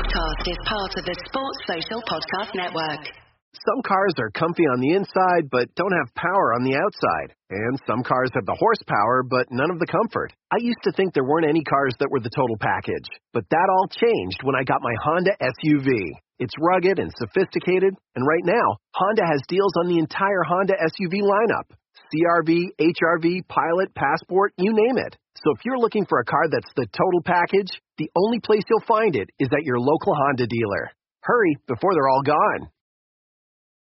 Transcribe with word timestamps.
podcast 0.00 0.48
is 0.48 0.56
part 0.64 0.92
of 0.96 1.04
the 1.04 1.16
Sports 1.28 1.60
Social 1.68 2.00
Podcast 2.08 2.56
Network. 2.56 3.04
Some 3.52 3.82
cars 3.84 4.16
are 4.16 4.32
comfy 4.32 4.64
on 4.72 4.80
the 4.80 4.96
inside, 4.96 5.52
but 5.52 5.68
don't 5.76 5.92
have 5.92 6.16
power 6.16 6.56
on 6.56 6.64
the 6.64 6.72
outside. 6.72 7.36
And 7.50 7.76
some 7.84 8.00
cars 8.00 8.32
have 8.32 8.46
the 8.48 8.56
horsepower, 8.56 9.20
but 9.28 9.52
none 9.52 9.68
of 9.68 9.76
the 9.76 9.90
comfort. 9.92 10.32
I 10.48 10.56
used 10.64 10.80
to 10.84 10.92
think 10.92 11.12
there 11.12 11.28
weren't 11.28 11.50
any 11.52 11.60
cars 11.64 11.92
that 12.00 12.08
were 12.08 12.24
the 12.24 12.32
total 12.32 12.56
package. 12.56 13.04
But 13.34 13.44
that 13.50 13.68
all 13.68 13.92
changed 13.92 14.40
when 14.40 14.56
I 14.56 14.64
got 14.64 14.80
my 14.80 14.96
Honda 15.04 15.36
SUV. 15.36 15.92
It's 16.38 16.56
rugged 16.56 16.96
and 16.96 17.12
sophisticated, 17.20 17.92
and 18.16 18.24
right 18.24 18.46
now, 18.48 18.80
Honda 18.96 19.28
has 19.28 19.44
deals 19.52 19.76
on 19.84 19.92
the 19.92 20.00
entire 20.00 20.40
Honda 20.48 20.80
SUV 20.80 21.20
lineup. 21.20 21.68
CRV, 22.10 22.74
HRV, 22.78 23.46
Pilot, 23.48 23.94
Passport, 23.94 24.52
you 24.58 24.72
name 24.72 24.98
it. 24.98 25.16
So 25.36 25.54
if 25.54 25.64
you're 25.64 25.78
looking 25.78 26.04
for 26.06 26.18
a 26.20 26.24
car 26.24 26.50
that's 26.50 26.70
the 26.76 26.86
total 26.92 27.22
package, 27.24 27.70
the 27.98 28.10
only 28.18 28.40
place 28.40 28.62
you'll 28.68 28.86
find 28.86 29.14
it 29.14 29.30
is 29.38 29.48
at 29.52 29.64
your 29.64 29.78
local 29.78 30.14
Honda 30.14 30.46
dealer. 30.46 30.90
Hurry 31.22 31.56
before 31.66 31.94
they're 31.94 32.08
all 32.08 32.22
gone. 32.22 32.68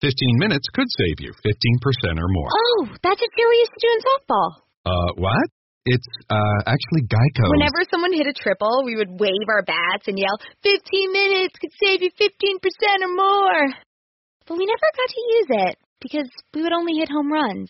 15 0.02 0.14
minutes 0.40 0.68
could 0.74 0.88
save 0.98 1.20
you 1.20 1.32
15% 1.32 2.20
or 2.20 2.28
more. 2.28 2.50
Oh, 2.52 2.88
that's 3.04 3.20
what 3.20 3.32
Philly 3.36 3.58
used 3.60 3.72
to 3.72 3.82
do 3.82 3.90
in 3.92 4.00
softball. 4.04 4.50
Uh, 4.86 5.12
what? 5.16 5.48
It's 5.86 6.08
uh 6.30 6.60
actually 6.66 7.04
Geico. 7.12 7.44
Whenever 7.52 7.84
someone 7.92 8.14
hit 8.14 8.28
a 8.28 8.32
triple, 8.32 8.84
we 8.86 8.96
would 8.96 9.20
wave 9.20 9.48
our 9.50 9.64
bats 9.64 10.08
and 10.08 10.18
yell, 10.18 10.40
15 10.64 11.12
minutes 11.12 11.60
could 11.60 11.72
save 11.76 12.02
you 12.02 12.10
15% 12.16 12.32
or 13.04 13.14
more. 13.14 13.68
But 14.48 14.58
we 14.58 14.66
never 14.66 14.88
got 14.96 15.10
to 15.12 15.22
use 15.36 15.50
it 15.68 15.78
because 16.00 16.30
we 16.54 16.64
would 16.64 16.72
only 16.72 17.00
hit 17.00 17.10
home 17.10 17.32
runs. 17.32 17.70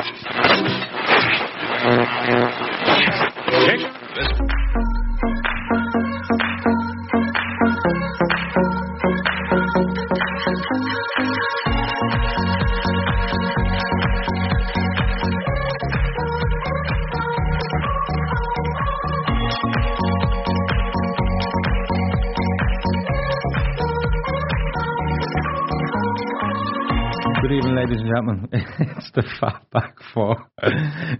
Gentlemen. 28.13 28.49
It's 28.97 29.11
the 29.13 29.23
Fat 29.39 29.63
Back 29.71 29.95
Four. 30.13 30.35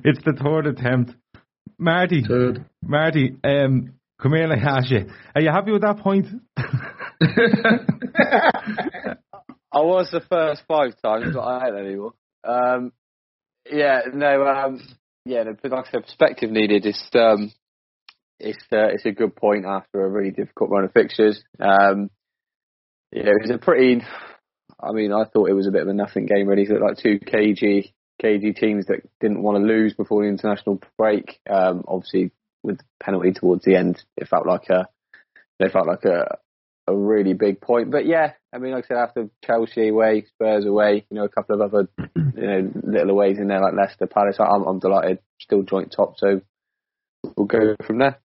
It's 0.04 0.20
the 0.26 0.34
third 0.34 0.68
attempt. 0.68 1.14
Marty, 1.78 2.24
Third. 2.28 2.66
Marty, 2.84 3.36
um, 3.44 3.94
come 4.22 4.34
here, 4.34 4.48
like 4.48 4.60
ask 4.60 4.92
you. 4.92 5.10
Are 5.34 5.42
you 5.42 5.50
happy 5.50 5.72
with 5.72 5.82
that 5.82 5.98
point? 5.98 6.28
I 9.74 9.80
was 9.80 10.10
the 10.12 10.22
first 10.30 10.64
five 10.68 10.94
times, 11.02 11.34
but 11.34 11.40
I 11.40 11.68
ain't 11.68 11.78
anymore. 11.78 12.14
Um, 12.44 12.92
yeah, 13.72 14.02
no, 14.14 14.46
um, 14.46 14.82
yeah, 15.26 15.44
the 15.44 15.70
like 15.70 15.88
I 15.88 15.92
said, 15.92 16.04
perspective 16.04 16.52
needed. 16.52 16.86
It's 16.86 17.10
um, 17.14 17.52
it's 18.40 18.64
uh, 18.72 18.90
it's 18.94 19.06
a 19.06 19.12
good 19.12 19.36
point 19.36 19.66
after 19.66 20.04
a 20.04 20.10
really 20.10 20.32
difficult 20.32 20.72
run 20.72 20.84
of 20.84 20.94
fixtures. 20.94 21.42
Um, 21.60 22.10
yeah, 23.12 23.28
it 23.28 23.42
was 23.42 23.52
a 23.52 23.58
pretty. 23.58 24.02
I 24.82 24.92
mean, 24.92 25.12
I 25.12 25.26
thought 25.26 25.50
it 25.50 25.54
was 25.54 25.68
a 25.68 25.72
bit 25.72 25.82
of 25.82 25.88
a 25.88 25.94
nothing 25.94 26.26
game. 26.26 26.48
Really, 26.48 26.64
it 26.64 26.70
looked 26.70 26.84
like 26.84 26.98
two 26.98 27.20
KG 27.20 27.92
KG 28.22 28.56
teams 28.56 28.86
that 28.88 29.02
didn't 29.20 29.42
want 29.42 29.58
to 29.58 29.64
lose 29.64 29.94
before 29.94 30.24
the 30.24 30.30
international 30.30 30.80
break. 30.98 31.40
Um, 31.50 31.84
obviously, 31.88 32.32
with 32.64 32.78
the 32.78 32.84
penalty 33.02 33.32
towards 33.32 33.66
the 33.66 33.76
end, 33.76 34.04
it 34.18 34.28
felt 34.28 34.46
like 34.46 34.70
a 34.70 34.88
they 35.60 35.70
felt 35.70 35.88
like 35.88 36.06
a 36.06 36.38
a 36.88 36.96
really 36.96 37.34
big 37.34 37.62
point. 37.62 37.92
But 37.92 38.06
yeah, 38.06 38.34
I 38.54 38.58
mean, 38.58 38.74
like 38.74 38.86
I 38.86 38.88
said, 38.88 38.98
after 38.98 39.30
Chelsea 39.46 39.90
away, 39.90 40.26
Spurs 40.28 40.66
away, 40.66 41.06
you 41.10 41.16
know, 41.16 41.26
a 41.26 41.30
couple 41.30 41.56
of 41.56 41.62
other 41.62 41.90
you 42.16 42.48
know 42.48 42.72
little 42.84 43.12
aways 43.12 43.38
in 43.38 43.48
there 43.48 43.62
like 43.62 43.74
Leicester, 43.74 44.08
Palace. 44.08 44.38
I'm, 44.40 44.64
I'm 44.64 44.80
delighted, 44.80 45.20
still 45.40 45.64
joint 45.64 45.94
top, 45.96 46.18
so 46.18 46.42
we'll 47.36 47.48
go 47.48 47.76
from 47.86 48.00
there. 48.00 48.20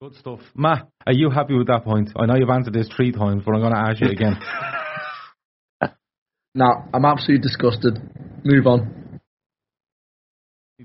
Good 0.00 0.14
stuff. 0.14 0.40
Matt, 0.54 0.88
are 1.06 1.12
you 1.12 1.28
happy 1.28 1.54
with 1.54 1.66
that 1.66 1.82
point? 1.82 2.10
I 2.16 2.26
know 2.26 2.36
you've 2.36 2.48
answered 2.50 2.74
this 2.74 2.88
three 2.88 3.10
times, 3.10 3.42
but 3.44 3.52
I'm 3.52 3.60
going 3.60 3.72
to 3.72 3.80
ask 3.80 4.00
you 4.00 4.08
again. 4.08 4.38
No, 6.54 6.66
I'm 6.92 7.04
absolutely 7.04 7.42
disgusted. 7.42 7.98
Move 8.44 8.66
on. 8.66 9.20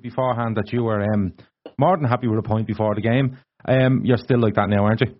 Beforehand, 0.01 0.57
that 0.57 0.73
you 0.73 0.83
were 0.83 1.01
um, 1.01 1.33
more 1.77 1.95
than 1.97 2.07
happy 2.07 2.27
with 2.27 2.39
a 2.39 2.47
point 2.47 2.67
before 2.67 2.95
the 2.95 3.01
game. 3.01 3.37
Um, 3.65 4.01
you're 4.03 4.17
still 4.17 4.39
like 4.39 4.55
that 4.55 4.69
now, 4.69 4.85
aren't 4.85 5.01
you? 5.01 5.15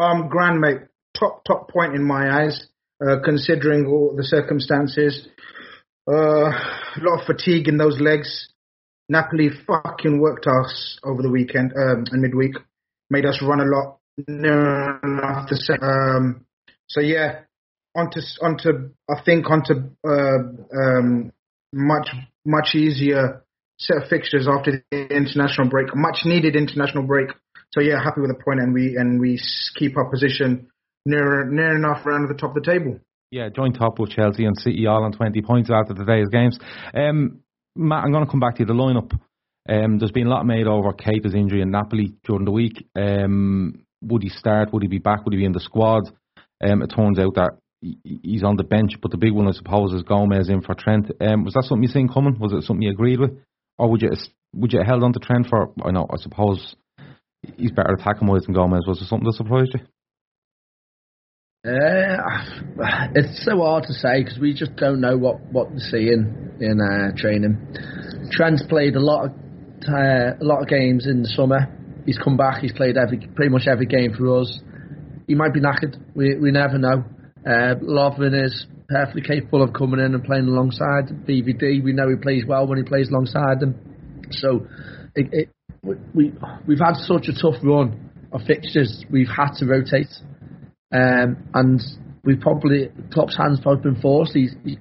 Um, 0.00 0.28
grand 0.28 0.60
mate, 0.60 0.78
top 1.18 1.44
top 1.44 1.70
point 1.70 1.94
in 1.94 2.04
my 2.04 2.42
eyes, 2.42 2.66
uh, 3.04 3.16
considering 3.24 3.86
all 3.86 4.14
the 4.16 4.24
circumstances. 4.24 5.28
Uh, 6.10 6.48
a 6.50 7.00
lot 7.00 7.20
of 7.20 7.26
fatigue 7.26 7.68
in 7.68 7.76
those 7.76 8.00
legs. 8.00 8.48
Napoli 9.08 9.50
fucking 9.66 10.20
worked 10.20 10.46
us 10.46 10.98
over 11.04 11.22
the 11.22 11.30
weekend 11.30 11.72
um, 11.72 12.04
and 12.10 12.22
midweek, 12.22 12.54
made 13.10 13.24
us 13.24 13.42
run 13.42 13.60
a 13.60 13.64
lot. 13.64 13.98
Near 14.26 14.98
enough 15.02 15.48
to. 15.48 15.78
Um, 15.80 16.44
so 16.88 17.00
yeah, 17.00 17.42
onto 17.98 18.20
onto 18.42 18.90
I 19.10 19.20
think 19.24 19.50
onto 19.50 19.74
uh, 20.06 20.38
um, 20.76 21.32
much 21.72 22.08
much 22.44 22.74
easier 22.74 23.42
set 23.78 24.02
of 24.02 24.08
fixtures 24.08 24.48
after 24.48 24.82
the 24.90 25.06
international 25.14 25.68
break, 25.68 25.94
much 25.94 26.20
needed 26.24 26.56
international 26.56 27.04
break. 27.04 27.28
So 27.72 27.80
yeah, 27.80 28.02
happy 28.02 28.20
with 28.20 28.30
the 28.30 28.42
point, 28.42 28.60
and 28.60 28.72
we 28.72 28.96
and 28.96 29.20
we 29.20 29.38
keep 29.76 29.96
our 29.96 30.08
position 30.10 30.68
near 31.04 31.44
near 31.44 31.76
enough 31.76 32.06
around 32.06 32.28
the 32.28 32.34
top 32.34 32.56
of 32.56 32.62
the 32.62 32.70
table. 32.70 33.00
Yeah, 33.30 33.48
joint 33.54 33.76
top 33.76 33.98
with 33.98 34.10
Chelsea 34.10 34.46
and 34.46 34.56
City 34.56 34.86
all 34.86 35.04
on 35.04 35.12
20 35.12 35.42
points 35.42 35.68
after 35.70 35.92
today's 35.92 36.28
games. 36.32 36.58
Um, 36.94 37.40
Matt, 37.76 38.04
I'm 38.04 38.12
going 38.12 38.24
to 38.24 38.30
come 38.30 38.40
back 38.40 38.54
to 38.54 38.60
you. 38.60 38.66
The 38.66 38.72
lineup. 38.72 39.12
Um, 39.68 39.98
there's 39.98 40.12
been 40.12 40.26
a 40.26 40.30
lot 40.30 40.46
made 40.46 40.66
over 40.66 40.94
Keita's 40.94 41.34
injury 41.34 41.60
in 41.60 41.70
Napoli 41.70 42.14
during 42.24 42.46
the 42.46 42.50
week. 42.50 42.88
Um, 42.96 43.84
would 44.00 44.22
he 44.22 44.30
start? 44.30 44.72
Would 44.72 44.82
he 44.82 44.88
be 44.88 44.98
back? 44.98 45.24
Would 45.24 45.34
he 45.34 45.40
be 45.40 45.44
in 45.44 45.52
the 45.52 45.60
squad? 45.60 46.04
Um, 46.64 46.80
it 46.82 46.88
turns 46.88 47.18
out 47.18 47.34
that 47.34 47.58
he's 47.80 48.42
on 48.42 48.56
the 48.56 48.64
bench, 48.64 48.92
but 49.00 49.10
the 49.10 49.16
big 49.16 49.32
one, 49.32 49.48
I 49.48 49.52
suppose, 49.52 49.92
is 49.92 50.02
Gomez 50.02 50.48
in 50.48 50.62
for 50.62 50.74
Trent. 50.74 51.10
Um, 51.20 51.44
was 51.44 51.54
that 51.54 51.64
something 51.64 51.82
you 51.82 51.88
seen 51.88 52.08
coming? 52.08 52.38
Was 52.38 52.52
it 52.52 52.64
something 52.64 52.82
you 52.82 52.90
agreed 52.90 53.20
with, 53.20 53.38
or 53.78 53.90
would 53.90 54.02
you 54.02 54.10
would 54.54 54.72
you 54.72 54.78
have 54.78 54.88
held 54.88 55.04
on 55.04 55.12
to 55.12 55.20
Trent 55.20 55.46
for? 55.48 55.70
I 55.84 55.90
know, 55.90 56.06
I 56.10 56.16
suppose 56.16 56.74
he's 57.56 57.70
better 57.70 57.94
attacking 57.94 58.28
wise 58.28 58.42
than 58.42 58.54
Gomez. 58.54 58.84
Was 58.86 59.00
it 59.00 59.06
something 59.06 59.26
that 59.26 59.34
surprised 59.34 59.74
you? 59.74 59.80
Uh, 61.66 63.10
it's 63.14 63.44
so 63.44 63.58
hard 63.58 63.84
to 63.84 63.92
say 63.92 64.22
because 64.22 64.38
we 64.38 64.54
just 64.54 64.76
don't 64.76 65.00
know 65.00 65.16
what 65.16 65.40
what 65.52 65.70
we're 65.70 65.78
seeing 65.78 66.56
in 66.60 66.80
uh, 66.80 67.16
training. 67.16 67.74
Trent's 68.30 68.64
played 68.68 68.96
a 68.96 69.00
lot 69.00 69.26
of 69.26 69.30
uh, 69.88 70.34
a 70.40 70.44
lot 70.44 70.62
of 70.62 70.68
games 70.68 71.06
in 71.06 71.22
the 71.22 71.28
summer. 71.28 71.74
He's 72.06 72.18
come 72.18 72.36
back. 72.36 72.62
He's 72.62 72.72
played 72.72 72.96
every 72.96 73.18
pretty 73.34 73.50
much 73.50 73.66
every 73.66 73.86
game 73.86 74.14
for 74.16 74.40
us. 74.40 74.60
He 75.26 75.34
might 75.34 75.52
be 75.52 75.60
knackered. 75.60 75.96
We 76.14 76.36
we 76.38 76.50
never 76.50 76.78
know. 76.78 77.04
Uh, 77.48 77.76
Lovren 77.80 78.44
is 78.44 78.66
perfectly 78.90 79.22
capable 79.22 79.62
of 79.62 79.72
coming 79.72 80.00
in 80.00 80.14
and 80.14 80.22
playing 80.22 80.48
alongside 80.48 81.08
VVD. 81.26 81.82
We 81.82 81.94
know 81.94 82.08
he 82.10 82.16
plays 82.16 82.44
well 82.46 82.66
when 82.66 82.76
he 82.76 82.84
plays 82.84 83.08
alongside 83.08 83.60
them. 83.60 83.74
So 84.30 84.66
it, 85.14 85.28
it 85.32 85.48
we 86.12 86.34
we've 86.66 86.78
had 86.78 86.96
such 86.96 87.28
a 87.28 87.32
tough 87.32 87.62
run 87.62 88.10
of 88.32 88.42
fixtures. 88.42 89.02
We've 89.10 89.28
had 89.34 89.52
to 89.60 89.66
rotate. 89.66 90.12
Um, 90.92 91.48
and 91.54 91.80
we 92.22 92.36
probably 92.36 92.90
Klopp's 93.12 93.36
hands 93.36 93.60
probably 93.62 93.92
been 93.92 94.00
forced. 94.02 94.32
He's, 94.34 94.54
he, 94.62 94.78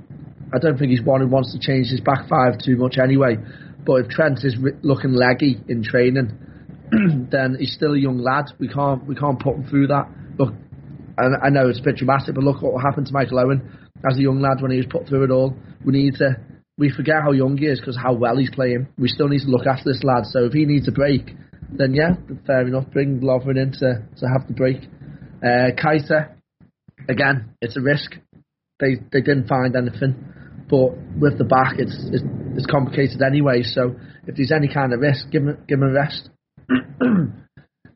I 0.54 0.60
don't 0.60 0.78
think 0.78 0.92
he's 0.92 1.02
one 1.02 1.22
who 1.22 1.28
wants 1.28 1.54
to 1.54 1.60
change 1.60 1.88
his 1.88 2.02
back 2.02 2.28
five 2.28 2.58
too 2.64 2.76
much 2.76 2.98
anyway. 3.02 3.38
But 3.86 3.94
if 4.02 4.10
Trent 4.10 4.40
is 4.44 4.58
ri- 4.58 4.74
looking 4.82 5.14
leggy 5.14 5.58
in 5.70 5.84
training, 5.84 6.38
then 7.32 7.56
he's 7.58 7.74
still 7.74 7.94
a 7.94 8.00
young 8.00 8.18
lad. 8.18 8.52
We 8.60 8.68
can't 8.68 9.06
we 9.06 9.16
can't 9.16 9.40
put 9.40 9.56
him 9.56 9.68
through 9.70 9.88
that. 9.88 10.10
Look, 10.38 10.54
and 11.18 11.36
I 11.44 11.50
know 11.50 11.70
it's 11.70 11.80
a 11.80 11.84
bit 11.84 11.98
dramatic, 11.98 12.36
but 12.36 12.44
look 12.44 12.62
what 12.62 12.82
happened 12.82 13.08
to 13.08 13.14
Michael 13.14 13.40
Owen 13.40 13.90
as 14.10 14.18
a 14.18 14.22
young 14.22 14.40
lad 14.40 14.62
when 14.62 14.72
he 14.72 14.78
was 14.78 14.86
put 14.90 15.08
through 15.08 15.24
it 15.24 15.32
all. 15.32 15.56
We 15.84 15.94
need 15.94 16.16
to 16.16 16.38
we 16.78 16.92
forget 16.92 17.24
how 17.24 17.32
young 17.32 17.58
he 17.58 17.66
is 17.66 17.80
because 17.80 17.98
how 17.98 18.14
well 18.14 18.38
he's 18.38 18.52
playing. 18.52 18.88
We 18.98 19.08
still 19.08 19.28
need 19.28 19.42
to 19.42 19.48
look 19.50 19.66
after 19.66 19.92
this 19.92 20.04
lad. 20.04 20.26
So 20.26 20.46
if 20.46 20.54
he 20.54 20.66
needs 20.66 20.88
a 20.88 20.92
break, 20.92 21.32
then 21.72 21.94
yeah, 21.94 22.14
fair 22.46 22.68
enough. 22.68 22.92
Bring 22.92 23.20
Lovren 23.20 23.58
in 23.62 23.72
to, 23.80 24.06
to 24.18 24.28
have 24.28 24.48
the 24.48 24.54
break. 24.54 24.84
Uh, 25.44 25.74
Keita, 25.76 26.36
again, 27.10 27.56
it's 27.62 27.78
a 27.78 27.82
risk. 27.82 28.16
They 28.80 28.96
they 29.12 29.22
didn't 29.22 29.48
find 29.48 29.76
anything, 29.76 30.16
but 30.70 30.92
with 31.20 31.40
the 31.40 31.46
back, 31.46 31.80
it's 31.80 31.98
it's, 32.12 32.24
it's 32.56 32.68
complicated 32.68 33.22
anyway. 33.24 33.64
So 33.64 33.96
if 34.28 34.36
there's 34.36 34.52
any 34.52 34.72
kind 34.72 34.94
of 34.94 35.00
risk, 35.00 35.32
give 35.32 35.44
him 35.44 35.58
give 35.68 35.80
him 35.80 35.90
a 35.90 35.94
rest. 35.94 36.30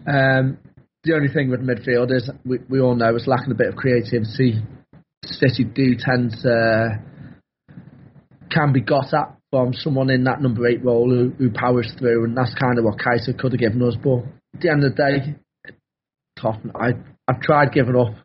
um, 0.08 0.58
the 1.04 1.14
only 1.16 1.30
thing 1.30 1.50
with 1.50 1.62
midfield 1.62 2.16
is 2.16 2.30
we, 2.46 2.60
we 2.70 2.80
all 2.80 2.96
know 2.96 3.16
it's 3.16 3.28
lacking 3.28 3.52
a 3.52 3.56
bit 3.56 3.70
of 3.70 3.76
creativity. 3.76 4.62
City 5.24 5.64
do 5.64 5.96
tend 5.98 6.32
to 6.42 7.00
can 8.50 8.74
be 8.74 8.82
got 8.82 9.14
at 9.14 9.38
from 9.50 9.74
someone 9.74 10.10
in 10.10 10.24
that 10.24 10.42
number 10.42 10.68
eight 10.68 10.84
role 10.84 11.10
who, 11.10 11.30
who 11.38 11.52
powers 11.52 11.92
through, 11.98 12.26
and 12.26 12.38
that's 12.38 12.54
kind 12.56 12.78
of 12.78 12.86
what 12.86 12.98
Keita 12.98 13.38
could 13.38 13.52
have 13.52 13.60
given 13.60 13.82
us. 13.82 13.96
But 14.02 14.20
at 14.56 14.62
the 14.62 14.70
end 14.70 14.84
of 14.84 14.96
the 14.96 15.04
day, 15.04 15.74
tough. 16.40 16.58
I 16.76 16.94
I've 17.28 17.42
tried 17.42 17.74
giving 17.74 17.96
up 17.96 18.16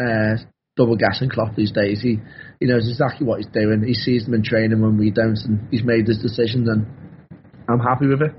uh, 0.00 0.36
double 0.76 0.96
gassing 0.96 1.30
Klopp 1.30 1.54
these 1.56 1.72
days. 1.72 2.00
He 2.00 2.18
he 2.60 2.66
knows 2.66 2.88
exactly 2.88 3.26
what 3.26 3.38
he's 3.38 3.52
doing. 3.52 3.84
He 3.86 3.94
sees 3.94 4.24
them 4.24 4.34
in 4.34 4.42
training 4.42 4.80
when 4.80 4.98
we 4.98 5.10
don't, 5.10 5.38
and 5.44 5.68
he's 5.70 5.84
made 5.84 6.06
his 6.06 6.18
decisions, 6.18 6.68
and 6.68 6.86
I'm 7.68 7.80
happy 7.80 8.06
with 8.06 8.22
it. 8.22 8.34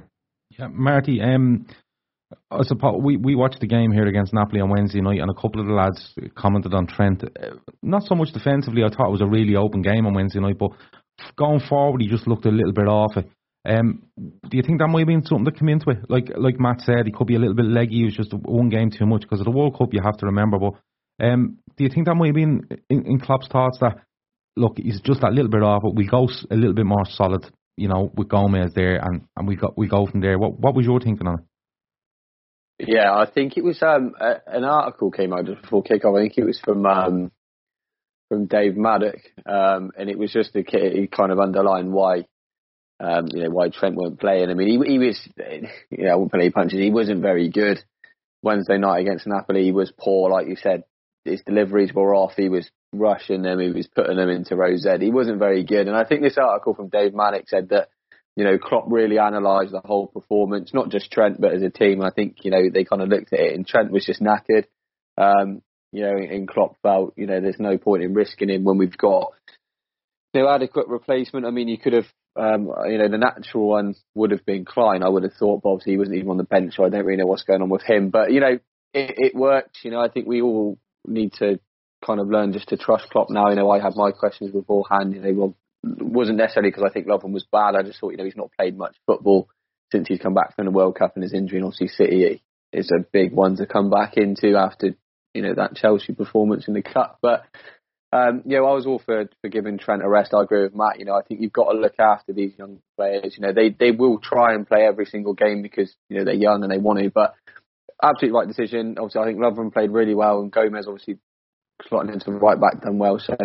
Yeah, 0.57 0.67
Marty. 0.67 1.21
Um, 1.21 1.65
I 2.51 2.63
suppose 2.63 2.99
we, 3.03 3.17
we 3.17 3.35
watched 3.35 3.59
the 3.59 3.67
game 3.67 3.91
here 3.91 4.07
against 4.07 4.33
Napoli 4.33 4.61
on 4.61 4.69
Wednesday 4.69 5.01
night, 5.01 5.19
and 5.19 5.29
a 5.29 5.33
couple 5.35 5.61
of 5.61 5.67
the 5.67 5.73
lads 5.73 6.13
commented 6.35 6.73
on 6.73 6.87
Trent. 6.87 7.23
Uh, 7.23 7.55
not 7.83 8.03
so 8.03 8.15
much 8.15 8.31
defensively. 8.31 8.83
I 8.83 8.89
thought 8.89 9.07
it 9.07 9.11
was 9.11 9.21
a 9.21 9.27
really 9.27 9.55
open 9.55 9.81
game 9.81 10.07
on 10.07 10.15
Wednesday 10.15 10.39
night, 10.39 10.57
but 10.57 10.71
going 11.37 11.59
forward, 11.59 12.01
he 12.01 12.07
just 12.07 12.27
looked 12.27 12.45
a 12.45 12.51
little 12.51 12.73
bit 12.73 12.87
off 12.87 13.17
it. 13.17 13.29
Um, 13.67 14.03
do 14.17 14.57
you 14.57 14.63
think 14.63 14.79
that 14.79 14.87
might 14.87 15.01
have 15.01 15.07
been 15.07 15.25
something 15.25 15.45
that 15.45 15.59
came 15.59 15.69
into 15.69 15.91
it? 15.91 16.09
Like 16.09 16.31
like 16.37 16.59
Matt 16.59 16.81
said, 16.81 17.05
he 17.05 17.11
could 17.11 17.27
be 17.27 17.35
a 17.35 17.39
little 17.39 17.55
bit 17.55 17.65
leggy. 17.65 17.97
He 17.97 18.05
was 18.05 18.15
just 18.15 18.33
one 18.33 18.69
game 18.69 18.89
too 18.89 19.05
much 19.05 19.21
because 19.21 19.41
of 19.41 19.45
the 19.45 19.51
World 19.51 19.77
Cup. 19.77 19.93
You 19.93 20.01
have 20.03 20.17
to 20.17 20.27
remember. 20.27 20.57
But 20.57 20.73
um, 21.23 21.59
do 21.75 21.83
you 21.83 21.89
think 21.89 22.07
that 22.07 22.15
might 22.15 22.27
have 22.27 22.35
been 22.35 22.67
in, 22.89 23.05
in 23.05 23.19
Klopp's 23.19 23.47
thoughts 23.49 23.77
that 23.81 23.97
look, 24.59 24.77
he's 24.77 25.01
just 25.01 25.21
that 25.21 25.33
little 25.33 25.49
bit 25.49 25.63
off, 25.63 25.81
but 25.83 25.95
we 25.95 26.07
go 26.07 26.27
a 26.51 26.55
little 26.55 26.73
bit 26.73 26.85
more 26.85 27.05
solid, 27.05 27.45
you 27.77 27.87
know, 27.87 28.11
with 28.15 28.29
Gomez 28.29 28.73
there, 28.75 28.97
and, 28.97 29.25
and 29.35 29.47
we 29.47 29.55
got 29.55 29.77
we 29.77 29.87
go 29.87 30.05
from 30.05 30.21
there. 30.21 30.37
What 30.37 30.59
what 30.59 30.75
was 30.75 30.85
your 30.85 30.99
thinking 30.99 31.27
on 31.27 31.39
it? 31.39 31.45
Yeah, 32.79 33.13
I 33.13 33.29
think 33.29 33.57
it 33.57 33.63
was 33.63 33.81
um, 33.83 34.13
a, 34.19 34.35
an 34.47 34.63
article 34.63 35.11
came 35.11 35.33
out 35.33 35.45
just 35.45 35.61
before 35.61 35.83
kickoff. 35.83 36.17
I 36.17 36.23
think 36.23 36.37
it 36.37 36.45
was 36.45 36.59
from 36.63 36.85
um, 36.85 37.31
from 38.29 38.45
Dave 38.45 38.77
Maddock, 38.77 39.19
um, 39.45 39.91
and 39.97 40.09
it 40.09 40.17
was 40.17 40.31
just 40.31 40.55
a 40.55 40.63
he 40.63 41.07
kind 41.07 41.33
of 41.33 41.39
underlined 41.39 41.91
why 41.91 42.25
um, 43.01 43.27
you 43.33 43.43
know 43.43 43.49
why 43.49 43.67
Trent 43.67 43.95
weren't 43.95 44.19
playing. 44.19 44.49
I 44.49 44.53
mean, 44.53 44.81
he, 44.81 44.91
he 44.93 44.97
was 44.97 45.29
you 45.89 46.05
know 46.05 46.11
I 46.11 46.15
wouldn't 46.15 46.31
play 46.31 46.49
punches. 46.51 46.79
He 46.79 46.89
wasn't 46.89 47.21
very 47.21 47.49
good 47.49 47.83
Wednesday 48.41 48.77
night 48.77 49.01
against 49.01 49.27
Napoli. 49.27 49.65
He 49.65 49.71
was 49.73 49.91
poor, 49.97 50.29
like 50.29 50.47
you 50.47 50.55
said. 50.55 50.83
His 51.25 51.41
deliveries 51.41 51.93
were 51.93 52.15
off. 52.15 52.33
He 52.37 52.47
was 52.47 52.69
rushing 52.93 53.41
them. 53.41 53.59
He 53.59 53.71
was 53.71 53.87
putting 53.87 54.15
them 54.15 54.29
into 54.29 54.55
Rose. 54.55 54.87
He 54.99 55.11
wasn't 55.11 55.39
very 55.39 55.65
good. 55.65 55.87
And 55.87 55.97
I 55.97 56.05
think 56.05 56.21
this 56.21 56.37
article 56.37 56.73
from 56.73 56.87
Dave 56.87 57.13
Maddock 57.13 57.49
said 57.49 57.69
that 57.69 57.89
you 58.39 58.45
know 58.45 58.57
Klopp 58.57 58.85
really 58.87 59.17
analysed 59.17 59.73
the 59.73 59.81
whole 59.83 60.07
performance, 60.07 60.73
not 60.73 60.89
just 60.89 61.11
Trent, 61.11 61.41
but 61.41 61.53
as 61.53 61.61
a 61.61 61.69
team. 61.69 62.01
I 62.01 62.09
think 62.09 62.37
you 62.43 62.51
know 62.51 62.69
they 62.73 62.85
kind 62.85 63.01
of 63.01 63.09
looked 63.09 63.33
at 63.33 63.39
it, 63.39 63.53
and 63.53 63.67
Trent 63.67 63.91
was 63.91 64.05
just 64.05 64.21
knackered. 64.21 64.65
Um, 65.17 65.61
you 65.91 66.03
know, 66.03 66.15
and 66.15 66.47
Klopp 66.47 66.77
felt, 66.81 67.13
you 67.17 67.25
know, 67.25 67.41
there's 67.41 67.59
no 67.59 67.77
point 67.77 68.03
in 68.03 68.13
risking 68.13 68.49
him 68.49 68.63
when 68.63 68.77
we've 68.77 68.97
got 68.97 69.33
no 70.33 70.47
adequate 70.47 70.87
replacement. 70.87 71.45
I 71.45 71.49
mean, 71.49 71.67
you 71.67 71.77
could 71.77 71.93
have, 71.93 72.05
um, 72.35 72.71
you 72.87 72.99
know, 72.99 73.09
the 73.09 73.17
natural 73.17 73.67
one 73.67 73.95
would 74.15 74.31
have 74.31 74.45
been 74.45 74.65
Clyne. 74.65 75.03
I 75.03 75.09
would 75.09 75.23
have 75.23 75.33
thought, 75.33 75.61
but 75.63 75.71
obviously 75.71 75.93
he 75.93 75.97
wasn't 75.97 76.17
even 76.17 76.29
on 76.29 76.37
the 76.37 76.43
bench, 76.43 76.75
so 76.75 76.85
I 76.85 76.89
don't 76.89 77.05
really 77.05 77.17
know 77.17 77.25
what's 77.25 77.43
going 77.43 77.61
on 77.61 77.69
with 77.69 77.83
him. 77.83 78.11
But 78.11 78.31
you 78.31 78.39
know, 78.39 78.59
it, 78.93 79.15
it 79.17 79.35
worked. 79.35 79.79
You 79.83 79.91
know, 79.91 79.99
I 79.99 80.09
think 80.09 80.27
we 80.27 80.41
all 80.41 80.77
need 81.05 81.33
to 81.39 81.59
kind 82.05 82.19
of 82.19 82.29
learn 82.29 82.53
just 82.53 82.69
to 82.69 82.77
trust 82.77 83.09
Klopp 83.09 83.29
now. 83.29 83.49
You 83.49 83.55
know, 83.55 83.71
I 83.71 83.81
had 83.81 83.95
my 83.95 84.11
questions 84.11 84.51
beforehand. 84.51 85.13
You 85.13 85.21
know, 85.21 85.55
wasn't 85.83 86.37
necessarily 86.37 86.71
because 86.71 86.83
I 86.83 86.91
think 86.91 87.07
Lovren 87.07 87.31
was 87.31 87.45
bad. 87.51 87.75
I 87.75 87.83
just 87.83 87.99
thought, 87.99 88.11
you 88.11 88.17
know, 88.17 88.25
he's 88.25 88.35
not 88.35 88.51
played 88.57 88.77
much 88.77 88.95
football 89.05 89.49
since 89.91 90.07
he's 90.07 90.19
come 90.19 90.33
back 90.33 90.55
from 90.55 90.65
the 90.65 90.71
World 90.71 90.95
Cup 90.95 91.13
and 91.15 91.23
his 91.23 91.33
injury, 91.33 91.57
and 91.57 91.65
obviously 91.65 91.87
City 91.87 92.43
is 92.71 92.91
a 92.91 93.03
big 93.11 93.31
one 93.31 93.55
to 93.57 93.65
come 93.65 93.89
back 93.89 94.17
into 94.17 94.55
after 94.55 94.95
you 95.33 95.41
know 95.41 95.53
that 95.55 95.75
Chelsea 95.75 96.13
performance 96.13 96.67
in 96.67 96.73
the 96.73 96.81
cup. 96.81 97.19
But 97.21 97.45
um, 98.11 98.41
you 98.45 98.57
know, 98.57 98.65
I 98.65 98.73
was 98.73 98.85
all 98.85 98.99
for 98.99 99.29
for 99.41 99.49
giving 99.49 99.77
Trent 99.77 100.03
a 100.03 100.09
rest. 100.09 100.33
I 100.33 100.41
agree 100.41 100.63
with 100.63 100.75
Matt. 100.75 100.99
You 100.99 101.05
know, 101.05 101.15
I 101.15 101.21
think 101.21 101.41
you've 101.41 101.53
got 101.53 101.71
to 101.71 101.77
look 101.77 101.99
after 101.99 102.33
these 102.33 102.53
young 102.57 102.79
players. 102.97 103.35
You 103.37 103.45
know, 103.45 103.53
they 103.53 103.69
they 103.69 103.91
will 103.91 104.19
try 104.19 104.53
and 104.53 104.67
play 104.67 104.81
every 104.81 105.05
single 105.05 105.33
game 105.33 105.61
because 105.61 105.93
you 106.09 106.17
know 106.17 106.25
they're 106.25 106.33
young 106.33 106.63
and 106.63 106.71
they 106.71 106.77
want 106.77 106.99
to. 106.99 107.09
But 107.09 107.35
absolutely 108.01 108.37
right 108.37 108.47
decision. 108.47 108.95
Obviously, 108.97 109.21
I 109.21 109.25
think 109.25 109.39
Lovren 109.39 109.73
played 109.73 109.91
really 109.91 110.15
well, 110.15 110.41
and 110.41 110.51
Gomez 110.51 110.87
obviously 110.87 111.19
slotting 111.89 112.13
into 112.13 112.31
right 112.31 112.59
back 112.59 112.81
done 112.81 112.97
well. 112.97 113.19
So 113.19 113.35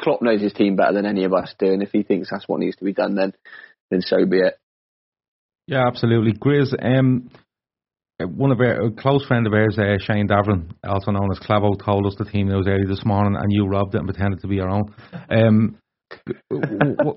Klopp 0.00 0.22
knows 0.22 0.40
his 0.40 0.52
team 0.52 0.76
better 0.76 0.92
than 0.92 1.06
any 1.06 1.24
of 1.24 1.32
us 1.32 1.54
do, 1.58 1.66
and 1.66 1.82
if 1.82 1.90
he 1.92 2.02
thinks 2.02 2.28
that's 2.30 2.48
what 2.48 2.60
needs 2.60 2.76
to 2.76 2.84
be 2.84 2.92
done, 2.92 3.14
then 3.14 3.32
then 3.90 4.00
so 4.00 4.24
be 4.26 4.38
it. 4.38 4.58
Yeah, 5.66 5.86
absolutely. 5.86 6.32
Grizz, 6.32 6.74
um, 6.82 7.30
one 8.18 8.50
of 8.50 8.60
our 8.60 8.86
a 8.86 8.90
close 8.90 9.24
friend 9.26 9.46
of 9.46 9.52
ours, 9.52 9.78
uh, 9.78 9.96
Shane 10.00 10.28
Davern, 10.28 10.72
also 10.84 11.10
known 11.10 11.30
as 11.30 11.38
Clavo, 11.38 11.82
told 11.82 12.06
us 12.06 12.16
the 12.18 12.24
team 12.24 12.48
news 12.48 12.66
early 12.66 12.86
this 12.86 13.04
morning, 13.04 13.38
and 13.40 13.52
you 13.52 13.66
robbed 13.66 13.94
it 13.94 13.98
and 13.98 14.08
pretended 14.08 14.40
to 14.40 14.48
be 14.48 14.56
your 14.56 14.70
own. 14.70 14.94
Um, 15.30 15.78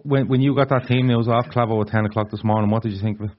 when 0.03 0.27
when 0.27 0.41
you 0.41 0.55
got 0.55 0.69
that 0.69 0.87
team 0.87 1.07
news 1.07 1.27
off 1.27 1.47
Clavo 1.47 1.81
at 1.81 1.87
ten 1.91 2.05
o'clock 2.05 2.29
this 2.29 2.43
morning, 2.43 2.69
what 2.69 2.83
did 2.83 2.91
you 2.91 3.01
think 3.01 3.19
of 3.19 3.29
it? 3.29 3.31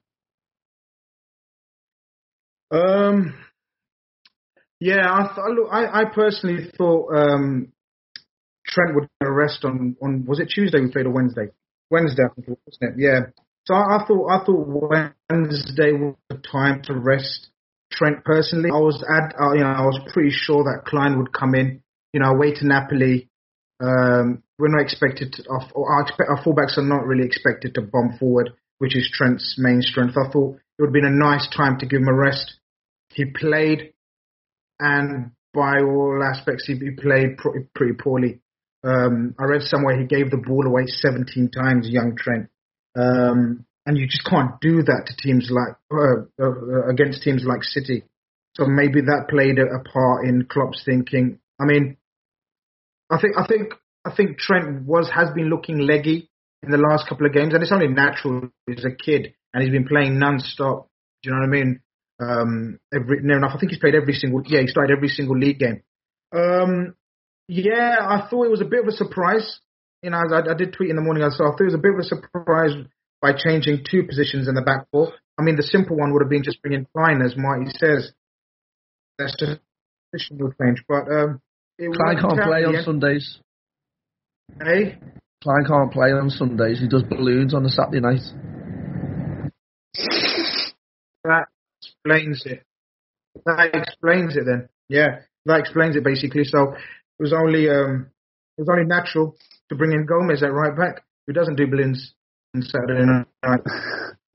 Um, 2.77 3.35
yeah, 4.81 5.07
I 5.09 5.35
th- 5.35 5.69
I, 5.71 6.01
I 6.01 6.05
personally 6.13 6.71
thought 6.77 7.15
um, 7.15 7.73
Trent 8.75 8.95
would 8.95 9.09
rest 9.21 9.65
on 9.65 9.97
on 10.03 10.25
was 10.27 10.41
it 10.41 10.51
Tuesday 10.55 10.81
we 10.81 10.91
played 10.91 11.07
or 11.07 11.13
Wednesday? 11.13 11.47
Wednesday, 11.91 12.25
I 12.25 12.35
think, 12.35 12.59
wasn't 12.67 12.91
it? 12.91 12.95
Yeah. 12.99 13.21
So 13.67 13.75
I, 13.75 13.97
I 13.97 14.07
thought 14.07 14.29
I 14.29 14.45
thought 14.45 14.67
Wednesday 15.31 15.93
was 15.93 16.17
the 16.29 16.39
time 16.39 16.83
to 16.85 16.95
rest 16.95 17.51
Trent 17.93 18.25
personally. 18.25 18.71
I 18.73 18.79
was 18.79 19.03
at, 19.03 19.35
uh, 19.41 19.53
you 19.53 19.61
know, 19.61 19.71
I 19.71 19.87
was 19.87 20.01
pretty 20.13 20.31
sure 20.31 20.65
that 20.65 20.85
Clyne 20.87 21.19
would 21.19 21.33
come 21.33 21.55
in. 21.55 21.83
You 22.13 22.21
know, 22.21 22.31
away 22.31 22.53
to 22.55 22.67
Napoli. 22.67 23.29
Um, 23.81 24.43
we're 24.59 24.69
not 24.69 24.83
expected 24.83 25.33
to, 25.33 25.45
our, 25.51 25.69
our, 25.77 26.07
our 26.29 26.45
fullbacks 26.45 26.79
are 26.79 26.83
not 26.83 27.07
really 27.07 27.25
expected 27.25 27.75
to 27.75 27.83
bomb 27.83 28.17
forward, 28.19 28.51
which 28.79 28.97
is 28.97 29.11
Trent's 29.13 29.57
main 29.59 29.83
strength. 29.83 30.17
I 30.17 30.31
thought 30.31 30.57
it 30.57 30.83
would 30.83 30.89
have 30.89 30.93
been 30.93 31.05
a 31.05 31.11
nice 31.11 31.49
time 31.55 31.79
to 31.79 31.87
give 31.87 32.01
him 32.01 32.09
a 32.09 32.15
rest. 32.15 32.55
He 33.13 33.25
played, 33.25 33.95
and 34.79 35.33
by 35.53 35.81
all 35.81 36.23
aspects, 36.23 36.67
he, 36.67 36.91
played 36.91 37.37
pr- 37.37 37.67
pretty 37.75 37.95
poorly. 37.95 38.41
Um, 38.85 39.35
I 39.39 39.45
read 39.45 39.63
somewhere 39.63 39.99
he 39.99 40.07
gave 40.07 40.31
the 40.31 40.37
ball 40.37 40.67
away 40.67 40.87
17 40.87 41.51
times, 41.51 41.89
young 41.89 42.17
Trent. 42.17 42.49
Um, 42.97 43.65
and 43.87 43.99
you 43.99 44.07
just 44.07 44.25
can't 44.25 44.61
do 44.61 44.83
that 44.83 45.07
to 45.07 45.17
teams 45.17 45.51
like 45.51 45.77
uh, 45.93 46.25
uh, 46.43 46.89
against 46.89 47.23
teams 47.23 47.45
like 47.45 47.63
City. 47.63 48.05
So 48.57 48.67
maybe 48.67 49.01
that 49.03 49.27
played 49.29 49.59
a, 49.59 49.67
part 49.89 50.27
in 50.27 50.47
Klopp's 50.49 50.83
thinking. 50.85 51.39
I 51.61 51.65
mean, 51.65 51.97
I 53.11 53.21
think 53.21 53.37
I 53.37 53.47
think 53.47 53.75
I 54.05 54.15
think 54.15 54.39
Trent 54.39 54.85
was 54.85 55.11
has 55.11 55.31
been 55.35 55.51
looking 55.51 55.79
leggy 55.79 56.31
in 56.63 56.71
the 56.71 56.79
last 56.79 57.09
couple 57.09 57.27
of 57.27 57.33
games, 57.33 57.53
and 57.53 57.63
it's 57.63 57.73
only 57.73 57.89
natural. 57.89 58.49
He's 58.67 58.85
a 58.85 58.95
kid, 58.95 59.35
and 59.53 59.63
he's 59.63 59.73
been 59.73 59.89
playing 59.89 60.19
non-stop. 60.19 60.89
Do 61.23 61.31
you 61.31 61.35
know 61.35 61.41
what 61.41 61.49
I 61.49 61.51
mean? 61.51 61.81
Um, 62.21 62.79
every 62.95 63.23
near 63.23 63.39
enough, 63.39 63.53
I 63.55 63.59
think 63.59 63.73
he's 63.73 63.81
played 63.81 63.97
every 63.97 64.15
single. 64.15 64.43
Yeah, 64.47 64.61
he 64.61 64.69
started 64.69 64.97
every 64.97 65.09
single 65.09 65.37
league 65.37 65.59
game. 65.59 65.83
Um, 66.33 66.95
yeah, 67.49 67.97
I 68.01 68.29
thought 68.29 68.45
it 68.45 68.51
was 68.51 68.61
a 68.61 68.67
bit 68.67 68.83
of 68.83 68.89
a 68.89 68.93
surprise. 68.93 69.61
You 70.03 70.11
know, 70.11 70.19
I, 70.19 70.51
I 70.51 70.55
did 70.55 70.73
tweet 70.73 70.91
in 70.91 70.97
the 70.97 71.03
morning. 71.03 71.23
I 71.23 71.29
saw 71.29 71.45
I 71.45 71.51
thought 71.53 71.63
it 71.63 71.65
was 71.65 71.75
a 71.75 71.79
bit 71.79 71.93
of 71.95 72.01
a 72.01 72.05
surprise 72.05 72.73
by 73.21 73.33
changing 73.33 73.85
two 73.91 74.05
positions 74.05 74.49
in 74.49 74.55
the 74.55 74.63
back 74.63 74.87
four. 74.91 75.13
I 75.39 75.43
mean, 75.43 75.57
the 75.57 75.63
simple 75.63 75.97
one 75.97 76.13
would 76.13 76.23
have 76.23 76.31
been 76.31 76.45
just 76.45 76.61
bringing 76.63 76.87
Clyne, 76.95 77.23
as 77.23 77.35
Marty 77.37 77.71
says. 77.79 78.13
That's 79.19 79.37
just 79.37 79.61
position 80.13 80.39
would 80.39 80.55
change. 80.61 80.85
But 80.89 81.11
um, 81.11 81.41
Clyne 81.79 82.21
can't 82.21 82.41
play 82.41 82.65
on 82.65 82.83
Sundays. 82.85 83.39
Hey? 84.63 84.99
Clyne 85.43 85.65
can't 85.67 85.93
play 85.93 86.13
on 86.13 86.31
Sundays. 86.31 86.81
He 86.81 86.89
does 86.89 87.03
balloons 87.03 87.55
on 87.55 87.65
a 87.65 87.69
Saturday 87.69 88.01
night. 88.01 88.23
That 91.25 91.47
explains 91.83 92.45
it. 92.47 92.63
That 93.47 93.71
explains 93.75 94.37
it 94.37 94.45
then. 94.47 94.69
Yeah, 94.89 95.21
that 95.47 95.61
explains 95.61 95.97
it 95.97 96.05
basically. 96.05 96.45
So 96.45 96.75
it 97.19 97.23
was 97.23 97.33
only 97.33 97.69
um, 97.69 98.11
it 98.57 98.63
was 98.63 98.69
only 98.69 98.87
natural 98.87 99.37
to 99.69 99.75
bring 99.75 99.93
in 99.93 100.07
Gomez 100.07 100.43
at 100.43 100.53
right 100.53 100.77
back, 100.77 101.05
who 101.27 101.33
doesn't 101.33 101.57
do 101.57 101.67
balloons. 101.67 102.15
Saturday 102.61 103.05
night. 103.43 103.61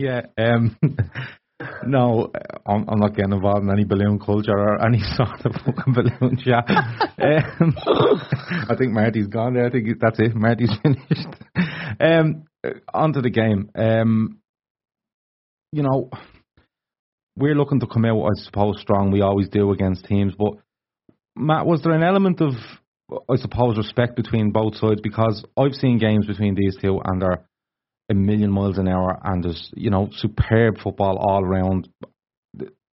Yeah. 0.02 0.28
Um, 0.38 0.78
no, 1.86 2.32
I'm, 2.66 2.88
I'm, 2.88 3.00
not 3.00 3.18
getting 3.18 3.34
involved 3.34 3.64
in 3.64 3.70
any 3.70 3.84
balloon 3.84 4.18
culture 4.18 4.58
or 4.58 4.82
any 4.82 5.00
sort 5.18 5.46
of 5.46 5.52
fucking 5.56 5.94
balloon 5.94 6.38
chat. 6.38 6.64
um, 6.70 7.76
I 8.70 8.76
think 8.78 8.94
Marty's 8.94 9.28
gone 9.28 9.56
there. 9.56 9.66
I 9.66 9.70
think 9.72 9.90
that's 10.00 10.20
it. 10.20 10.34
Marty's 10.36 10.72
finished. 10.82 11.36
Um, 12.00 12.46
on 12.94 13.12
to 13.12 13.20
the 13.20 13.30
game. 13.30 13.72
Um, 13.76 14.40
you 15.74 15.84
know, 15.84 16.10
we're 17.36 17.56
looking 17.56 17.82
to 17.82 17.88
come 17.88 18.06
out, 18.06 18.24
I 18.24 18.36
suppose, 18.36 18.80
strong. 18.80 19.12
We 19.12 19.20
always 19.20 19.50
do 19.50 19.72
against 19.72 20.06
teams. 20.06 20.34
But, 20.38 20.54
Matt, 21.40 21.66
was 21.66 21.82
there 21.82 21.94
an 21.94 22.04
element 22.04 22.42
of, 22.42 22.52
I 23.30 23.38
suppose, 23.38 23.78
respect 23.78 24.16
between 24.16 24.52
both 24.52 24.76
sides? 24.76 25.00
Because 25.02 25.44
I've 25.58 25.74
seen 25.74 25.98
games 25.98 26.28
between 26.28 26.54
these 26.54 26.76
two 26.82 27.00
and 27.04 27.22
they're 27.22 27.46
a 28.10 28.14
million 28.14 28.52
miles 28.52 28.78
an 28.78 28.88
hour, 28.88 29.20
and 29.24 29.44
there's 29.44 29.72
you 29.76 29.90
know 29.90 30.10
superb 30.18 30.80
football 30.84 31.18
all 31.18 31.44
around. 31.44 31.88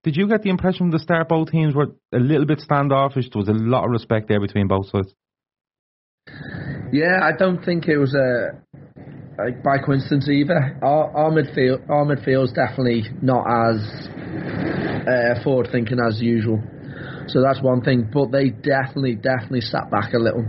did 0.04 0.16
you 0.16 0.28
get 0.28 0.42
the 0.42 0.50
impression 0.50 0.78
from 0.78 0.90
the 0.90 0.98
start 0.98 1.28
both 1.28 1.50
teams 1.50 1.74
were 1.74 1.88
a 2.14 2.18
little 2.18 2.46
bit 2.46 2.60
standoffish? 2.60 3.28
There 3.32 3.40
was 3.40 3.48
a 3.48 3.52
lot 3.52 3.84
of 3.84 3.90
respect 3.90 4.28
there 4.28 4.40
between 4.40 4.68
both 4.68 4.88
sides. 4.90 5.12
Yeah, 6.92 7.18
I 7.22 7.32
don't 7.36 7.64
think 7.64 7.88
it 7.88 7.98
was 7.98 8.14
a 8.14 8.62
by 9.64 9.78
coincidence 9.78 10.28
either. 10.28 10.78
Our, 10.82 11.16
our 11.16 11.30
midfield, 11.30 11.88
our 11.90 12.04
midfield's 12.04 12.52
definitely 12.52 13.04
not 13.22 13.44
as 13.46 14.08
uh, 15.06 15.42
forward 15.42 15.68
thinking 15.72 15.98
as 16.06 16.20
usual. 16.20 16.62
So 17.28 17.42
that's 17.42 17.61
one 17.62 17.83
thing. 17.83 18.11
But 18.12 18.30
they 18.30 18.50
definitely, 18.50 19.14
definitely 19.16 19.62
sat 19.62 19.90
back 19.90 20.14
a 20.14 20.18
little. 20.18 20.45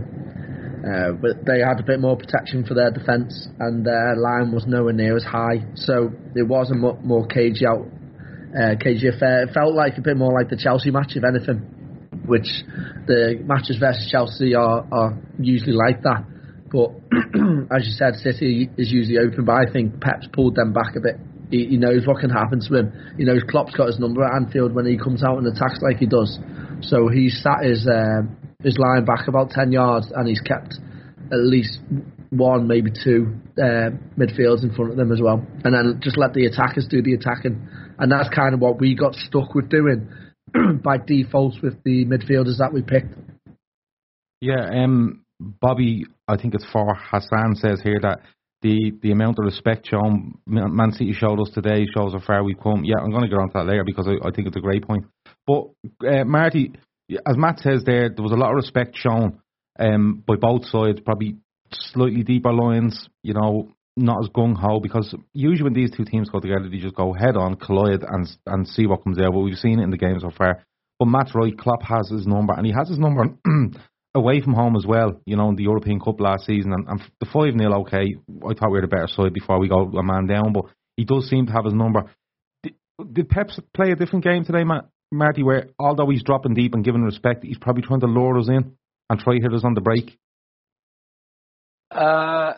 Uh, 0.78 1.12
but 1.20 1.44
they 1.44 1.58
had 1.58 1.80
a 1.80 1.82
bit 1.82 2.00
more 2.00 2.16
protection 2.16 2.64
for 2.64 2.74
their 2.74 2.90
defence, 2.90 3.48
and 3.58 3.84
their 3.84 4.14
line 4.16 4.52
was 4.52 4.64
nowhere 4.66 4.92
near 4.92 5.16
as 5.16 5.24
high. 5.24 5.66
So 5.74 6.10
it 6.34 6.46
was 6.46 6.70
a 6.70 6.74
more, 6.74 7.26
cagey 7.26 7.66
out, 7.66 7.84
uh, 8.54 8.76
cagey 8.80 9.08
affair. 9.08 9.42
It 9.42 9.50
felt 9.52 9.74
like 9.74 9.98
a 9.98 10.02
bit 10.02 10.16
more 10.16 10.32
like 10.32 10.50
the 10.50 10.56
Chelsea 10.56 10.90
match, 10.90 11.12
if 11.16 11.24
anything, 11.24 11.58
which 12.26 12.46
the 13.06 13.42
matches 13.44 13.78
versus 13.78 14.08
Chelsea 14.10 14.54
are, 14.54 14.86
are 14.92 15.18
usually 15.40 15.74
like 15.74 16.02
that. 16.02 16.24
But 16.70 16.94
as 17.74 17.86
you 17.86 17.92
said, 17.92 18.14
City 18.16 18.70
is 18.76 18.92
usually 18.92 19.18
open, 19.18 19.44
but 19.44 19.56
I 19.56 19.72
think 19.72 20.00
Pep's 20.00 20.28
pulled 20.32 20.54
them 20.54 20.72
back 20.72 20.94
a 20.96 21.00
bit. 21.00 21.16
He, 21.50 21.64
he 21.64 21.76
knows 21.76 22.06
what 22.06 22.20
can 22.20 22.30
happen 22.30 22.60
to 22.60 22.74
him. 22.76 22.92
He 23.16 23.24
knows 23.24 23.42
Klopp's 23.48 23.74
got 23.74 23.86
his 23.86 23.98
number 23.98 24.22
at 24.22 24.34
Anfield 24.34 24.74
when 24.74 24.86
he 24.86 24.98
comes 24.98 25.24
out 25.24 25.38
and 25.38 25.46
attacks 25.46 25.80
like 25.82 25.96
he 25.96 26.06
does. 26.06 26.38
So 26.80 27.08
he 27.08 27.30
sat 27.30 27.64
his 27.64 27.86
uh, 27.86 28.22
his 28.62 28.78
line 28.78 29.04
back 29.04 29.28
about 29.28 29.50
ten 29.50 29.72
yards, 29.72 30.12
and 30.14 30.28
he's 30.28 30.40
kept 30.40 30.74
at 31.30 31.38
least 31.38 31.80
one, 32.30 32.66
maybe 32.66 32.90
two 32.90 33.34
uh, 33.58 33.90
midfields 34.18 34.62
in 34.62 34.72
front 34.74 34.90
of 34.90 34.96
them 34.96 35.12
as 35.12 35.20
well, 35.20 35.44
and 35.64 35.74
then 35.74 36.00
just 36.02 36.18
let 36.18 36.34
the 36.34 36.46
attackers 36.46 36.86
do 36.88 37.02
the 37.02 37.14
attacking. 37.14 37.68
And 37.98 38.12
that's 38.12 38.28
kind 38.28 38.54
of 38.54 38.60
what 38.60 38.80
we 38.80 38.94
got 38.94 39.14
stuck 39.14 39.54
with 39.54 39.68
doing 39.68 40.08
by 40.82 40.98
default 40.98 41.54
with 41.62 41.82
the 41.84 42.04
midfielders 42.04 42.58
that 42.58 42.72
we 42.72 42.82
picked. 42.82 43.14
Yeah, 44.40 44.84
um, 44.84 45.24
Bobby, 45.40 46.06
I 46.26 46.36
think 46.36 46.54
it's 46.54 46.66
for 46.72 46.94
Hassan 46.94 47.56
says 47.56 47.80
here 47.82 47.98
that 48.02 48.20
the 48.62 48.92
the 49.02 49.12
amount 49.12 49.38
of 49.38 49.44
respect 49.44 49.88
shown 49.88 50.38
Man 50.46 50.92
City 50.92 51.12
showed 51.12 51.40
us 51.40 51.50
today 51.54 51.86
shows 51.94 52.12
how 52.12 52.20
far 52.20 52.42
we've 52.42 52.60
come. 52.60 52.84
Yeah, 52.84 52.96
I'm 53.02 53.10
going 53.10 53.22
to 53.22 53.28
get 53.28 53.38
on 53.38 53.48
to 53.48 53.58
that 53.58 53.66
later 53.66 53.84
because 53.84 54.08
I, 54.08 54.26
I 54.26 54.30
think 54.32 54.48
it's 54.48 54.56
a 54.56 54.60
great 54.60 54.86
point. 54.86 55.04
But 55.48 55.70
uh, 56.06 56.24
Marty, 56.24 56.72
as 57.10 57.38
Matt 57.38 57.60
says 57.60 57.82
there, 57.84 58.10
there 58.10 58.22
was 58.22 58.32
a 58.32 58.36
lot 58.36 58.50
of 58.50 58.56
respect 58.56 58.96
shown 58.98 59.40
um, 59.78 60.22
by 60.26 60.36
both 60.36 60.66
sides. 60.66 61.00
Probably 61.00 61.36
slightly 61.72 62.22
deeper 62.22 62.52
lines, 62.52 63.08
you 63.22 63.32
know, 63.32 63.72
not 63.96 64.22
as 64.22 64.28
gung 64.28 64.54
ho 64.54 64.78
because 64.78 65.14
usually 65.32 65.64
when 65.64 65.72
these 65.72 65.90
two 65.90 66.04
teams 66.04 66.28
go 66.28 66.38
together, 66.38 66.68
they 66.70 66.76
just 66.76 66.94
go 66.94 67.14
head 67.14 67.36
on, 67.36 67.56
collide, 67.56 68.04
and 68.06 68.28
and 68.46 68.68
see 68.68 68.86
what 68.86 69.02
comes 69.04 69.18
out. 69.18 69.32
But 69.32 69.40
we've 69.40 69.56
seen 69.56 69.80
it 69.80 69.84
in 69.84 69.90
the 69.90 69.96
game 69.96 70.20
so 70.20 70.30
far. 70.30 70.62
But 70.98 71.06
Matt's 71.06 71.34
right. 71.34 71.56
Klopp 71.56 71.82
has 71.82 72.10
his 72.10 72.26
number, 72.26 72.52
and 72.52 72.66
he 72.66 72.72
has 72.72 72.88
his 72.88 72.98
number 72.98 73.34
away 74.14 74.42
from 74.42 74.52
home 74.52 74.76
as 74.76 74.84
well, 74.84 75.18
you 75.24 75.36
know, 75.36 75.48
in 75.48 75.56
the 75.56 75.62
European 75.62 75.98
Cup 75.98 76.20
last 76.20 76.44
season. 76.44 76.74
And, 76.74 76.88
and 76.88 77.00
the 77.20 77.26
5 77.26 77.58
0, 77.58 77.80
okay, 77.82 78.16
I 78.46 78.52
thought 78.52 78.70
we 78.70 78.78
were 78.78 78.82
the 78.82 78.88
better 78.88 79.08
side 79.08 79.32
before 79.32 79.58
we 79.58 79.68
got 79.68 79.94
a 79.94 80.02
man 80.02 80.26
down, 80.26 80.52
but 80.52 80.64
he 80.96 81.04
does 81.04 81.30
seem 81.30 81.46
to 81.46 81.52
have 81.52 81.64
his 81.64 81.74
number. 81.74 82.02
Did, 82.62 82.74
did 83.12 83.28
Pep 83.30 83.48
play 83.74 83.92
a 83.92 83.96
different 83.96 84.24
game 84.24 84.44
today, 84.44 84.64
Matt, 84.64 84.86
Marty, 85.10 85.42
where 85.42 85.68
although 85.78 86.08
he's 86.10 86.22
dropping 86.22 86.54
deep 86.54 86.74
and 86.74 86.84
giving 86.84 87.02
respect, 87.02 87.44
he's 87.44 87.58
probably 87.58 87.82
trying 87.82 88.00
to 88.00 88.06
lure 88.06 88.38
us 88.38 88.48
in 88.48 88.76
and 89.08 89.20
try 89.20 89.34
hit 89.40 89.54
us 89.54 89.64
on 89.64 89.74
the 89.74 89.80
break? 89.80 90.18
Uh, 91.90 92.54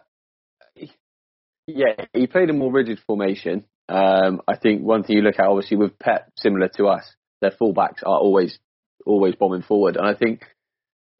yeah, 1.66 2.06
he 2.12 2.26
played 2.26 2.50
a 2.50 2.52
more 2.52 2.72
rigid 2.72 2.98
formation. 3.06 3.64
Um, 3.88 4.40
I 4.46 4.56
think 4.56 4.82
one 4.82 5.02
thing 5.02 5.16
you 5.16 5.22
look 5.22 5.38
at, 5.38 5.46
obviously, 5.46 5.76
with 5.76 5.98
Pep, 5.98 6.30
similar 6.36 6.68
to 6.76 6.86
us, 6.86 7.04
their 7.40 7.50
fullbacks 7.50 8.02
are 8.04 8.18
always 8.18 8.58
always 9.06 9.34
bombing 9.34 9.62
forward, 9.62 9.96
and 9.96 10.06
I 10.06 10.14
think 10.14 10.44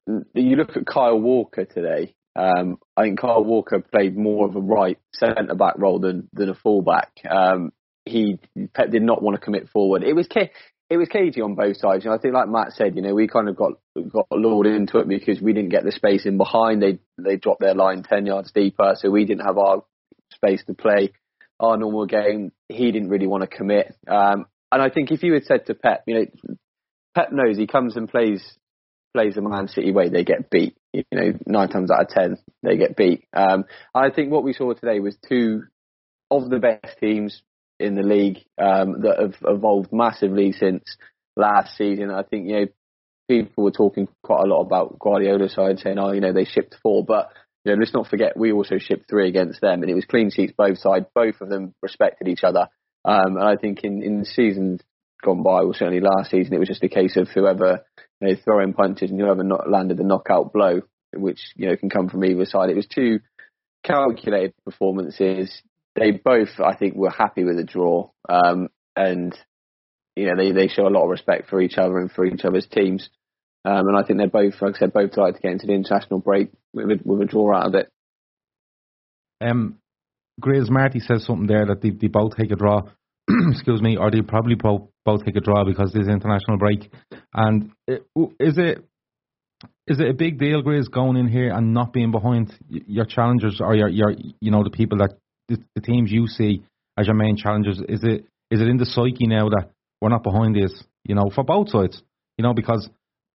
you 0.06 0.56
look 0.56 0.76
at 0.76 0.86
Kyle 0.86 1.18
Walker 1.18 1.64
today. 1.64 2.14
Um, 2.36 2.78
I 2.96 3.02
think 3.02 3.20
Kyle 3.20 3.42
Walker 3.42 3.80
played 3.80 4.16
more 4.16 4.46
of 4.46 4.54
a 4.54 4.60
right 4.60 4.98
centre 5.14 5.54
back 5.54 5.74
role 5.78 5.98
than 5.98 6.28
than 6.32 6.48
a 6.48 6.54
fullback. 6.54 7.10
Um, 7.28 7.72
he 8.04 8.38
Pep 8.74 8.90
did 8.90 9.02
not 9.02 9.22
want 9.22 9.36
to 9.36 9.44
commit 9.44 9.68
forward. 9.68 10.04
It 10.04 10.14
was 10.14 10.28
it 10.90 10.96
was 10.96 11.08
cagey 11.08 11.40
on 11.40 11.54
both 11.54 11.76
sides. 11.76 12.04
And 12.04 12.12
I 12.12 12.18
think, 12.18 12.34
like 12.34 12.48
Matt 12.48 12.72
said, 12.72 12.96
you 12.96 13.02
know, 13.02 13.14
we 13.14 13.28
kind 13.28 13.48
of 13.48 13.56
got 13.56 13.72
got 14.12 14.26
lured 14.32 14.66
into 14.66 14.98
it 14.98 15.08
because 15.08 15.40
we 15.40 15.52
didn't 15.52 15.70
get 15.70 15.84
the 15.84 15.92
space 15.92 16.26
in 16.26 16.36
behind. 16.36 16.82
They 16.82 16.98
they 17.16 17.36
dropped 17.36 17.60
their 17.60 17.74
line 17.74 18.02
ten 18.02 18.26
yards 18.26 18.50
deeper, 18.52 18.94
so 18.96 19.08
we 19.08 19.24
didn't 19.24 19.46
have 19.46 19.56
our 19.56 19.84
space 20.32 20.64
to 20.66 20.74
play 20.74 21.12
our 21.60 21.76
normal 21.76 22.06
game. 22.06 22.50
He 22.68 22.90
didn't 22.90 23.08
really 23.08 23.28
want 23.28 23.42
to 23.42 23.56
commit. 23.56 23.94
Um, 24.08 24.46
and 24.72 24.82
I 24.82 24.90
think 24.90 25.12
if 25.12 25.22
you 25.22 25.34
had 25.34 25.44
said 25.44 25.66
to 25.66 25.74
Pep, 25.74 26.02
you 26.06 26.14
know, 26.14 26.26
Pep 27.14 27.32
knows 27.32 27.56
he 27.56 27.68
comes 27.68 27.96
and 27.96 28.08
plays 28.08 28.42
plays 29.14 29.36
the 29.36 29.42
Man 29.42 29.68
City 29.68 29.92
way, 29.92 30.08
they 30.08 30.24
get 30.24 30.50
beat. 30.50 30.76
You 30.92 31.04
know, 31.12 31.32
nine 31.46 31.68
times 31.68 31.92
out 31.92 32.02
of 32.02 32.08
ten, 32.08 32.36
they 32.64 32.76
get 32.76 32.96
beat. 32.96 33.24
Um, 33.32 33.64
I 33.94 34.10
think 34.10 34.32
what 34.32 34.42
we 34.42 34.54
saw 34.54 34.72
today 34.72 34.98
was 34.98 35.16
two 35.28 35.62
of 36.32 36.50
the 36.50 36.58
best 36.58 36.98
teams 36.98 37.42
in 37.80 37.94
the 37.94 38.02
league 38.02 38.38
um, 38.58 39.00
that 39.02 39.18
have 39.18 39.36
evolved 39.44 39.92
massively 39.92 40.52
since 40.52 40.84
last 41.36 41.76
season. 41.76 42.10
I 42.10 42.22
think 42.22 42.46
you 42.46 42.52
know 42.52 42.66
people 43.28 43.64
were 43.64 43.70
talking 43.70 44.08
quite 44.22 44.44
a 44.44 44.48
lot 44.48 44.62
about 44.62 44.98
Guardiola's 44.98 45.54
side, 45.54 45.78
saying, 45.78 45.98
"Oh, 45.98 46.12
you 46.12 46.20
know, 46.20 46.32
they 46.32 46.44
shipped 46.44 46.76
four, 46.82 47.04
but 47.04 47.30
you 47.64 47.72
know, 47.72 47.78
let's 47.78 47.94
not 47.94 48.08
forget 48.08 48.36
we 48.36 48.52
also 48.52 48.78
shipped 48.78 49.08
three 49.08 49.28
against 49.28 49.60
them, 49.60 49.82
and 49.82 49.90
it 49.90 49.94
was 49.94 50.04
clean 50.04 50.30
sheets 50.30 50.52
both 50.56 50.78
sides. 50.78 51.06
Both 51.14 51.40
of 51.40 51.48
them 51.48 51.74
respected 51.82 52.28
each 52.28 52.44
other, 52.44 52.68
um, 53.04 53.36
and 53.36 53.44
I 53.44 53.56
think 53.56 53.84
in 53.84 54.02
in 54.02 54.24
seasons 54.24 54.80
gone 55.22 55.42
by, 55.42 55.60
or 55.60 55.74
certainly 55.74 56.00
last 56.00 56.30
season, 56.30 56.54
it 56.54 56.58
was 56.58 56.68
just 56.68 56.82
a 56.82 56.88
case 56.88 57.16
of 57.16 57.28
whoever 57.28 57.84
you 58.20 58.28
know, 58.28 58.34
throwing 58.44 58.72
punches 58.72 59.10
and 59.10 59.20
whoever 59.20 59.42
not 59.42 59.70
landed 59.70 59.98
the 59.98 60.04
knockout 60.04 60.52
blow, 60.52 60.80
which 61.14 61.40
you 61.56 61.68
know 61.68 61.76
can 61.76 61.90
come 61.90 62.08
from 62.08 62.24
either 62.24 62.44
side. 62.44 62.70
It 62.70 62.76
was 62.76 62.86
two 62.86 63.20
calculated 63.84 64.54
performances. 64.64 65.62
They 65.96 66.12
both, 66.12 66.48
I 66.64 66.76
think, 66.76 66.94
were 66.94 67.10
happy 67.10 67.44
with 67.44 67.56
the 67.56 67.64
draw, 67.64 68.10
um, 68.28 68.68
and 68.96 69.36
you 70.16 70.26
know 70.26 70.36
they 70.36 70.52
they 70.52 70.68
show 70.68 70.86
a 70.86 70.90
lot 70.90 71.04
of 71.04 71.10
respect 71.10 71.48
for 71.48 71.60
each 71.60 71.78
other 71.78 71.98
and 71.98 72.10
for 72.10 72.24
each 72.24 72.44
other's 72.44 72.66
teams. 72.66 73.08
Um, 73.64 73.88
and 73.88 73.96
I 73.96 74.02
think 74.02 74.18
they're 74.18 74.28
both, 74.28 74.54
like 74.62 74.76
I 74.76 74.78
said, 74.78 74.92
both 74.92 75.12
tried 75.12 75.32
to 75.32 75.40
get 75.40 75.52
into 75.52 75.66
the 75.66 75.74
international 75.74 76.20
break 76.20 76.50
with 76.72 76.90
a, 76.90 77.00
with 77.04 77.20
a 77.20 77.26
draw 77.26 77.54
out 77.54 77.66
of 77.66 77.74
it. 77.74 77.90
Um, 79.42 79.76
Grizz 80.40 80.70
Marty 80.70 81.00
says 81.00 81.26
something 81.26 81.46
there 81.46 81.66
that 81.66 81.82
they, 81.82 81.90
they 81.90 82.06
both 82.06 82.36
take 82.36 82.52
a 82.52 82.56
draw. 82.56 82.82
excuse 83.50 83.82
me, 83.82 83.98
or 83.98 84.10
they 84.10 84.22
probably 84.22 84.54
both, 84.54 84.88
both 85.04 85.24
take 85.24 85.36
a 85.36 85.40
draw 85.40 85.64
because 85.64 85.92
there's 85.92 86.08
international 86.08 86.56
break. 86.56 86.90
And 87.34 87.72
it, 87.86 88.06
is 88.38 88.56
it 88.56 88.84
is 89.86 90.00
it 90.00 90.08
a 90.08 90.14
big 90.14 90.38
deal, 90.38 90.62
Grizz, 90.62 90.90
going 90.90 91.16
in 91.16 91.28
here 91.28 91.52
and 91.52 91.74
not 91.74 91.92
being 91.92 92.12
behind 92.12 92.52
your 92.68 93.04
challengers 93.04 93.60
or 93.60 93.74
your 93.74 93.88
your 93.88 94.14
you 94.40 94.50
know 94.50 94.64
the 94.64 94.70
people 94.70 94.98
that 94.98 95.18
the, 95.50 95.62
the 95.74 95.80
teams 95.80 96.10
you 96.10 96.26
see 96.26 96.62
as 96.96 97.06
your 97.06 97.16
main 97.16 97.36
challengers? 97.36 97.80
Is 97.88 98.00
it 98.02 98.24
is 98.50 98.60
it 98.60 98.68
in 98.68 98.78
the 98.78 98.86
psyche 98.86 99.26
now 99.26 99.48
that 99.50 99.70
we're 100.00 100.08
not 100.08 100.22
behind 100.22 100.56
this? 100.56 100.72
You 101.04 101.14
know, 101.14 101.30
for 101.34 101.44
both 101.44 101.68
sides. 101.68 102.02
You 102.38 102.42
know, 102.42 102.54
because 102.54 102.88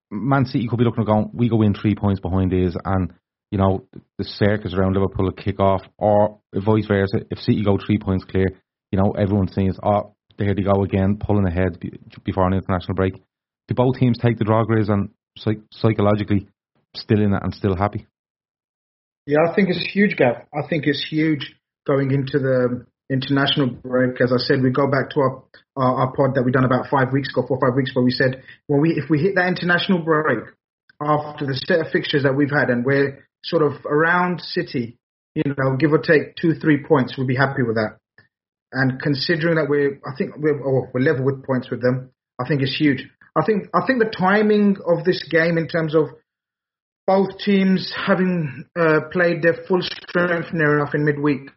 Man 0.09 0.45
City 0.45 0.67
could 0.67 0.79
be 0.79 0.85
looking 0.85 1.01
at 1.01 1.07
going, 1.07 1.29
we 1.33 1.49
go 1.49 1.61
in 1.61 1.75
three 1.75 1.95
points 1.95 2.19
behind 2.19 2.51
this, 2.51 2.75
and 2.83 3.13
you 3.51 3.57
know 3.57 3.85
the 4.17 4.23
circus 4.23 4.73
around 4.73 4.93
Liverpool 4.93 5.25
will 5.25 5.31
kick 5.31 5.59
off, 5.59 5.81
or 5.97 6.39
vice 6.53 6.87
versa. 6.87 7.21
If 7.29 7.39
City 7.39 7.63
go 7.63 7.77
three 7.77 7.99
points 7.99 8.25
clear, 8.25 8.47
you 8.91 8.99
know, 8.99 9.11
everyone 9.11 9.47
sees, 9.49 9.77
oh, 9.83 10.15
there 10.37 10.53
they 10.55 10.61
go 10.61 10.83
again, 10.83 11.17
pulling 11.19 11.47
ahead 11.47 11.79
before 12.23 12.47
an 12.47 12.53
international 12.53 12.95
break. 12.95 13.21
Do 13.67 13.75
both 13.75 13.97
teams 13.97 14.17
take 14.17 14.37
the 14.37 14.45
draw, 14.45 14.63
Grizz, 14.63 14.89
and 14.89 15.09
psych- 15.37 15.63
psychologically 15.71 16.47
still 16.95 17.21
in 17.21 17.33
it 17.33 17.41
and 17.43 17.53
still 17.53 17.75
happy? 17.75 18.07
Yeah, 19.25 19.39
I 19.49 19.55
think 19.55 19.69
it's 19.69 19.83
a 19.83 19.89
huge 19.89 20.17
gap. 20.17 20.47
I 20.53 20.67
think 20.67 20.85
it's 20.85 21.05
huge 21.09 21.55
going 21.85 22.11
into 22.11 22.39
the 22.39 22.85
international 23.09 23.67
break. 23.67 24.19
As 24.21 24.31
I 24.33 24.37
said, 24.37 24.61
we 24.61 24.71
go 24.71 24.89
back 24.89 25.11
to 25.11 25.19
our, 25.19 25.43
our, 25.75 25.95
our 25.95 26.13
pod 26.13 26.35
that 26.35 26.43
we 26.43 26.51
done 26.51 26.65
about 26.65 26.87
five 26.89 27.13
weeks 27.13 27.29
ago, 27.29 27.45
four 27.47 27.57
or 27.57 27.69
five 27.69 27.75
weeks 27.75 27.91
ago. 27.91 28.01
We 28.01 28.11
said, 28.11 28.43
well, 28.67 28.79
we 28.79 28.91
if 28.91 29.09
we 29.09 29.19
hit 29.19 29.35
that 29.35 29.47
international 29.47 29.99
break 29.99 30.39
after 31.01 31.45
the 31.45 31.53
set 31.53 31.79
of 31.79 31.91
fixtures 31.91 32.23
that 32.23 32.35
we've 32.35 32.51
had, 32.51 32.69
and 32.69 32.85
we're 32.85 33.27
sort 33.43 33.61
of 33.61 33.85
around 33.85 34.41
City, 34.41 34.97
you 35.35 35.43
know, 35.45 35.75
give 35.77 35.93
or 35.93 35.99
take 35.99 36.35
two, 36.35 36.53
three 36.55 36.83
points, 36.83 37.15
we'll 37.17 37.27
be 37.27 37.35
happy 37.35 37.61
with 37.61 37.75
that. 37.75 37.97
And 38.71 38.99
considering 38.99 39.55
that 39.55 39.69
we're, 39.69 39.99
I 40.05 40.17
think 40.17 40.31
we're, 40.37 40.59
oh, 40.65 40.89
we're 40.93 41.01
level 41.01 41.25
with 41.25 41.45
points 41.45 41.69
with 41.69 41.81
them, 41.81 42.11
I 42.39 42.47
think 42.47 42.61
it's 42.61 42.75
huge. 42.77 43.07
I 43.37 43.45
think, 43.45 43.67
I 43.73 43.85
think 43.85 43.99
the 43.99 44.09
timing 44.09 44.77
of 44.85 45.03
this 45.05 45.23
game 45.29 45.57
in 45.57 45.67
terms 45.67 45.93
of 45.93 46.07
both 47.05 47.37
teams 47.37 47.93
having 47.95 48.65
uh, 48.77 49.01
played 49.11 49.43
their 49.43 49.55
full 49.67 49.81
strength 49.81 50.53
near 50.53 50.77
enough 50.77 50.95
in 50.95 51.05
midweek, 51.05 51.51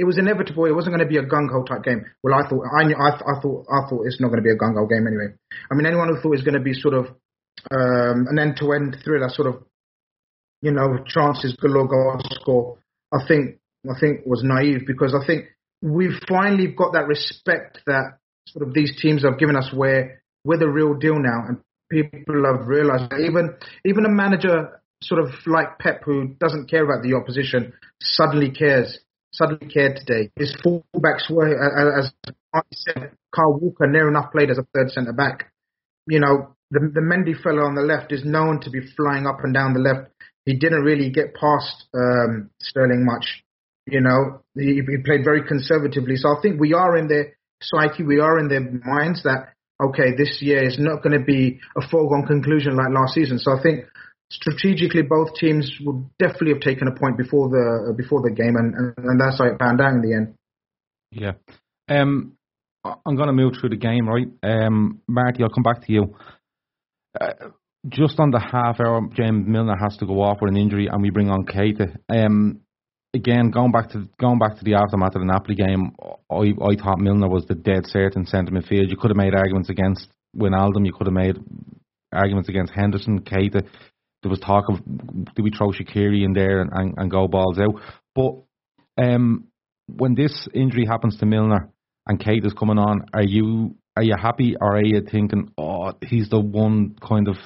it 0.00 0.04
was 0.04 0.16
inevitable. 0.16 0.64
It 0.64 0.74
wasn't 0.74 0.96
going 0.96 1.06
to 1.06 1.12
be 1.12 1.18
a 1.18 1.22
gung 1.22 1.52
ho 1.52 1.62
type 1.62 1.84
game. 1.84 2.06
Well, 2.22 2.32
I 2.32 2.48
thought, 2.48 2.64
I, 2.72 2.84
knew, 2.84 2.96
I, 2.96 3.10
I 3.10 3.40
thought, 3.42 3.66
I 3.68 3.84
thought 3.86 4.06
it's 4.06 4.18
not 4.18 4.28
going 4.28 4.42
to 4.42 4.48
be 4.48 4.50
a 4.50 4.56
gung 4.56 4.72
ho 4.72 4.86
game 4.86 5.06
anyway. 5.06 5.36
I 5.70 5.74
mean, 5.74 5.84
anyone 5.84 6.08
who 6.08 6.16
thought 6.16 6.32
it 6.32 6.40
was 6.40 6.42
going 6.42 6.56
to 6.56 6.64
be 6.64 6.72
sort 6.72 6.94
of 6.94 7.04
um, 7.70 8.24
an 8.32 8.38
end 8.40 8.56
to 8.60 8.72
end 8.72 8.96
thriller, 9.04 9.28
sort 9.28 9.48
of, 9.48 9.62
you 10.62 10.72
know, 10.72 11.04
chances 11.06 11.54
galore 11.60 11.86
goal 11.86 12.18
score, 12.40 12.78
I 13.12 13.18
think, 13.28 13.58
I 13.84 13.92
think 14.00 14.24
was 14.24 14.40
naive 14.42 14.86
because 14.86 15.14
I 15.14 15.26
think 15.26 15.44
we've 15.82 16.18
finally 16.26 16.68
got 16.68 16.94
that 16.94 17.06
respect 17.06 17.80
that 17.86 18.16
sort 18.46 18.66
of 18.66 18.72
these 18.72 18.98
teams 19.02 19.22
have 19.22 19.38
given 19.38 19.54
us 19.54 19.68
where 19.70 20.22
we're 20.44 20.58
the 20.58 20.68
real 20.68 20.94
deal 20.94 21.18
now, 21.18 21.44
and 21.46 21.58
people 21.90 22.44
have 22.46 22.66
realised 22.66 23.10
that 23.10 23.20
even 23.20 23.54
even 23.84 24.06
a 24.06 24.10
manager 24.10 24.80
sort 25.02 25.20
of 25.20 25.30
like 25.46 25.78
Pep 25.78 26.02
who 26.04 26.36
doesn't 26.40 26.70
care 26.70 26.84
about 26.84 27.02
the 27.02 27.14
opposition 27.14 27.74
suddenly 28.00 28.50
cares. 28.50 28.98
Suddenly 29.40 29.72
cared 29.72 29.96
today. 29.96 30.30
His 30.36 30.54
fullbacks 30.62 31.30
were, 31.30 31.48
as 31.98 32.12
I 32.52 32.60
said, 32.74 33.12
Kyle 33.34 33.58
Walker 33.58 33.86
near 33.86 34.06
enough 34.06 34.32
played 34.32 34.50
as 34.50 34.58
a 34.58 34.66
third 34.74 34.90
centre 34.90 35.14
back. 35.14 35.50
You 36.06 36.20
know, 36.20 36.54
the 36.70 36.80
the 36.80 37.00
Mendy 37.00 37.40
fellow 37.40 37.62
on 37.62 37.74
the 37.74 37.80
left 37.80 38.12
is 38.12 38.22
known 38.22 38.60
to 38.60 38.70
be 38.70 38.80
flying 38.96 39.26
up 39.26 39.38
and 39.42 39.54
down 39.54 39.72
the 39.72 39.80
left. 39.80 40.10
He 40.44 40.56
didn't 40.56 40.82
really 40.82 41.08
get 41.08 41.34
past 41.34 41.86
um, 41.94 42.50
Sterling 42.60 43.06
much. 43.06 43.42
You 43.86 44.02
know, 44.02 44.42
he, 44.54 44.82
he 44.86 45.02
played 45.04 45.24
very 45.24 45.42
conservatively. 45.46 46.16
So 46.16 46.36
I 46.36 46.42
think 46.42 46.60
we 46.60 46.74
are 46.74 46.98
in 46.98 47.08
their 47.08 47.32
psyche, 47.62 48.02
we 48.02 48.20
are 48.20 48.38
in 48.38 48.48
their 48.48 48.60
minds 48.60 49.22
that 49.22 49.54
okay, 49.82 50.14
this 50.16 50.42
year 50.42 50.62
is 50.62 50.78
not 50.78 51.02
going 51.02 51.18
to 51.18 51.24
be 51.24 51.60
a 51.76 51.88
foregone 51.88 52.26
conclusion 52.26 52.76
like 52.76 52.92
last 52.92 53.14
season. 53.14 53.38
So 53.38 53.56
I 53.56 53.62
think 53.62 53.86
strategically 54.30 55.02
both 55.02 55.34
teams 55.34 55.72
would 55.80 56.08
definitely 56.18 56.52
have 56.52 56.60
taken 56.60 56.88
a 56.88 56.98
point 56.98 57.18
before 57.18 57.48
the 57.48 57.94
before 57.96 58.22
the 58.22 58.30
game, 58.30 58.56
and, 58.56 58.74
and, 58.74 58.94
and 58.96 59.20
that's 59.20 59.38
how 59.38 59.46
it 59.46 59.58
panned 59.58 59.80
out 59.80 59.92
in 59.92 60.02
the 60.02 60.14
end. 60.14 60.34
Yeah. 61.10 61.32
Um, 61.88 62.36
I'm 62.84 63.16
going 63.16 63.26
to 63.26 63.32
move 63.32 63.54
through 63.60 63.70
the 63.70 63.76
game, 63.76 64.08
right? 64.08 64.28
Um, 64.42 65.02
Marty, 65.06 65.42
I'll 65.42 65.50
come 65.50 65.64
back 65.64 65.84
to 65.84 65.92
you. 65.92 66.14
Uh, 67.20 67.32
just 67.88 68.18
on 68.18 68.30
the 68.30 68.38
half 68.38 68.78
hour, 68.80 69.00
James 69.12 69.46
Milner 69.46 69.76
has 69.76 69.96
to 69.98 70.06
go 70.06 70.22
off 70.22 70.38
with 70.40 70.50
an 70.50 70.56
injury, 70.56 70.86
and 70.86 71.02
we 71.02 71.10
bring 71.10 71.28
on 71.28 71.44
Keita. 71.44 71.96
Um, 72.08 72.60
again, 73.12 73.50
going 73.50 73.72
back 73.72 73.90
to 73.90 74.08
going 74.18 74.38
back 74.38 74.58
to 74.58 74.64
the 74.64 74.74
aftermath 74.74 75.14
of 75.14 75.22
the 75.22 75.26
Napoli 75.26 75.56
game, 75.56 75.92
I 76.30 76.54
I 76.64 76.76
thought 76.76 77.00
Milner 77.00 77.28
was 77.28 77.46
the 77.46 77.54
dead 77.54 77.86
certain 77.86 78.26
centre 78.26 78.52
midfield. 78.52 78.88
You 78.88 78.96
could 78.96 79.10
have 79.10 79.16
made 79.16 79.34
arguments 79.34 79.70
against 79.70 80.08
Wijnaldum. 80.36 80.86
You 80.86 80.92
could 80.92 81.06
have 81.06 81.14
made 81.14 81.38
arguments 82.12 82.48
against 82.48 82.72
Henderson, 82.74 83.22
Keita. 83.22 83.66
There 84.22 84.30
was 84.30 84.40
talk 84.40 84.68
of 84.68 84.84
do 85.34 85.42
we 85.42 85.50
throw 85.50 85.70
Shaqiri 85.70 86.24
in 86.24 86.32
there 86.32 86.60
and, 86.60 86.70
and, 86.72 86.94
and 86.96 87.10
go 87.10 87.26
balls 87.28 87.58
out. 87.58 87.80
But 88.14 88.34
um, 89.02 89.48
when 89.86 90.14
this 90.14 90.48
injury 90.54 90.86
happens 90.86 91.16
to 91.18 91.26
Milner 91.26 91.70
and 92.06 92.20
Keita 92.20 92.46
is 92.46 92.52
coming 92.52 92.78
on, 92.78 93.06
are 93.14 93.22
you 93.22 93.76
are 93.96 94.02
you 94.02 94.14
happy 94.20 94.56
or 94.60 94.76
are 94.76 94.84
you 94.84 95.02
thinking, 95.10 95.52
oh, 95.58 95.92
he's 96.02 96.28
the 96.28 96.40
one 96.40 96.96
kind 97.06 97.28
of 97.28 97.36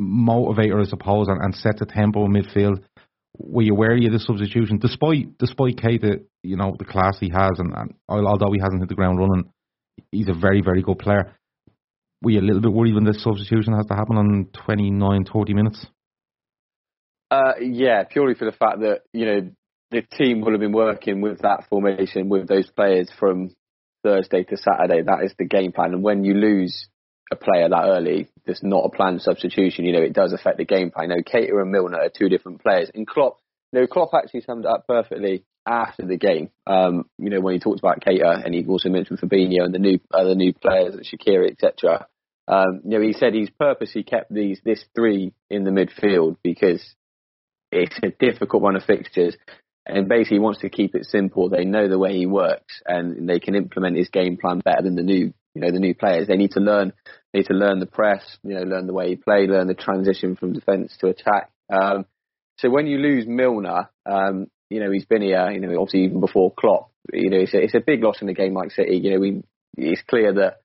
motivator, 0.00 0.80
I 0.80 0.88
suppose, 0.88 1.28
and, 1.28 1.40
and 1.42 1.54
set 1.54 1.78
the 1.78 1.86
tempo 1.86 2.24
in 2.26 2.32
midfield? 2.32 2.82
were 3.38 3.62
you 3.62 3.74
wary 3.74 4.06
of 4.06 4.12
the 4.12 4.18
substitution, 4.18 4.78
despite 4.78 5.38
despite 5.38 5.76
Keita, 5.76 6.24
you 6.42 6.56
know 6.56 6.74
the 6.78 6.84
class 6.84 7.18
he 7.20 7.30
has, 7.30 7.58
and, 7.58 7.72
and 7.74 7.94
although 8.08 8.52
he 8.52 8.60
hasn't 8.60 8.80
hit 8.80 8.88
the 8.88 8.94
ground 8.94 9.18
running, 9.18 9.50
he's 10.10 10.28
a 10.28 10.34
very 10.34 10.60
very 10.60 10.82
good 10.82 10.98
player. 10.98 11.34
Were 12.22 12.32
you 12.32 12.40
a 12.40 12.42
little 12.42 12.60
bit 12.60 12.72
worried 12.72 12.94
when 12.94 13.04
this 13.04 13.22
substitution 13.22 13.74
has 13.74 13.86
to 13.86 13.94
happen 13.94 14.16
on 14.16 14.48
29, 14.66 15.24
30 15.32 15.54
minutes? 15.54 15.86
Uh, 17.30 17.52
yeah, 17.60 18.04
purely 18.04 18.34
for 18.34 18.46
the 18.46 18.52
fact 18.52 18.80
that 18.80 19.02
you 19.12 19.26
know 19.26 19.50
the 19.90 20.02
team 20.02 20.40
will 20.40 20.52
have 20.52 20.60
been 20.60 20.72
working 20.72 21.20
with 21.20 21.40
that 21.40 21.64
formation 21.68 22.28
with 22.28 22.48
those 22.48 22.70
players 22.70 23.10
from 23.18 23.54
Thursday 24.02 24.44
to 24.44 24.56
Saturday. 24.56 25.02
That 25.02 25.24
is 25.24 25.34
the 25.38 25.44
game 25.44 25.72
plan, 25.72 25.92
and 25.92 26.02
when 26.02 26.24
you 26.24 26.34
lose 26.34 26.88
a 27.30 27.36
player 27.36 27.68
that 27.68 27.84
early, 27.84 28.28
there's 28.46 28.62
not 28.62 28.84
a 28.84 28.90
planned 28.90 29.22
substitution. 29.22 29.84
You 29.84 29.92
know, 29.92 30.02
it 30.02 30.14
does 30.14 30.32
affect 30.32 30.58
the 30.58 30.64
game 30.64 30.90
plan. 30.90 31.10
You 31.10 31.16
know, 31.16 31.22
Keita 31.22 31.60
and 31.60 31.70
Milner 31.70 31.98
are 31.98 32.08
two 32.08 32.28
different 32.28 32.62
players. 32.62 32.90
And 32.94 33.06
Klopp, 33.06 33.38
you 33.72 33.80
know, 33.80 33.86
Klopp 33.86 34.14
actually 34.14 34.42
summed 34.42 34.64
it 34.64 34.70
up 34.70 34.86
perfectly 34.86 35.44
after 35.66 36.06
the 36.06 36.16
game. 36.16 36.50
Um, 36.66 37.04
you 37.18 37.30
know, 37.30 37.40
when 37.40 37.54
he 37.54 37.60
talked 37.60 37.80
about 37.80 38.00
Keita, 38.00 38.44
and 38.44 38.54
he 38.54 38.64
also 38.66 38.88
mentioned 38.88 39.20
Fabinho 39.20 39.64
and 39.64 39.74
the 39.74 39.78
new 39.78 40.00
other 40.12 40.34
new 40.34 40.54
players, 40.54 40.94
Shaqiri, 40.96 41.52
etc. 41.52 42.06
Um, 42.46 42.80
you 42.84 42.98
know, 42.98 43.02
he 43.02 43.12
said 43.12 43.34
he's 43.34 43.50
purposely 43.50 44.02
kept 44.02 44.32
these 44.32 44.58
this 44.64 44.82
three 44.94 45.32
in 45.50 45.64
the 45.64 45.70
midfield 45.70 46.38
because 46.42 46.82
it's 47.70 47.98
a 48.02 48.10
difficult 48.10 48.62
run 48.62 48.76
of 48.76 48.84
fixtures. 48.84 49.36
And 49.86 50.08
basically, 50.08 50.36
he 50.36 50.40
wants 50.40 50.60
to 50.60 50.68
keep 50.68 50.94
it 50.94 51.06
simple. 51.06 51.48
They 51.48 51.64
know 51.64 51.88
the 51.88 51.98
way 51.98 52.14
he 52.14 52.26
works, 52.26 52.82
and 52.84 53.26
they 53.28 53.40
can 53.40 53.54
implement 53.54 53.96
his 53.96 54.10
game 54.10 54.36
plan 54.36 54.60
better 54.62 54.82
than 54.82 54.96
the 54.96 55.02
new 55.02 55.32
you 55.54 55.62
know 55.62 55.70
the 55.70 55.80
new 55.80 55.94
players. 55.94 56.28
They 56.28 56.36
need 56.36 56.52
to 56.52 56.60
learn 56.60 56.92
need 57.32 57.46
to 57.46 57.54
learn 57.54 57.80
the 57.80 57.86
press, 57.86 58.22
you 58.42 58.54
know, 58.54 58.62
learn 58.62 58.86
the 58.86 58.92
way 58.92 59.08
he 59.08 59.16
play, 59.16 59.46
learn 59.46 59.66
the 59.66 59.74
transition 59.74 60.36
from 60.36 60.52
defence 60.52 60.96
to 61.00 61.08
attack. 61.08 61.50
Um, 61.70 62.04
so 62.58 62.70
when 62.70 62.86
you 62.86 62.98
lose 62.98 63.26
Milner, 63.26 63.88
um, 64.04 64.48
you 64.68 64.80
know 64.80 64.90
he's 64.90 65.06
been 65.06 65.22
here, 65.22 65.50
you 65.50 65.60
know, 65.60 65.80
obviously 65.80 66.04
even 66.04 66.20
before 66.20 66.52
Klopp. 66.52 66.90
You 67.12 67.30
know, 67.30 67.38
it's 67.38 67.54
a, 67.54 67.62
it's 67.62 67.74
a 67.74 67.80
big 67.80 68.02
loss 68.02 68.20
in 68.20 68.28
a 68.28 68.34
game 68.34 68.52
like 68.52 68.72
City. 68.72 68.98
You 68.98 69.12
know, 69.12 69.20
we 69.20 69.42
it's 69.76 70.02
clear 70.02 70.34
that 70.34 70.60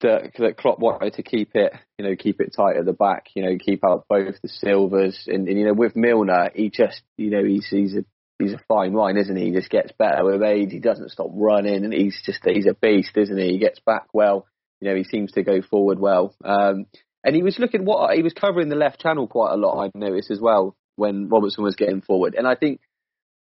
that, 0.00 0.32
that 0.38 0.56
Klopp 0.56 0.78
wanted 0.78 1.14
to 1.14 1.22
keep 1.22 1.50
it, 1.54 1.72
you 1.98 2.04
know, 2.04 2.16
keep 2.16 2.40
it 2.40 2.54
tight 2.56 2.76
at 2.76 2.84
the 2.84 2.92
back, 2.92 3.26
you 3.34 3.42
know, 3.42 3.56
keep 3.58 3.84
out 3.84 4.06
both 4.08 4.40
the 4.42 4.48
Silvas, 4.48 5.26
and, 5.26 5.48
and 5.48 5.58
you 5.58 5.66
know, 5.66 5.74
with 5.74 5.96
Milner, 5.96 6.50
he 6.54 6.70
just, 6.70 7.02
you 7.16 7.30
know, 7.30 7.44
he's 7.44 7.66
he's 7.68 7.96
a 7.96 8.04
he's 8.38 8.52
a 8.52 8.60
fine 8.68 8.92
wine, 8.92 9.16
isn't 9.16 9.36
he? 9.36 9.46
He 9.46 9.52
just 9.52 9.70
gets 9.70 9.92
better 9.98 10.24
with 10.24 10.42
age. 10.42 10.70
He 10.72 10.80
doesn't 10.80 11.10
stop 11.10 11.30
running, 11.32 11.84
and 11.84 11.92
he's 11.92 12.20
just 12.24 12.40
he's 12.44 12.66
a 12.66 12.74
beast, 12.74 13.16
isn't 13.16 13.38
he? 13.38 13.52
He 13.52 13.58
gets 13.58 13.80
back 13.80 14.06
well. 14.12 14.46
You 14.80 14.88
know, 14.88 14.96
he 14.96 15.04
seems 15.04 15.32
to 15.32 15.42
go 15.42 15.60
forward 15.62 15.98
well. 15.98 16.34
Um, 16.44 16.86
and 17.22 17.36
he 17.36 17.42
was 17.42 17.58
looking 17.58 17.84
what 17.84 18.14
he 18.16 18.22
was 18.22 18.32
covering 18.32 18.70
the 18.70 18.76
left 18.76 19.00
channel 19.00 19.26
quite 19.26 19.52
a 19.52 19.56
lot. 19.56 19.84
I 19.84 19.90
noticed 19.98 20.30
as 20.30 20.40
well 20.40 20.76
when 20.96 21.28
Robertson 21.28 21.64
was 21.64 21.76
getting 21.76 22.00
forward. 22.00 22.34
And 22.34 22.46
I 22.46 22.54
think 22.54 22.80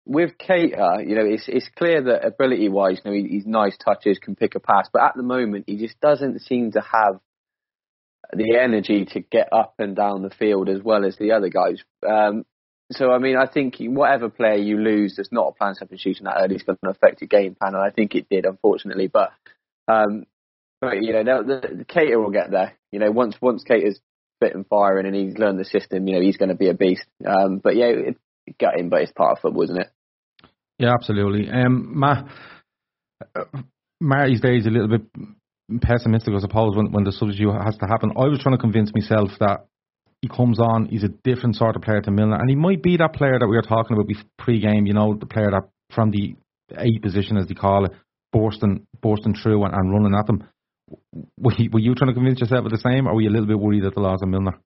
with 0.05 0.37
Keita, 0.37 1.07
you 1.07 1.15
know, 1.15 1.25
it's 1.25 1.45
it's 1.47 1.69
clear 1.75 2.03
that 2.03 2.25
ability 2.25 2.69
wise, 2.69 3.01
you 3.03 3.11
know, 3.11 3.17
he, 3.17 3.27
he's 3.27 3.45
nice 3.45 3.75
touches, 3.77 4.19
can 4.19 4.35
pick 4.35 4.55
a 4.55 4.59
pass, 4.59 4.87
but 4.91 5.01
at 5.01 5.15
the 5.15 5.23
moment 5.23 5.65
he 5.67 5.77
just 5.77 5.99
doesn't 5.99 6.41
seem 6.41 6.71
to 6.73 6.81
have 6.81 7.19
the 8.33 8.57
energy 8.57 9.05
to 9.05 9.19
get 9.19 9.49
up 9.51 9.75
and 9.79 9.95
down 9.95 10.21
the 10.21 10.29
field 10.29 10.69
as 10.69 10.81
well 10.81 11.05
as 11.05 11.17
the 11.17 11.31
other 11.31 11.49
guys. 11.49 11.81
Um, 12.07 12.45
so 12.91 13.11
I 13.11 13.17
mean, 13.17 13.35
I 13.35 13.47
think 13.47 13.77
whatever 13.79 14.29
player 14.29 14.55
you 14.55 14.77
lose 14.77 15.15
that's 15.17 15.31
not 15.31 15.47
a 15.47 15.51
plan 15.53 15.73
substitution 15.73 16.25
that 16.25 16.37
early 16.39 16.55
is 16.55 16.63
going 16.63 16.77
to 16.83 16.91
affect 16.91 17.21
your 17.21 17.27
game 17.27 17.55
plan, 17.55 17.73
and 17.73 17.83
I 17.83 17.89
think 17.89 18.13
it 18.13 18.27
did, 18.29 18.45
unfortunately. 18.45 19.07
But 19.07 19.31
um, 19.87 20.25
but 20.81 21.01
you 21.01 21.13
know, 21.13 21.43
the, 21.43 21.77
the 21.77 21.85
Keita 21.85 22.21
will 22.21 22.31
get 22.31 22.51
there. 22.51 22.73
You 22.91 22.99
know, 22.99 23.11
once 23.11 23.35
once 23.41 23.63
Keita's 23.67 23.99
fit 24.39 24.53
and 24.53 24.67
firing 24.67 25.07
and 25.07 25.15
he's 25.15 25.37
learned 25.37 25.59
the 25.59 25.65
system, 25.65 26.07
you 26.07 26.15
know, 26.15 26.21
he's 26.21 26.37
going 26.37 26.49
to 26.49 26.55
be 26.55 26.69
a 26.69 26.73
beast. 26.73 27.05
Um, 27.25 27.59
but 27.63 27.75
yeah, 27.75 27.85
it, 27.85 28.17
him, 28.47 28.89
but 28.89 29.01
it's 29.01 29.11
part 29.11 29.37
of 29.37 29.41
football, 29.41 29.63
isn't 29.63 29.81
it? 29.81 29.91
Yeah, 30.79 30.93
absolutely. 30.93 31.49
Um, 31.49 31.99
Matt, 31.99 32.25
uh, 33.35 33.45
Marty's 34.01 34.41
day 34.41 34.57
is 34.57 34.65
a 34.65 34.69
little 34.69 34.89
bit 34.89 35.03
pessimistic, 35.81 36.33
I 36.33 36.39
suppose, 36.39 36.75
when, 36.75 36.91
when 36.91 37.03
the 37.03 37.11
substitute 37.11 37.53
has 37.63 37.77
to 37.77 37.87
happen. 37.87 38.11
I 38.15 38.25
was 38.25 38.39
trying 38.39 38.55
to 38.55 38.61
convince 38.61 38.91
myself 38.93 39.29
that 39.39 39.65
he 40.21 40.27
comes 40.27 40.59
on, 40.59 40.87
he's 40.87 41.03
a 41.03 41.09
different 41.09 41.55
sort 41.55 41.75
of 41.75 41.81
player 41.81 42.01
to 42.01 42.11
Milner, 42.11 42.35
and 42.35 42.49
he 42.49 42.55
might 42.55 42.81
be 42.81 42.97
that 42.97 43.13
player 43.13 43.37
that 43.39 43.47
we 43.47 43.55
were 43.55 43.61
talking 43.61 43.95
about 43.95 44.09
pre-game. 44.37 44.85
You 44.85 44.93
know, 44.93 45.15
the 45.15 45.25
player 45.25 45.51
that 45.51 45.69
from 45.93 46.11
the 46.11 46.35
eight 46.77 47.01
position, 47.01 47.37
as 47.37 47.47
they 47.47 47.53
call 47.53 47.85
it, 47.85 47.91
bursting, 48.33 48.87
bursting 49.01 49.35
through 49.35 49.63
and, 49.63 49.73
and 49.73 49.91
running 49.91 50.17
at 50.17 50.25
them. 50.25 50.43
Were 51.37 51.53
you, 51.57 51.69
were 51.71 51.79
you 51.79 51.95
trying 51.95 52.09
to 52.09 52.13
convince 52.13 52.39
yourself 52.39 52.65
of 52.65 52.71
the 52.71 52.77
same, 52.77 53.07
or 53.07 53.15
were 53.15 53.21
you 53.21 53.29
a 53.29 53.31
little 53.31 53.47
bit 53.47 53.59
worried 53.59 53.85
at 53.85 53.93
the 53.93 54.01
loss 54.01 54.21
of 54.21 54.29
Milner? 54.29 54.59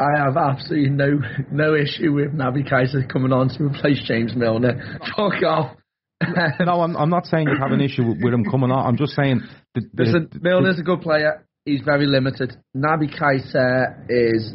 I 0.00 0.24
have 0.24 0.36
absolutely 0.36 0.90
no 0.90 1.20
no 1.50 1.74
issue 1.74 2.12
with 2.12 2.32
Naby 2.32 2.70
Keita 2.70 3.10
coming 3.10 3.32
on 3.32 3.48
to 3.50 3.64
replace 3.64 4.02
James 4.06 4.34
Milner. 4.36 4.98
Fuck 5.16 5.42
off. 5.44 5.76
no, 6.60 6.80
I'm, 6.82 6.96
I'm 6.96 7.10
not 7.10 7.26
saying 7.26 7.46
you 7.48 7.56
have 7.60 7.70
an 7.70 7.80
issue 7.80 8.02
with 8.04 8.34
him 8.34 8.44
coming 8.44 8.70
on. 8.70 8.86
I'm 8.86 8.96
just 8.96 9.14
saying. 9.14 9.40
The, 9.74 9.82
the, 9.94 10.02
Listen, 10.04 10.30
Milner's 10.42 10.78
a 10.78 10.82
good 10.82 11.00
player 11.00 11.44
he's 11.68 11.82
very 11.82 12.06
limited. 12.06 12.56
Naby 12.76 13.14
Keita 13.14 14.06
is 14.08 14.52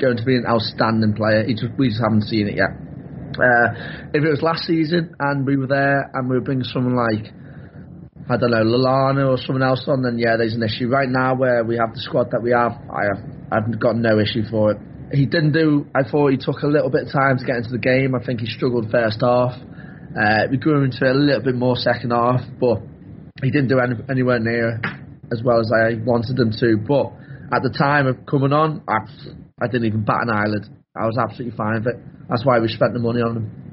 going 0.00 0.16
to 0.16 0.24
be 0.24 0.36
an 0.36 0.44
outstanding 0.46 1.14
player. 1.14 1.46
Just, 1.46 1.78
we 1.78 1.88
just 1.88 2.02
haven't 2.02 2.22
seen 2.22 2.48
it 2.48 2.56
yet. 2.56 2.74
Uh, 3.38 4.10
if 4.14 4.24
it 4.24 4.30
was 4.30 4.42
last 4.42 4.64
season 4.64 5.14
and 5.20 5.46
we 5.46 5.56
were 5.56 5.68
there 5.68 6.10
and 6.14 6.28
we 6.28 6.36
were 6.36 6.42
bringing 6.42 6.64
someone 6.64 6.96
like 6.96 7.32
I 8.30 8.36
don't 8.36 8.50
know 8.50 8.62
Lallana 8.62 9.28
or 9.28 9.38
someone 9.38 9.62
else 9.62 9.84
on, 9.88 10.02
then 10.02 10.18
yeah, 10.18 10.36
there's 10.36 10.54
an 10.54 10.62
issue. 10.62 10.88
Right 10.88 11.08
now, 11.08 11.34
where 11.34 11.64
we 11.64 11.76
have 11.76 11.94
the 11.94 12.00
squad 12.00 12.30
that 12.32 12.42
we 12.42 12.50
have, 12.50 12.72
I 12.92 13.08
have 13.08 13.22
I've 13.50 13.80
got 13.80 13.96
no 13.96 14.18
issue 14.20 14.44
for 14.50 14.72
it. 14.72 14.78
He 15.12 15.24
didn't 15.24 15.52
do. 15.52 15.86
I 15.94 16.02
thought 16.04 16.32
he 16.32 16.36
took 16.36 16.60
a 16.62 16.66
little 16.66 16.90
bit 16.90 17.06
of 17.06 17.12
time 17.12 17.38
to 17.38 17.44
get 17.44 17.56
into 17.56 17.70
the 17.70 17.78
game. 17.78 18.14
I 18.14 18.24
think 18.24 18.40
he 18.40 18.46
struggled 18.46 18.90
first 18.90 19.22
half. 19.22 19.56
Uh, 20.12 20.44
we 20.50 20.58
grew 20.58 20.84
into 20.84 21.04
a 21.04 21.16
little 21.16 21.42
bit 21.42 21.54
more 21.54 21.76
second 21.76 22.10
half, 22.10 22.40
but 22.60 22.82
he 23.42 23.50
didn't 23.50 23.68
do 23.68 23.78
any, 23.80 23.94
anywhere 24.10 24.38
near 24.38 24.80
as 25.32 25.42
well 25.42 25.60
as 25.60 25.72
I 25.72 25.94
wanted 26.04 26.36
them 26.36 26.52
to. 26.60 26.76
But 26.76 27.12
at 27.52 27.62
the 27.62 27.72
time 27.76 28.06
of 28.06 28.26
coming 28.26 28.52
on, 28.52 28.82
I, 28.88 29.08
I 29.62 29.66
didn't 29.68 29.86
even 29.86 30.04
bat 30.04 30.22
an 30.22 30.30
eyelid. 30.30 30.66
I 30.96 31.06
was 31.06 31.16
absolutely 31.16 31.56
fine 31.56 31.84
with 31.84 31.94
it. 31.94 32.00
That's 32.28 32.44
why 32.44 32.58
we 32.58 32.68
spent 32.68 32.92
the 32.92 32.98
money 32.98 33.20
on 33.20 33.34
them. 33.34 33.67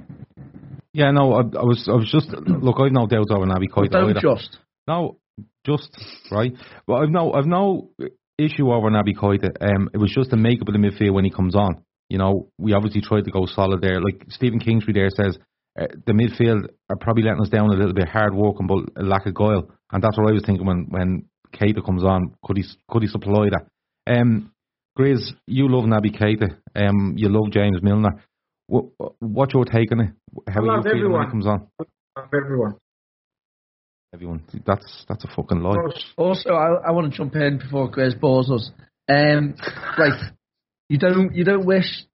Yeah, 0.96 1.12
no, 1.12 1.34
I, 1.34 1.40
I 1.40 1.64
was, 1.64 1.88
I 1.88 1.96
was 1.96 2.10
just 2.10 2.30
look. 2.48 2.78
I've 2.80 2.92
no 2.92 3.08
doubt 3.08 3.30
over 3.32 3.46
Naby 3.46 3.70
Keita. 3.70 3.92
Don't 3.92 4.10
either. 4.12 4.20
just. 4.22 4.58
No, 4.88 5.18
just 5.66 5.90
right. 6.32 6.54
Well, 6.88 7.02
I've 7.02 7.10
no, 7.10 7.34
I've 7.34 7.46
no 7.46 7.90
issue 8.38 8.72
over 8.72 8.90
Naby 8.90 9.16
Keita. 9.16 9.62
Um, 9.62 9.90
it 9.94 9.98
was 9.98 10.12
just 10.14 10.30
the 10.30 10.38
makeup 10.38 10.68
of 10.68 10.74
the 10.74 10.80
midfield 10.80 11.14
when 11.14 11.26
he 11.26 11.32
comes 11.32 11.56
on. 11.56 11.84
You 12.10 12.20
know, 12.20 12.50
we 12.58 12.74
obviously 12.74 13.02
tried 13.02 13.26
to 13.26 13.32
go 13.32 13.46
solid 13.46 13.82
there. 13.82 14.00
Like 14.00 14.26
Stephen 14.30 14.60
Kingsbury 14.60 14.94
there 14.94 15.10
says, 15.10 15.38
uh, 15.80 15.88
the 16.06 16.14
midfield 16.14 16.70
are 16.90 16.98
probably 17.02 17.24
letting 17.24 17.42
us 17.42 17.50
down 17.50 17.72
a 17.72 17.74
little 17.74 17.94
bit, 17.94 18.08
hard 18.08 18.34
working 18.34 18.68
but 18.68 19.02
a 19.02 19.04
lack 19.04 19.26
of 19.26 19.34
guile 19.34 19.70
and 19.92 20.04
that's 20.04 20.18
what 20.18 20.30
I 20.30 20.34
was 20.34 20.44
thinking 20.46 20.66
when 20.66 20.88
when 20.90 21.26
Keita 21.54 21.86
comes 21.86 22.04
on. 22.04 22.36
Could 22.44 22.58
he 22.58 22.64
could 22.90 23.04
he 23.04 23.08
supply 23.08 23.48
that? 23.50 23.68
Um, 24.08 24.52
Grizz, 24.98 25.32
you 25.48 25.68
love 25.70 25.86
Naby 25.86 26.20
Keita. 26.20 26.58
Um, 26.76 27.16
you 27.18 27.30
love 27.30 27.52
James 27.52 27.82
Milner. 27.82 28.24
What, 28.68 28.86
what's 29.20 29.54
your 29.54 29.66
take 29.66 29.92
on 29.92 30.00
it? 30.00 30.12
How 30.48 30.54
I 30.54 30.64
are 30.64 30.66
you 30.66 30.72
love 30.72 30.84
feeling 30.84 31.12
when 31.12 31.22
everyone. 31.22 31.32
comes 31.32 31.48
on? 31.48 31.68
Of 31.80 32.34
everyone. 32.34 32.76
Everyone, 34.14 34.44
that's 34.66 35.06
that's 35.10 35.26
a 35.26 35.28
fucking 35.36 35.60
lie. 35.60 35.76
Also, 36.16 36.52
I, 36.52 36.88
I 36.88 36.92
want 36.92 37.12
to 37.12 37.18
jump 37.18 37.36
in 37.36 37.58
before 37.58 37.92
Grizz 37.92 38.18
bores 38.18 38.50
us. 38.50 38.72
Um, 39.10 39.56
right, 39.98 40.32
you 40.88 40.98
don't 40.98 41.36
you 41.36 41.44
don't 41.44 41.66
wish, 41.66 42.06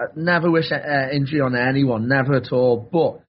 uh, 0.00 0.06
never 0.16 0.50
wish 0.50 0.72
uh, 0.72 1.10
injury 1.12 1.42
on 1.42 1.54
anyone, 1.54 2.08
never 2.08 2.34
at 2.34 2.50
all. 2.50 2.78
But 2.78 3.20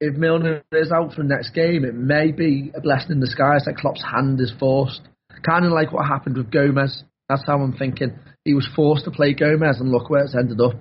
if 0.00 0.14
Milner 0.14 0.62
is 0.70 0.92
out 0.92 1.14
for 1.14 1.22
the 1.22 1.28
next 1.28 1.50
game, 1.50 1.84
it 1.84 1.96
may 1.96 2.30
be 2.30 2.70
a 2.76 2.80
blessing 2.80 3.12
in 3.12 3.20
disguise 3.20 3.64
that 3.64 3.76
Klopp's 3.76 4.04
hand 4.04 4.40
is 4.40 4.52
forced. 4.60 5.00
Kind 5.44 5.64
of 5.64 5.72
like 5.72 5.92
what 5.92 6.06
happened 6.06 6.36
with 6.36 6.52
Gomez. 6.52 7.02
That's 7.28 7.42
how 7.44 7.60
I'm 7.60 7.72
thinking. 7.72 8.20
He 8.44 8.54
was 8.54 8.68
forced 8.76 9.04
to 9.06 9.10
play 9.10 9.34
Gomez, 9.34 9.80
and 9.80 9.90
look 9.90 10.08
where 10.10 10.22
it's 10.22 10.36
ended 10.36 10.60
up. 10.60 10.80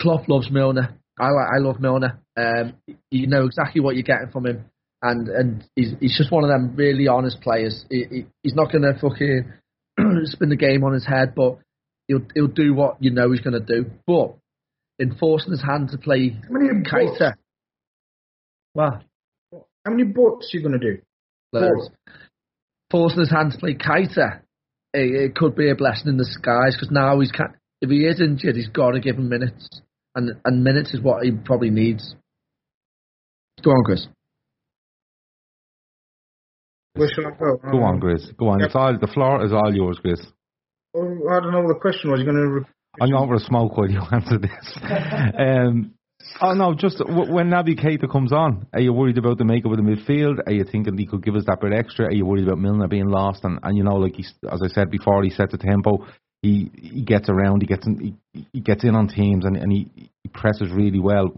Klopp 0.00 0.28
loves 0.28 0.50
Milner. 0.50 0.98
I 1.18 1.30
like, 1.30 1.48
I 1.54 1.58
love 1.58 1.80
Milner. 1.80 2.20
Um, 2.36 2.74
you 3.10 3.26
know 3.26 3.44
exactly 3.46 3.80
what 3.80 3.94
you're 3.94 4.02
getting 4.02 4.30
from 4.32 4.46
him, 4.46 4.64
and 5.02 5.28
and 5.28 5.64
he's 5.76 5.92
he's 6.00 6.16
just 6.16 6.32
one 6.32 6.44
of 6.44 6.50
them 6.50 6.74
really 6.76 7.06
honest 7.06 7.40
players. 7.40 7.84
He, 7.90 8.04
he, 8.10 8.26
he's 8.42 8.54
not 8.54 8.72
going 8.72 8.82
to 8.82 8.98
fucking 8.98 9.52
spin 10.24 10.48
the 10.48 10.56
game 10.56 10.84
on 10.84 10.94
his 10.94 11.06
head, 11.06 11.34
but 11.36 11.58
he'll 12.08 12.26
he'll 12.34 12.46
do 12.46 12.74
what 12.74 12.96
you 13.00 13.10
know 13.10 13.30
he's 13.30 13.40
going 13.40 13.60
to 13.60 13.82
do. 13.82 13.90
But 14.06 14.36
in 14.98 15.14
forcing 15.16 15.52
his 15.52 15.62
hand 15.62 15.90
to 15.90 15.98
play 15.98 16.30
How 16.30 16.50
many? 16.50 16.68
Keita, 16.82 17.34
well, 18.74 19.02
How 19.84 19.90
many 19.90 20.04
bots 20.04 20.50
you 20.52 20.62
gonna 20.62 20.78
do? 20.78 20.98
Loads. 21.52 21.90
Forcing 22.90 23.20
his 23.20 23.30
hand 23.30 23.52
to 23.52 23.58
play 23.58 23.74
Keita, 23.74 24.40
it, 24.94 25.30
it 25.30 25.34
could 25.34 25.54
be 25.54 25.70
a 25.70 25.74
blessing 25.74 26.08
in 26.08 26.16
disguise 26.16 26.74
because 26.74 26.90
now 26.90 27.20
he's 27.20 27.32
ca 27.32 27.48
if 27.82 27.90
he 27.90 28.06
is 28.06 28.20
injured, 28.20 28.56
he's 28.56 28.68
got 28.68 28.92
to 28.92 29.00
give 29.00 29.16
him 29.16 29.28
minutes, 29.28 29.68
and 30.14 30.30
and 30.44 30.64
minutes 30.64 30.94
is 30.94 31.00
what 31.00 31.24
he 31.24 31.32
probably 31.32 31.70
needs. 31.70 32.14
Go 33.62 33.72
on, 33.72 33.84
Chris. 33.84 34.06
Where 36.94 37.08
shall 37.14 37.26
I 37.26 37.30
go? 37.30 37.56
Go 37.70 37.82
on, 37.82 38.00
Grizz. 38.00 38.36
Go 38.36 38.48
on. 38.48 38.60
Yep. 38.60 38.66
It's 38.66 38.76
all 38.76 38.98
the 38.98 39.06
floor 39.06 39.44
is 39.44 39.52
all 39.52 39.74
yours, 39.74 39.98
Grizz. 40.04 40.24
Oh, 40.94 41.28
I 41.30 41.40
don't 41.40 41.52
know 41.52 41.60
what 41.60 41.74
the 41.74 41.80
question 41.80 42.10
was. 42.10 42.20
You're 42.20 42.32
gonna. 42.32 42.48
Re- 42.48 42.64
I'm 43.00 43.10
going 43.10 43.28
for 43.28 43.36
a 43.36 43.40
smoke 43.40 43.76
while 43.76 43.90
you 43.90 44.00
answer 44.12 44.38
this. 44.38 44.76
um, 45.38 45.94
oh 46.42 46.52
no, 46.52 46.74
just 46.74 46.98
w- 46.98 47.32
when 47.32 47.48
Naby 47.48 47.80
Keita 47.82 48.10
comes 48.10 48.32
on, 48.32 48.66
are 48.74 48.80
you 48.80 48.92
worried 48.92 49.16
about 49.16 49.38
the 49.38 49.44
makeup 49.44 49.72
of 49.72 49.78
the 49.78 49.82
midfield? 49.82 50.40
Are 50.46 50.52
you 50.52 50.64
thinking 50.64 50.98
he 50.98 51.06
could 51.06 51.24
give 51.24 51.34
us 51.34 51.44
that 51.46 51.60
bit 51.60 51.72
extra? 51.72 52.06
Are 52.06 52.12
you 52.12 52.26
worried 52.26 52.46
about 52.46 52.58
Milner 52.58 52.88
being 52.88 53.08
lost? 53.08 53.44
And, 53.44 53.58
and 53.62 53.76
you 53.76 53.82
know, 53.82 53.96
like 53.96 54.14
he's, 54.14 54.32
as 54.50 54.60
I 54.62 54.68
said 54.68 54.90
before, 54.90 55.22
he 55.22 55.30
sets 55.30 55.52
the 55.52 55.58
tempo. 55.58 56.06
He 56.42 56.70
he 56.74 57.02
gets 57.02 57.28
around. 57.28 57.62
He 57.62 57.66
gets 57.66 57.86
in, 57.86 58.18
he, 58.32 58.46
he 58.52 58.60
gets 58.60 58.84
in 58.84 58.94
on 58.94 59.08
teams 59.08 59.44
and, 59.44 59.56
and 59.56 59.70
he, 59.70 59.88
he 59.94 60.28
presses 60.28 60.70
really 60.72 60.98
well. 60.98 61.32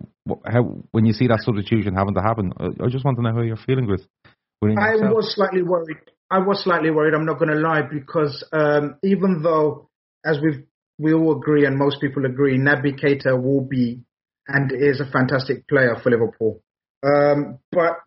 How 0.47 0.83
when 0.93 1.05
you 1.05 1.13
see 1.13 1.29
that 1.29 1.41
substitution 1.43 1.95
having 1.95 2.15
to 2.15 2.23
happen, 2.23 2.53
I, 2.59 2.85
I 2.85 2.89
just 2.89 3.05
want 3.05 3.19
to 3.19 3.23
know 3.23 3.33
how 3.33 3.43
you're 3.43 3.57
feeling 3.57 3.87
with. 3.87 4.03
I 4.63 4.93
yourself. 4.93 5.15
was 5.15 5.35
slightly 5.35 5.63
worried. 5.63 5.99
I 6.31 6.39
was 6.39 6.65
slightly 6.65 6.91
worried. 6.91 7.15
I'm 7.15 7.27
not 7.27 7.39
going 7.39 7.51
to 7.51 7.59
lie 7.59 7.83
because 7.83 8.43
um, 8.53 8.97
even 9.03 9.43
though, 9.43 9.91
as 10.25 10.39
we 10.43 10.65
we 10.99 11.13
all 11.13 11.37
agree 11.37 11.67
and 11.67 11.77
most 11.77 12.01
people 12.01 12.25
agree, 12.25 12.59
Naby 12.59 12.99
Keita 12.99 13.41
will 13.41 13.61
be 13.61 14.01
and 14.49 14.73
is 14.73 15.01
a 15.01 15.11
fantastic 15.11 15.69
player 15.69 15.97
for 16.03 16.11
Liverpool. 16.11 16.63
Um, 17.03 17.59
but 17.71 17.99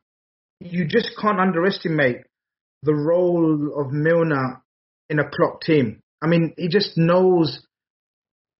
you 0.59 0.87
just 0.87 1.11
can't 1.21 1.39
underestimate 1.39 2.21
the 2.83 2.95
role 2.95 3.73
of 3.79 3.91
Milner 3.91 4.63
in 5.09 5.19
a 5.19 5.29
Klopp 5.29 5.61
team. 5.61 6.01
I 6.21 6.27
mean, 6.27 6.53
he 6.57 6.67
just 6.67 6.97
knows. 6.97 7.59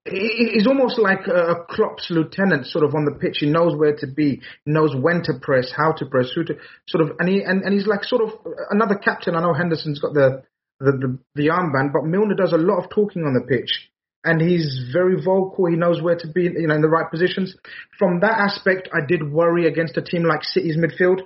he- 0.06 0.52
He's 0.54 0.68
almost 0.68 0.98
like 1.00 1.28
a 1.28 1.40
a 1.54 1.66
Klopp's 1.66 2.10
lieutenant, 2.10 2.68
sort 2.68 2.86
of 2.86 2.96
on 2.96 3.06
the 3.06 3.12
pitch. 3.20 3.38
He 3.40 3.50
knows 3.50 3.76
where 3.76 3.96
to 3.98 4.08
be, 4.08 4.42
he 4.66 4.72
knows 4.72 4.96
when 4.96 5.22
to 5.24 5.34
press, 5.42 5.72
how 5.76 5.92
to 5.94 6.06
press, 6.06 6.32
who 6.34 6.44
to 6.46 6.56
sort 6.88 7.02
of, 7.04 7.18
and 7.20 7.28
he 7.30 7.44
and, 7.44 7.64
and 7.64 7.74
he's 7.74 7.88
like 7.88 8.04
sort 8.04 8.22
of 8.22 8.30
another 8.70 8.96
captain. 8.96 9.36
I 9.36 9.42
know 9.42 9.54
Henderson's 9.54 10.00
got 10.00 10.14
the 10.14 10.44
the, 10.80 10.92
the 10.92 11.20
the 11.36 11.48
armband, 11.48 11.92
but 11.94 12.06
Milner 12.06 12.36
does 12.36 12.54
a 12.54 12.58
lot 12.58 12.84
of 12.84 12.90
talking 12.90 13.24
on 13.24 13.34
the 13.34 13.42
pitch, 13.42 13.90
and 14.24 14.40
he's 14.40 14.90
very 14.94 15.22
vocal. 15.22 15.66
He 15.66 15.76
knows 15.76 16.02
where 16.02 16.16
to 16.18 16.28
be, 16.28 16.44
you 16.44 16.68
know, 16.68 16.76
in 16.76 16.82
the 16.82 16.88
right 16.90 17.10
positions. 17.10 17.56
From 17.98 18.20
that 18.22 18.38
aspect, 18.40 18.88
I 18.94 19.06
did 19.06 19.30
worry 19.32 19.66
against 19.68 19.98
a 19.98 20.02
team 20.02 20.24
like 20.24 20.44
City's 20.44 20.78
midfield, 20.78 21.22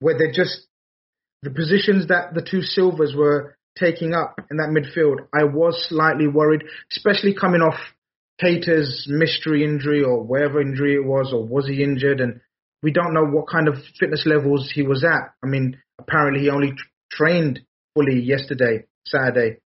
where 0.00 0.16
they're 0.16 0.32
just 0.32 0.66
the 1.42 1.50
positions 1.50 2.06
that 2.06 2.32
the 2.34 2.42
two 2.48 2.62
Silvas 2.62 3.14
were 3.16 3.56
taking 3.78 4.14
up 4.14 4.40
in 4.50 4.58
that 4.58 4.70
midfield, 4.70 5.26
I 5.32 5.44
was 5.44 5.86
slightly 5.88 6.26
worried, 6.26 6.64
especially 6.90 7.34
coming 7.34 7.60
off 7.60 7.78
Keita's 8.42 9.06
mystery 9.08 9.64
injury 9.64 10.02
or 10.02 10.22
whatever 10.22 10.60
injury 10.60 10.94
it 10.94 11.04
was, 11.04 11.32
or 11.32 11.46
was 11.46 11.66
he 11.66 11.82
injured? 11.82 12.20
And 12.20 12.40
we 12.82 12.92
don't 12.92 13.14
know 13.14 13.24
what 13.24 13.48
kind 13.48 13.68
of 13.68 13.76
fitness 13.98 14.24
levels 14.26 14.70
he 14.74 14.82
was 14.82 15.04
at. 15.04 15.32
I 15.42 15.46
mean, 15.46 15.78
apparently 15.98 16.42
he 16.42 16.50
only 16.50 16.72
trained 17.10 17.60
fully 17.94 18.20
yesterday, 18.20 18.84
Saturday. 19.06 19.58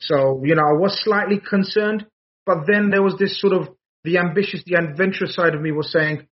So, 0.00 0.42
you 0.44 0.54
know, 0.54 0.62
I 0.62 0.72
was 0.72 1.00
slightly 1.02 1.38
concerned, 1.38 2.06
but 2.46 2.66
then 2.66 2.90
there 2.90 3.02
was 3.02 3.16
this 3.18 3.40
sort 3.40 3.52
of 3.52 3.68
the 4.02 4.18
ambitious, 4.18 4.62
the 4.66 4.76
adventurous 4.76 5.34
side 5.34 5.54
of 5.54 5.60
me 5.60 5.72
was 5.72 5.92
saying, 5.92 6.26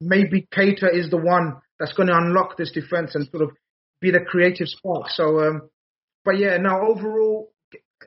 maybe 0.00 0.46
Keita 0.52 0.92
is 0.92 1.10
the 1.10 1.16
one 1.16 1.56
that's 1.78 1.92
going 1.92 2.08
to 2.08 2.16
unlock 2.16 2.56
this 2.56 2.72
defense 2.72 3.14
and 3.14 3.28
sort 3.30 3.42
of 3.42 3.50
be 4.00 4.10
the 4.10 4.20
creative 4.20 4.68
spark. 4.68 5.08
So, 5.08 5.40
um, 5.40 5.70
but 6.24 6.38
yeah, 6.38 6.56
now 6.58 6.86
overall, 6.86 7.50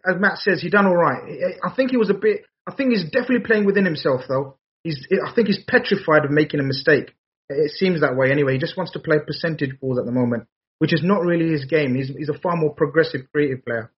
as 0.08 0.15
Matt 0.19 0.38
says, 0.39 0.62
he 0.62 0.69
done 0.69 0.86
all 0.86 0.95
right. 0.95 1.21
I 1.63 1.69
I 1.69 1.75
think 1.75 1.91
he 1.91 1.97
was 1.97 2.10
a 2.10 2.13
bit. 2.13 2.45
I 2.67 2.73
think 2.73 2.91
he's 2.91 3.06
definitely 3.06 3.45
playing 3.45 3.65
within 3.65 3.86
himself, 3.86 4.21
though. 4.28 4.58
He's. 4.84 5.08
I 5.12 5.34
think 5.34 5.47
he's 5.47 5.63
petrified 5.67 6.25
of 6.25 6.32
making 6.32 6.60
a 6.60 6.63
mistake. 6.63 7.13
It 7.49 7.71
seems 7.71 8.01
that 8.01 8.15
way 8.15 8.32
anyway. 8.32 8.54
He 8.54 8.60
just 8.60 8.78
wants 8.78 8.93
to 8.93 8.99
play 8.99 9.17
percentage 9.25 9.80
balls 9.80 9.99
at 9.99 10.06
the 10.06 10.12
moment, 10.12 10.47
which 10.80 10.93
is 10.93 11.01
not 11.04 11.21
really 11.21 11.51
his 11.51 11.65
game. 11.65 11.93
He's, 11.93 12.08
he's 12.08 12.30
a 12.30 12.39
far 12.39 12.56
more 12.56 12.73
progressive, 12.73 13.21
creative 13.32 13.63
player. 13.63 13.91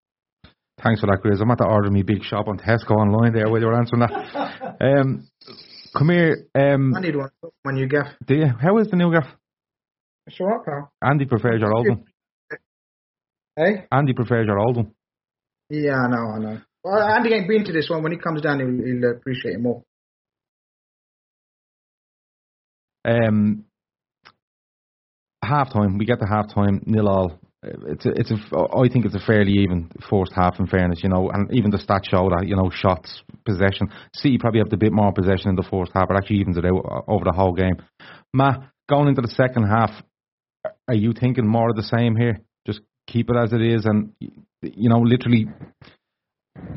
Thanks 0.82 1.00
for 1.00 1.06
that, 1.06 1.20
Chris. 1.22 1.40
I'm 1.40 1.50
at 1.50 1.58
the 1.58 1.64
order 1.64 1.90
me 1.90 2.02
big 2.02 2.22
shop 2.22 2.46
on 2.46 2.58
Tesco 2.58 2.90
online 2.90 3.32
there 3.32 3.48
while 3.48 3.60
you 3.60 3.66
were 3.66 3.78
answering 3.78 4.00
that. 4.00 4.74
Um, 4.80 5.28
come 5.96 6.10
here. 6.10 6.46
Um, 6.54 6.94
I 6.94 7.00
need 7.00 7.16
one. 7.16 7.30
My 7.64 7.72
new 7.72 7.88
gaff. 7.88 8.12
do 8.24 8.36
you, 8.36 8.46
how 8.46 8.78
is 8.78 8.86
the 8.88 8.96
new 8.96 9.10
gaff? 9.10 9.26
It's 10.28 10.38
all 10.40 10.46
right, 10.46 10.64
pal. 10.64 10.92
Andy 11.02 11.24
prefers 11.24 11.60
your 11.60 11.74
old 11.74 11.88
one. 11.88 12.04
Hey. 13.58 13.86
Andy 13.90 14.12
prefers 14.12 14.46
your 14.46 14.60
old 14.60 14.76
one. 14.76 14.92
Yeah, 15.68 15.96
I 15.96 16.08
know, 16.08 16.30
I 16.30 16.38
know. 16.38 16.60
Well, 16.84 17.02
Andy 17.02 17.34
ain't 17.34 17.48
been 17.48 17.64
to 17.64 17.72
this 17.72 17.90
one. 17.90 18.04
When 18.04 18.12
he 18.12 18.18
comes 18.18 18.40
down, 18.40 18.60
he'll, 18.60 18.86
he'll 18.86 19.10
appreciate 19.10 19.54
it 19.54 19.60
more. 19.60 19.82
Um, 23.04 23.64
half 25.42 25.72
time, 25.72 25.98
we 25.98 26.04
get 26.04 26.20
to 26.20 26.26
half 26.26 26.54
time, 26.54 26.82
nil 26.86 27.08
all. 27.08 27.40
It's 27.64 28.06
a, 28.06 28.10
it's 28.10 28.30
a, 28.30 28.36
I 28.56 28.88
think 28.88 29.04
it's 29.04 29.16
a 29.16 29.26
fairly 29.26 29.54
even 29.54 29.90
first 30.08 30.32
half. 30.36 30.60
In 30.60 30.68
fairness, 30.68 31.00
you 31.02 31.08
know, 31.08 31.28
and 31.28 31.52
even 31.52 31.72
the 31.72 31.78
stats 31.78 32.08
show 32.08 32.30
that 32.30 32.46
you 32.46 32.54
know 32.54 32.70
shots, 32.72 33.22
possession. 33.44 33.88
City 34.14 34.38
probably 34.38 34.60
have 34.60 34.72
a 34.72 34.76
bit 34.76 34.92
more 34.92 35.12
possession 35.12 35.48
in 35.50 35.56
the 35.56 35.66
first 35.68 35.90
half, 35.92 36.06
but 36.06 36.16
actually 36.16 36.36
evens 36.36 36.56
it 36.56 36.64
out 36.64 37.04
over 37.08 37.24
the 37.24 37.32
whole 37.32 37.54
game. 37.54 37.74
Matt, 38.32 38.60
going 38.88 39.08
into 39.08 39.22
the 39.22 39.34
second 39.34 39.64
half, 39.64 39.90
are 40.86 40.94
you 40.94 41.12
thinking 41.12 41.48
more 41.48 41.70
of 41.70 41.76
the 41.76 41.82
same 41.82 42.14
here? 42.14 42.38
Keep 43.08 43.30
it 43.30 43.36
as 43.36 43.52
it 43.52 43.62
is, 43.62 43.86
and 43.86 44.12
you 44.62 44.88
know, 44.88 45.00
literally, 45.00 45.46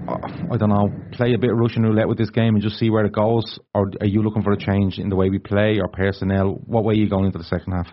uh, 0.08 0.18
I 0.52 0.58
don't 0.58 0.70
know, 0.70 0.90
play 1.12 1.34
a 1.34 1.38
bit 1.38 1.52
of 1.52 1.58
Russian 1.58 1.84
roulette 1.84 2.08
with 2.08 2.18
this 2.18 2.30
game 2.30 2.56
and 2.56 2.64
just 2.64 2.78
see 2.78 2.90
where 2.90 3.06
it 3.06 3.14
goes, 3.14 3.60
or 3.74 3.92
are 4.00 4.08
you 4.08 4.24
looking 4.24 4.42
for 4.42 4.54
a 4.54 4.58
change 4.58 4.98
in 4.98 5.10
the 5.10 5.16
way 5.16 5.30
we 5.30 5.40
play 5.40 5.80
or 5.80 5.88
personnel? 5.90 6.60
What 6.66 6.86
way 6.86 6.94
are 6.94 6.98
you 6.98 7.10
going 7.10 7.26
into 7.26 7.38
the 7.38 7.44
second 7.44 7.74
half? 7.74 7.88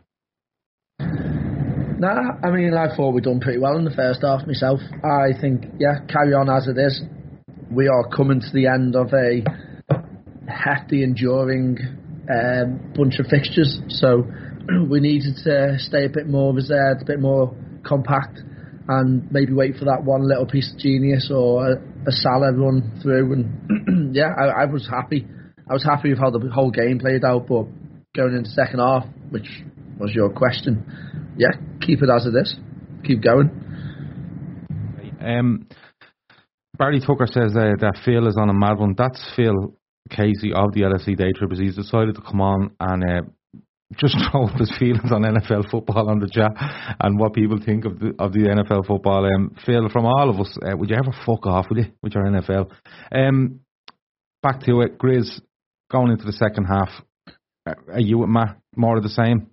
Nah, 1.98 2.38
I 2.44 2.50
mean, 2.52 2.74
I 2.74 2.94
thought 2.94 3.10
we'd 3.10 3.24
done 3.24 3.40
pretty 3.40 3.58
well 3.58 3.76
in 3.76 3.84
the 3.84 3.90
first 3.90 4.20
half 4.22 4.46
myself. 4.46 4.78
I 5.02 5.38
think, 5.40 5.64
yeah, 5.80 6.06
carry 6.06 6.32
on 6.32 6.48
as 6.48 6.68
it 6.68 6.78
is. 6.78 7.02
We 7.72 7.88
are 7.88 8.08
coming 8.08 8.40
to 8.40 8.50
the 8.52 8.68
end 8.68 8.94
of 8.94 9.12
a 9.12 9.42
hefty, 10.48 11.02
enduring 11.02 11.76
um, 12.30 12.92
bunch 12.94 13.18
of 13.18 13.26
fixtures, 13.26 13.80
so 13.88 14.22
we 14.88 15.00
needed 15.00 15.34
to 15.42 15.76
stay 15.78 16.04
a 16.04 16.08
bit 16.08 16.28
more 16.28 16.54
reserved, 16.54 17.02
a 17.02 17.04
bit 17.04 17.18
more 17.20 17.54
compact, 17.88 18.38
and 18.88 19.30
maybe 19.30 19.52
wait 19.52 19.76
for 19.76 19.86
that 19.86 20.04
one 20.04 20.26
little 20.28 20.46
piece 20.46 20.72
of 20.72 20.78
genius 20.78 21.30
or 21.34 21.72
a, 21.72 21.74
a 22.06 22.12
Salah 22.12 22.52
run 22.52 23.00
through. 23.02 23.32
And 23.32 24.14
yeah, 24.14 24.34
I, 24.38 24.62
I 24.62 24.64
was 24.66 24.86
happy. 24.88 25.26
I 25.68 25.72
was 25.72 25.84
happy 25.84 26.10
with 26.10 26.18
how 26.18 26.30
the 26.30 26.48
whole 26.52 26.70
game 26.70 26.98
played 26.98 27.24
out, 27.24 27.46
but 27.48 27.66
going 28.14 28.36
into 28.36 28.50
second 28.50 28.80
half, 28.80 29.04
which 29.30 29.48
was 29.98 30.12
your 30.14 30.30
question, 30.30 30.84
yeah, 31.36 31.52
keep 31.80 32.02
it 32.02 32.08
as 32.14 32.26
it 32.26 32.34
is. 32.38 32.56
Keep 33.04 33.22
going. 33.22 33.50
Um, 35.20 35.68
Barry 36.76 37.00
Tucker 37.00 37.26
says 37.26 37.56
uh, 37.56 37.74
that 37.80 38.00
Phil 38.04 38.26
is 38.28 38.36
on 38.40 38.50
a 38.50 38.54
mad 38.54 38.78
one. 38.78 38.94
That's 38.96 39.20
Phil 39.36 39.74
Casey 40.10 40.52
of 40.52 40.72
the 40.72 40.82
LSE 40.82 41.16
Day 41.16 41.32
Trippers. 41.32 41.58
He's 41.58 41.76
decided 41.76 42.14
to 42.14 42.22
come 42.22 42.40
on 42.40 42.70
and 42.80 43.04
uh, 43.04 43.22
just 43.96 44.16
up 44.34 44.58
his 44.58 44.72
feelings 44.78 45.10
on 45.10 45.22
NFL 45.22 45.70
football 45.70 46.10
on 46.10 46.20
the 46.20 46.28
chat 46.28 46.52
and 47.00 47.18
what 47.18 47.34
people 47.34 47.58
think 47.64 47.84
of 47.84 47.98
the 47.98 48.14
of 48.18 48.32
the 48.32 48.40
NFL 48.40 48.86
football. 48.86 49.24
Um, 49.24 49.54
Phil, 49.64 49.88
from 49.88 50.04
all 50.04 50.30
of 50.30 50.40
us, 50.40 50.56
uh, 50.62 50.76
would 50.76 50.90
you 50.90 50.96
ever 50.96 51.12
fuck 51.24 51.46
off 51.46 51.66
with 51.70 51.78
you 51.78 51.92
with 52.02 52.14
your 52.14 52.24
NFL? 52.24 52.70
Um, 53.12 53.60
back 54.42 54.60
to 54.64 54.80
it, 54.82 54.98
Grizz. 54.98 55.40
Going 55.90 56.10
into 56.10 56.26
the 56.26 56.34
second 56.34 56.66
half, 56.66 56.90
uh, 57.66 57.72
are 57.94 58.00
you 58.00 58.18
with 58.18 58.28
Matt 58.28 58.58
more 58.76 58.98
of 58.98 59.02
the 59.02 59.08
same? 59.08 59.48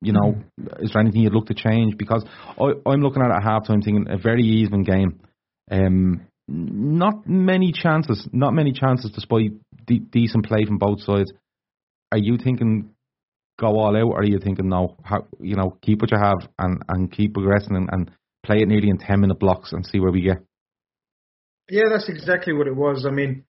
You 0.00 0.12
know, 0.12 0.36
is 0.78 0.92
there 0.92 1.00
anything 1.02 1.22
you'd 1.22 1.32
look 1.32 1.46
to 1.46 1.54
change? 1.54 1.96
Because 1.96 2.24
I, 2.60 2.74
I'm 2.86 3.00
looking 3.00 3.22
at 3.22 3.30
it 3.30 3.36
at 3.36 3.42
halftime 3.42 3.82
thinking 3.82 4.06
a 4.08 4.18
very 4.18 4.44
even 4.44 4.84
game. 4.84 5.20
Um, 5.68 6.28
not 6.46 7.26
many 7.26 7.72
chances, 7.72 8.28
not 8.32 8.52
many 8.52 8.72
chances 8.72 9.10
despite 9.12 9.52
de- 9.86 9.98
decent 9.98 10.46
play 10.46 10.64
from 10.64 10.78
both 10.78 11.00
sides. 11.00 11.32
Are 12.12 12.18
you 12.18 12.36
thinking 12.36 12.93
go 13.58 13.78
all 13.78 13.96
out, 13.96 14.02
or 14.02 14.20
are 14.20 14.24
you 14.24 14.38
thinking 14.38 14.68
no, 14.68 14.96
how, 15.04 15.26
you 15.40 15.56
know, 15.56 15.76
keep 15.82 16.00
what 16.00 16.10
you 16.10 16.18
have 16.18 16.48
and, 16.58 16.82
and 16.88 17.12
keep 17.12 17.34
progressing 17.34 17.76
and, 17.76 17.88
and 17.92 18.10
play 18.44 18.58
it 18.58 18.68
nearly 18.68 18.88
in 18.88 18.98
ten 18.98 19.20
minute 19.20 19.38
blocks 19.38 19.72
and 19.72 19.86
see 19.86 20.00
where 20.00 20.12
we 20.12 20.22
get? 20.22 20.38
Yeah, 21.70 21.84
that's 21.90 22.08
exactly 22.08 22.52
what 22.52 22.66
it 22.66 22.76
was. 22.76 23.06
I 23.06 23.10
mean, 23.10 23.44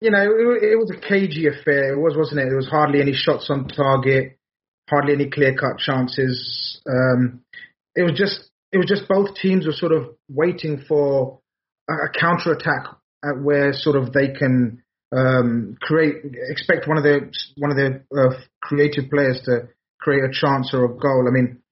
you 0.00 0.10
know, 0.10 0.22
it, 0.22 0.62
it 0.62 0.76
was 0.76 0.92
a 0.94 1.00
cagey 1.00 1.48
affair. 1.48 1.94
It 1.94 1.98
was, 1.98 2.14
wasn't 2.16 2.40
it? 2.40 2.44
There 2.44 2.56
was 2.56 2.68
hardly 2.68 3.00
any 3.00 3.14
shots 3.14 3.48
on 3.50 3.66
target, 3.66 4.38
hardly 4.88 5.14
any 5.14 5.30
clear 5.30 5.54
cut 5.54 5.78
chances. 5.78 6.80
Um, 6.88 7.40
it 7.94 8.02
was 8.02 8.12
just, 8.12 8.50
it 8.72 8.78
was 8.78 8.86
just 8.86 9.08
both 9.08 9.34
teams 9.34 9.66
were 9.66 9.72
sort 9.72 9.92
of 9.92 10.10
waiting 10.28 10.84
for 10.86 11.40
a, 11.88 11.92
a 11.92 12.08
counter 12.20 12.52
attack 12.52 12.86
at 13.24 13.42
where 13.42 13.72
sort 13.72 13.96
of 13.96 14.12
they 14.12 14.28
can 14.28 14.82
um, 15.14 15.76
create, 15.80 16.16
expect 16.48 16.88
one 16.88 16.98
of 16.98 17.04
the 17.04 17.30
one 17.58 17.70
of 17.70 17.76
the 17.76 18.02
uh, 18.16 18.34
creative 18.62 19.10
players 19.10 19.40
to 19.44 19.68
create 20.00 20.24
a 20.24 20.32
chance 20.32 20.72
or 20.74 20.84
a 20.84 20.88
goal. 20.88 21.26
I 21.28 21.32
mean, 21.32 21.62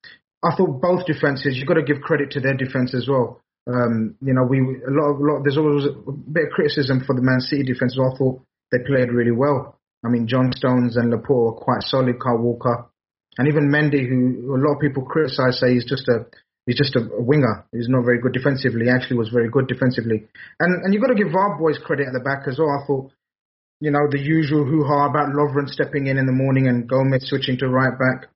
I 0.43 0.55
thought 0.57 0.81
both 0.81 1.07
defenses. 1.07 1.57
You've 1.57 1.69
got 1.69 1.75
to 1.75 1.83
give 1.83 2.03
credit 2.03 2.31
to 2.33 2.41
their 2.41 2.55
defense 2.55 2.95
as 2.95 3.09
well. 3.09 3.41
Um, 3.67 4.17
you 4.21 4.35
know, 4.35 4.45
we 4.45 4.59
a 4.61 4.93
lot 4.93 5.15
of 5.15 5.21
lot. 5.21 5.43
There's 5.43 5.57
always 5.57 5.87
a 5.87 6.13
bit 6.13 6.47
of 6.47 6.53
criticism 6.53 7.03
for 7.07 7.15
the 7.15 7.23
Man 7.23 7.41
City 7.41 7.65
defense. 7.65 7.97
I 7.97 8.17
thought 8.17 8.43
they 8.71 8.79
played 8.87 9.11
really 9.11 9.33
well. 9.33 9.79
I 10.05 10.09
mean, 10.11 10.29
John 10.29 10.53
Stones 10.53 10.97
and 10.97 11.11
Laporte 11.11 11.55
are 11.55 11.65
quite 11.65 11.83
solid. 11.83 12.21
Kyle 12.21 12.37
Walker, 12.37 12.87
and 13.39 13.49
even 13.49 13.73
Mendy, 13.73 14.07
who 14.07 14.55
a 14.55 14.61
lot 14.61 14.77
of 14.77 14.81
people 14.81 15.05
criticise, 15.05 15.59
say 15.59 15.73
he's 15.73 15.89
just 15.89 16.07
a 16.09 16.27
he's 16.67 16.77
just 16.77 16.97
a 16.97 17.09
winger. 17.09 17.65
He's 17.73 17.89
not 17.89 18.05
very 18.05 18.21
good 18.21 18.33
defensively. 18.33 18.85
He 18.85 18.91
actually 18.91 19.17
was 19.17 19.31
very 19.31 19.49
good 19.49 19.67
defensively. 19.67 20.29
And 20.61 20.85
and 20.85 20.93
you've 20.93 21.03
got 21.03 21.15
to 21.17 21.23
give 21.23 21.35
our 21.35 21.59
boys 21.59 21.79
credit 21.79 22.07
at 22.07 22.13
the 22.13 22.21
back 22.21 22.45
as 22.47 22.59
well. 22.59 22.69
I 22.69 22.87
thought, 22.87 23.13
you 23.81 23.91
know, 23.91 24.07
the 24.11 24.21
usual 24.21 24.65
hoo 24.65 24.85
ha 24.85 25.07
about 25.07 25.35
Lovren 25.35 25.69
stepping 25.69 26.07
in 26.07 26.19
in 26.19 26.27
the 26.27 26.33
morning 26.33 26.69
and 26.69 26.89
Gomez 26.89 27.29
switching 27.29 27.59
to 27.59 27.69
right 27.69 27.93
back. 27.99 28.31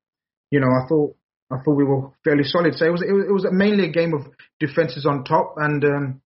You 0.51 0.61
know, 0.61 0.69
I 0.69 0.89
thought 0.89 1.17
I 1.51 1.57
thought 1.63 1.77
we 1.77 1.85
were 1.85 2.11
fairly 2.25 2.45
solid. 2.45 2.75
So 2.75 2.87
it 2.87 2.93
was 2.93 3.03
it 3.03 3.13
was, 3.13 3.25
it 3.29 3.33
was 3.33 3.47
mainly 3.51 3.89
a 3.89 3.93
game 3.93 4.13
of 4.15 4.27
defenses 4.61 5.07
on 5.07 5.25
top, 5.25 5.55
and 5.57 5.85
um, 5.85 6.21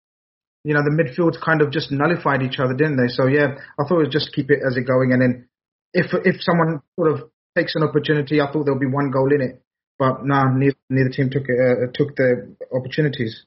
you 0.64 0.74
know 0.74 0.82
the 0.82 0.96
midfields 0.96 1.40
kind 1.40 1.60
of 1.60 1.70
just 1.70 1.92
nullified 1.92 2.42
each 2.42 2.58
other, 2.58 2.74
didn't 2.74 2.96
they? 2.96 3.08
So 3.08 3.26
yeah, 3.26 3.58
I 3.78 3.84
thought 3.84 4.00
it 4.00 4.06
was 4.08 4.12
just 4.12 4.34
keep 4.34 4.50
it 4.50 4.60
as 4.66 4.76
it 4.76 4.86
going, 4.86 5.12
and 5.12 5.20
then 5.20 5.48
if 5.92 6.06
if 6.24 6.40
someone 6.40 6.80
sort 6.96 7.12
of 7.12 7.30
takes 7.56 7.74
an 7.74 7.82
opportunity, 7.82 8.40
I 8.40 8.50
thought 8.50 8.64
there'll 8.64 8.80
be 8.80 8.86
one 8.86 9.10
goal 9.10 9.32
in 9.34 9.42
it, 9.42 9.62
but 9.98 10.24
no, 10.24 10.34
nah, 10.34 10.52
neither, 10.54 10.76
neither 10.88 11.10
team 11.10 11.28
took 11.30 11.44
uh, 11.44 11.92
took 11.92 12.16
the 12.16 12.56
opportunities. 12.72 13.44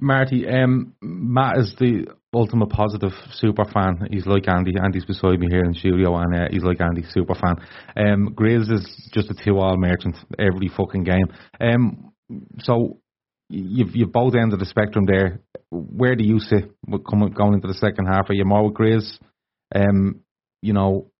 Marty, 0.00 0.48
um, 0.48 0.94
Matt 1.00 1.58
is 1.58 1.74
the 1.78 2.06
ultimate 2.34 2.70
positive 2.70 3.12
super 3.32 3.64
fan. 3.64 4.08
He's 4.10 4.26
like 4.26 4.48
Andy. 4.48 4.72
Andy's 4.82 5.04
beside 5.04 5.38
me 5.38 5.48
here 5.50 5.64
in 5.64 5.74
studio, 5.74 6.16
and 6.16 6.34
uh, 6.34 6.48
he's 6.50 6.62
like 6.62 6.80
Andy, 6.80 7.02
super 7.10 7.34
fan. 7.34 7.56
Um, 7.96 8.34
Grizz 8.34 8.70
is 8.70 9.10
just 9.12 9.30
a 9.30 9.34
two-all 9.34 9.76
merchant 9.76 10.16
every 10.38 10.68
fucking 10.68 11.04
game. 11.04 11.26
Um, 11.60 12.12
so 12.60 12.98
you've 13.48 13.94
you've 13.94 14.12
both 14.12 14.34
ends 14.34 14.54
of 14.54 14.60
the 14.60 14.66
spectrum 14.66 15.04
there. 15.06 15.40
Where 15.70 16.16
do 16.16 16.24
you 16.24 16.38
sit 16.38 16.70
coming 17.08 17.32
going 17.32 17.54
into 17.54 17.68
the 17.68 17.74
second 17.74 18.06
half? 18.06 18.30
Are 18.30 18.34
you 18.34 18.44
more 18.44 18.64
with 18.64 18.74
Grizz? 18.74 19.18
Um, 19.74 20.20
you 20.62 20.72
know, 20.72 21.10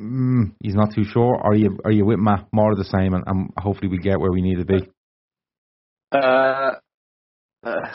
mm, 0.00 0.54
he's 0.60 0.74
not 0.74 0.92
too 0.94 1.04
sure. 1.04 1.36
Are 1.36 1.54
you 1.54 1.78
are 1.84 1.92
you 1.92 2.04
with 2.04 2.18
Matt 2.18 2.48
more 2.52 2.72
of 2.72 2.78
the 2.78 2.84
same, 2.84 3.14
and, 3.14 3.24
and 3.26 3.50
hopefully 3.56 3.88
we 3.88 3.98
get 3.98 4.18
where 4.18 4.32
we 4.32 4.42
need 4.42 4.56
to 4.56 4.64
be. 4.64 4.88
Uh, 6.10 6.72
uh, 7.62 7.92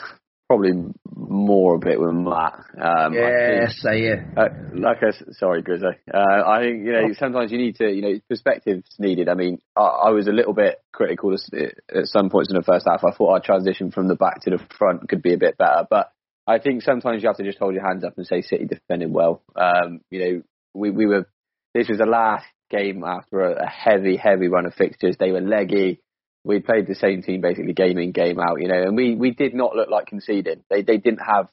probably 0.48 0.72
more 1.16 1.76
a 1.76 1.78
bit 1.78 1.98
with 1.98 2.14
Matt. 2.14 2.54
Um, 2.80 3.14
yeah, 3.14 3.66
say 3.68 4.02
it. 4.02 4.20
Uh, 4.36 4.48
like 4.74 4.98
I 5.02 5.32
sorry, 5.32 5.62
Grizzo. 5.62 5.92
Uh, 6.12 6.42
I 6.46 6.60
think 6.60 6.84
you 6.84 6.92
know 6.92 7.12
sometimes 7.18 7.50
you 7.50 7.58
need 7.58 7.76
to 7.76 7.90
you 7.90 8.02
know 8.02 8.20
perspectives 8.28 8.88
needed. 8.98 9.28
I 9.28 9.34
mean, 9.34 9.58
I, 9.76 9.82
I 9.82 10.10
was 10.10 10.26
a 10.26 10.32
little 10.32 10.52
bit 10.52 10.76
critical 10.92 11.34
at 11.34 12.06
some 12.06 12.30
points 12.30 12.50
in 12.50 12.56
the 12.56 12.62
first 12.62 12.86
half. 12.88 13.04
I 13.04 13.12
thought 13.16 13.32
our 13.32 13.40
transition 13.40 13.90
from 13.90 14.08
the 14.08 14.16
back 14.16 14.42
to 14.42 14.50
the 14.50 14.60
front 14.78 15.08
could 15.08 15.22
be 15.22 15.34
a 15.34 15.38
bit 15.38 15.56
better, 15.56 15.86
but 15.88 16.10
I 16.46 16.58
think 16.58 16.82
sometimes 16.82 17.22
you 17.22 17.28
have 17.28 17.38
to 17.38 17.44
just 17.44 17.58
hold 17.58 17.74
your 17.74 17.86
hands 17.86 18.04
up 18.04 18.14
and 18.16 18.26
say 18.26 18.42
City 18.42 18.66
defended 18.66 19.10
well. 19.10 19.42
Um, 19.56 20.00
you 20.10 20.20
know, 20.20 20.42
we 20.74 20.90
we 20.90 21.06
were. 21.06 21.26
This 21.72 21.88
was 21.88 21.98
the 21.98 22.06
last 22.06 22.46
game 22.70 23.02
after 23.04 23.40
a, 23.40 23.64
a 23.64 23.66
heavy, 23.66 24.16
heavy 24.16 24.48
run 24.48 24.66
of 24.66 24.74
fixtures. 24.74 25.16
They 25.18 25.32
were 25.32 25.40
leggy 25.40 26.00
we 26.44 26.60
played 26.60 26.86
the 26.86 26.94
same 26.94 27.22
team 27.22 27.40
basically 27.40 27.72
game 27.72 27.98
in 27.98 28.12
game 28.12 28.38
out, 28.38 28.60
you 28.60 28.68
know, 28.68 28.82
and 28.82 28.96
we 28.96 29.14
we 29.14 29.30
did 29.30 29.54
not 29.54 29.74
look 29.74 29.88
like 29.90 30.06
conceding. 30.06 30.62
They 30.68 30.82
they 30.82 30.98
didn't 30.98 31.24
have, 31.26 31.48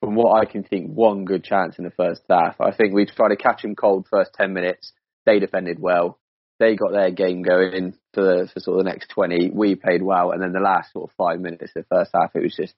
from 0.00 0.14
what 0.14 0.38
I 0.40 0.44
can 0.44 0.62
think, 0.62 0.90
one 0.92 1.24
good 1.24 1.42
chance 1.42 1.78
in 1.78 1.84
the 1.84 1.90
first 1.90 2.22
half. 2.28 2.60
I 2.60 2.72
think 2.72 2.94
we 2.94 3.06
tried 3.06 3.30
to 3.30 3.36
catch 3.36 3.62
them 3.62 3.74
cold 3.74 4.06
first 4.10 4.32
ten 4.34 4.52
minutes. 4.52 4.92
They 5.24 5.38
defended 5.38 5.78
well. 5.80 6.18
They 6.58 6.76
got 6.76 6.92
their 6.92 7.10
game 7.10 7.42
going 7.42 7.94
for 8.12 8.22
the, 8.22 8.48
for 8.52 8.60
sort 8.60 8.78
of 8.78 8.84
the 8.84 8.90
next 8.90 9.08
twenty. 9.08 9.50
We 9.50 9.74
played 9.74 10.02
well, 10.02 10.32
and 10.32 10.42
then 10.42 10.52
the 10.52 10.60
last 10.60 10.92
sort 10.92 11.10
of 11.10 11.16
five 11.16 11.40
minutes 11.40 11.72
of 11.74 11.84
the 11.84 11.96
first 11.96 12.10
half, 12.14 12.30
it 12.34 12.42
was 12.42 12.54
just 12.54 12.74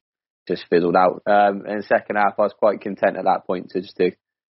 just 0.46 0.64
fizzled 0.70 0.96
out. 0.96 1.22
Um, 1.26 1.64
and 1.66 1.84
second 1.84 2.16
half, 2.16 2.34
I 2.38 2.42
was 2.42 2.54
quite 2.56 2.80
content 2.80 3.16
at 3.16 3.24
that 3.24 3.46
point 3.46 3.70
to 3.70 3.80
just 3.80 3.96
to 3.96 4.12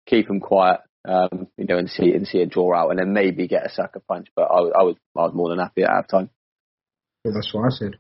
keep 0.05 0.27
them 0.27 0.39
quiet, 0.39 0.81
um, 1.07 1.47
you 1.57 1.65
know, 1.65 1.77
and 1.77 1.89
see 1.89 2.13
and 2.13 2.27
see 2.27 2.41
a 2.41 2.45
draw 2.45 2.75
out, 2.75 2.91
and 2.91 2.99
then 2.99 3.13
maybe 3.13 3.47
get 3.47 3.65
a 3.65 3.73
sucker 3.73 4.01
punch. 4.07 4.27
But 4.35 4.43
I, 4.43 4.59
I 4.59 4.83
was 4.83 4.95
I 5.17 5.21
was 5.21 5.33
more 5.33 5.49
than 5.49 5.59
happy 5.59 5.83
at 5.83 5.89
half 5.89 6.07
time. 6.07 6.29
Yeah, 7.23 7.31
that's 7.33 7.53
what 7.53 7.65
I 7.65 7.69
said. 7.69 7.97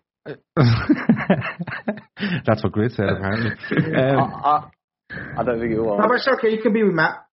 that's 2.45 2.63
what 2.63 2.71
Grid 2.73 2.91
said, 2.91 3.09
apparently. 3.09 3.51
Um, 3.97 4.19
I, 4.19 4.69
I, 5.09 5.39
I, 5.39 5.43
don't 5.43 5.59
think 5.59 5.71
it 5.71 5.79
was. 5.79 5.99
No, 6.01 6.07
but 6.07 6.15
it's 6.15 6.27
okay. 6.27 6.49
You 6.49 6.61
can 6.61 6.73
be 6.73 6.83
with 6.83 6.93
Matt. 6.93 7.25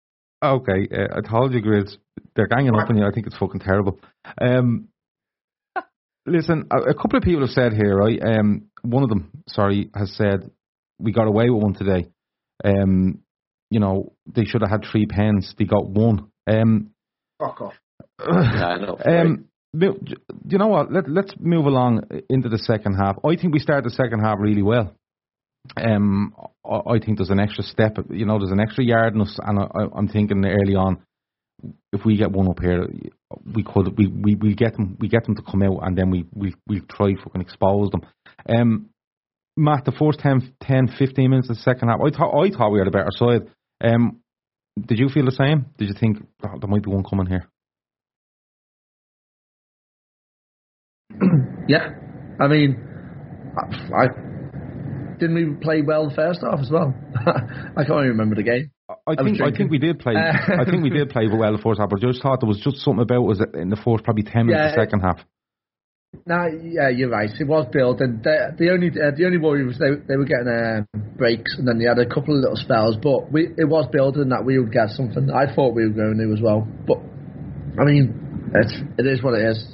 Okay, 0.42 0.88
uh, 0.92 1.18
I 1.18 1.20
told 1.28 1.52
you, 1.54 1.60
Grids. 1.60 1.96
They're 2.34 2.48
ganging 2.48 2.74
up 2.74 2.90
on 2.90 2.96
you. 2.96 3.04
I 3.06 3.12
think 3.12 3.26
it's 3.26 3.38
fucking 3.38 3.60
terrible. 3.60 4.00
Um, 4.40 4.88
listen, 6.26 6.66
a, 6.70 6.90
a, 6.90 6.94
couple 6.94 7.18
of 7.18 7.22
people 7.22 7.42
have 7.42 7.50
said 7.50 7.72
here, 7.72 7.96
right? 7.96 8.20
Um, 8.22 8.66
one 8.82 9.02
of 9.02 9.08
them, 9.08 9.30
sorry, 9.48 9.90
has 9.94 10.14
said 10.16 10.50
we 10.98 11.12
got 11.12 11.26
away 11.26 11.48
with 11.48 11.62
one 11.62 11.74
today. 11.74 12.08
Um, 12.64 13.20
you 13.70 13.80
know, 13.80 14.12
they 14.26 14.44
should 14.44 14.62
have 14.62 14.70
had 14.70 14.84
three 14.90 15.06
pens. 15.06 15.54
They 15.58 15.64
got 15.64 15.86
one. 15.86 16.30
Um, 16.46 16.90
Fuck 17.38 17.60
off. 17.60 17.74
yeah, 18.20 18.76
no, 18.76 18.98
um, 19.04 19.48
you 19.74 20.58
know 20.58 20.68
what? 20.68 20.92
Let, 20.92 21.08
let's 21.08 21.32
move 21.38 21.66
along 21.66 22.02
into 22.28 22.48
the 22.48 22.58
second 22.58 22.94
half. 22.94 23.16
I 23.24 23.36
think 23.36 23.52
we 23.54 23.58
start 23.58 23.84
the 23.84 23.90
second 23.90 24.20
half 24.20 24.38
really 24.38 24.62
well. 24.62 24.94
Um, 25.76 26.34
I, 26.64 26.98
think 26.98 27.18
there's 27.18 27.30
an 27.30 27.38
extra 27.38 27.64
step. 27.64 27.96
You 28.10 28.26
know, 28.26 28.38
there's 28.38 28.50
an 28.50 28.60
extra 28.60 28.84
yard 28.84 29.14
and 29.14 29.22
I, 29.22 29.98
am 29.98 30.08
thinking 30.08 30.44
early 30.44 30.74
on, 30.74 31.02
if 31.92 32.04
we 32.04 32.16
get 32.16 32.32
one 32.32 32.48
up 32.48 32.60
here, 32.60 32.86
we 33.44 33.62
could 33.62 33.96
we 33.96 34.08
we 34.08 34.34
we 34.34 34.54
get 34.54 34.74
them 34.74 34.96
we 34.98 35.08
get 35.08 35.24
them 35.24 35.36
to 35.36 35.42
come 35.42 35.62
out, 35.62 35.80
and 35.82 35.96
then 35.96 36.10
we 36.10 36.26
we 36.34 36.54
we 36.66 36.80
try 36.80 37.14
fucking 37.14 37.40
expose 37.40 37.90
them. 37.90 38.02
Um, 38.48 38.88
Matt, 39.56 39.84
the 39.84 39.92
first 39.92 40.18
10, 40.20 40.54
10 40.62 40.88
15 40.98 41.30
minutes 41.30 41.50
of 41.50 41.56
the 41.56 41.62
second 41.62 41.88
half, 41.88 42.00
I 42.00 42.10
thought 42.10 42.42
I 42.42 42.50
thought 42.50 42.72
we 42.72 42.78
had 42.78 42.88
a 42.88 42.90
better 42.90 43.10
side. 43.12 43.42
Um, 43.82 44.20
did 44.80 44.98
you 44.98 45.08
feel 45.08 45.26
the 45.26 45.32
same? 45.32 45.66
Did 45.78 45.88
you 45.88 45.94
think 45.98 46.18
oh, 46.42 46.58
there 46.58 46.68
might 46.68 46.82
be 46.82 46.90
one 46.90 47.04
coming 47.04 47.26
here? 47.26 47.48
yeah, 51.68 51.90
I 52.40 52.48
mean, 52.48 52.76
I, 53.56 53.94
I, 53.94 54.06
didn't 55.18 55.34
we 55.34 55.54
play 55.60 55.82
well 55.82 56.08
the 56.08 56.14
first 56.14 56.40
half 56.42 56.60
as 56.60 56.70
well? 56.70 56.94
I 57.16 57.84
can't 57.84 58.04
even 58.04 58.18
remember 58.18 58.36
the 58.36 58.42
game. 58.42 58.70
I, 59.06 59.22
think 59.22 59.40
I 59.40 59.50
think 59.50 59.70
we 59.70 59.78
did 59.78 59.98
play. 59.98 60.14
I 60.16 60.64
think 60.64 60.82
we 60.82 60.90
did 60.90 61.10
play 61.10 61.28
well 61.28 61.52
the 61.52 61.62
first 61.62 61.80
half, 61.80 61.90
but 61.90 62.02
I 62.02 62.06
just 62.08 62.22
thought 62.22 62.40
there 62.40 62.48
was 62.48 62.60
just 62.60 62.78
something 62.78 63.02
about 63.02 63.26
us 63.30 63.40
in 63.54 63.68
the 63.68 63.76
first 63.76 64.04
probably 64.04 64.24
ten 64.24 64.46
minutes 64.46 64.60
yeah, 64.60 64.68
of 64.68 64.76
the 64.76 64.82
second 64.82 65.00
half. 65.00 65.18
No, 66.26 66.44
yeah, 66.62 66.90
you're 66.90 67.08
right. 67.08 67.30
It 67.30 67.48
was 67.48 67.66
built, 67.72 68.00
and 68.00 68.22
the, 68.22 68.54
the 68.58 68.70
only 68.70 68.88
uh, 68.88 69.16
the 69.16 69.24
only 69.24 69.38
worry 69.38 69.64
was 69.64 69.78
they 69.78 69.96
they 70.06 70.16
were 70.16 70.26
getting 70.26 70.48
uh, 70.48 70.84
breaks, 71.16 71.56
and 71.56 71.66
then 71.66 71.78
they 71.78 71.86
had 71.86 71.98
a 71.98 72.06
couple 72.06 72.36
of 72.36 72.42
little 72.42 72.56
spells. 72.56 72.96
But 73.00 73.32
we 73.32 73.48
it 73.56 73.68
was 73.68 73.86
building 73.90 74.28
that 74.28 74.44
we 74.44 74.58
would 74.58 74.72
get 74.72 74.90
something. 74.90 75.30
I 75.30 75.52
thought 75.54 75.74
we 75.74 75.86
were 75.86 75.96
going 75.96 76.18
to 76.18 76.34
as 76.34 76.42
well, 76.42 76.68
but 76.86 76.98
I 77.80 77.84
mean, 77.84 78.52
it's 78.54 78.74
it 78.98 79.06
is 79.06 79.22
what 79.22 79.34
it 79.34 79.56
is 79.56 79.64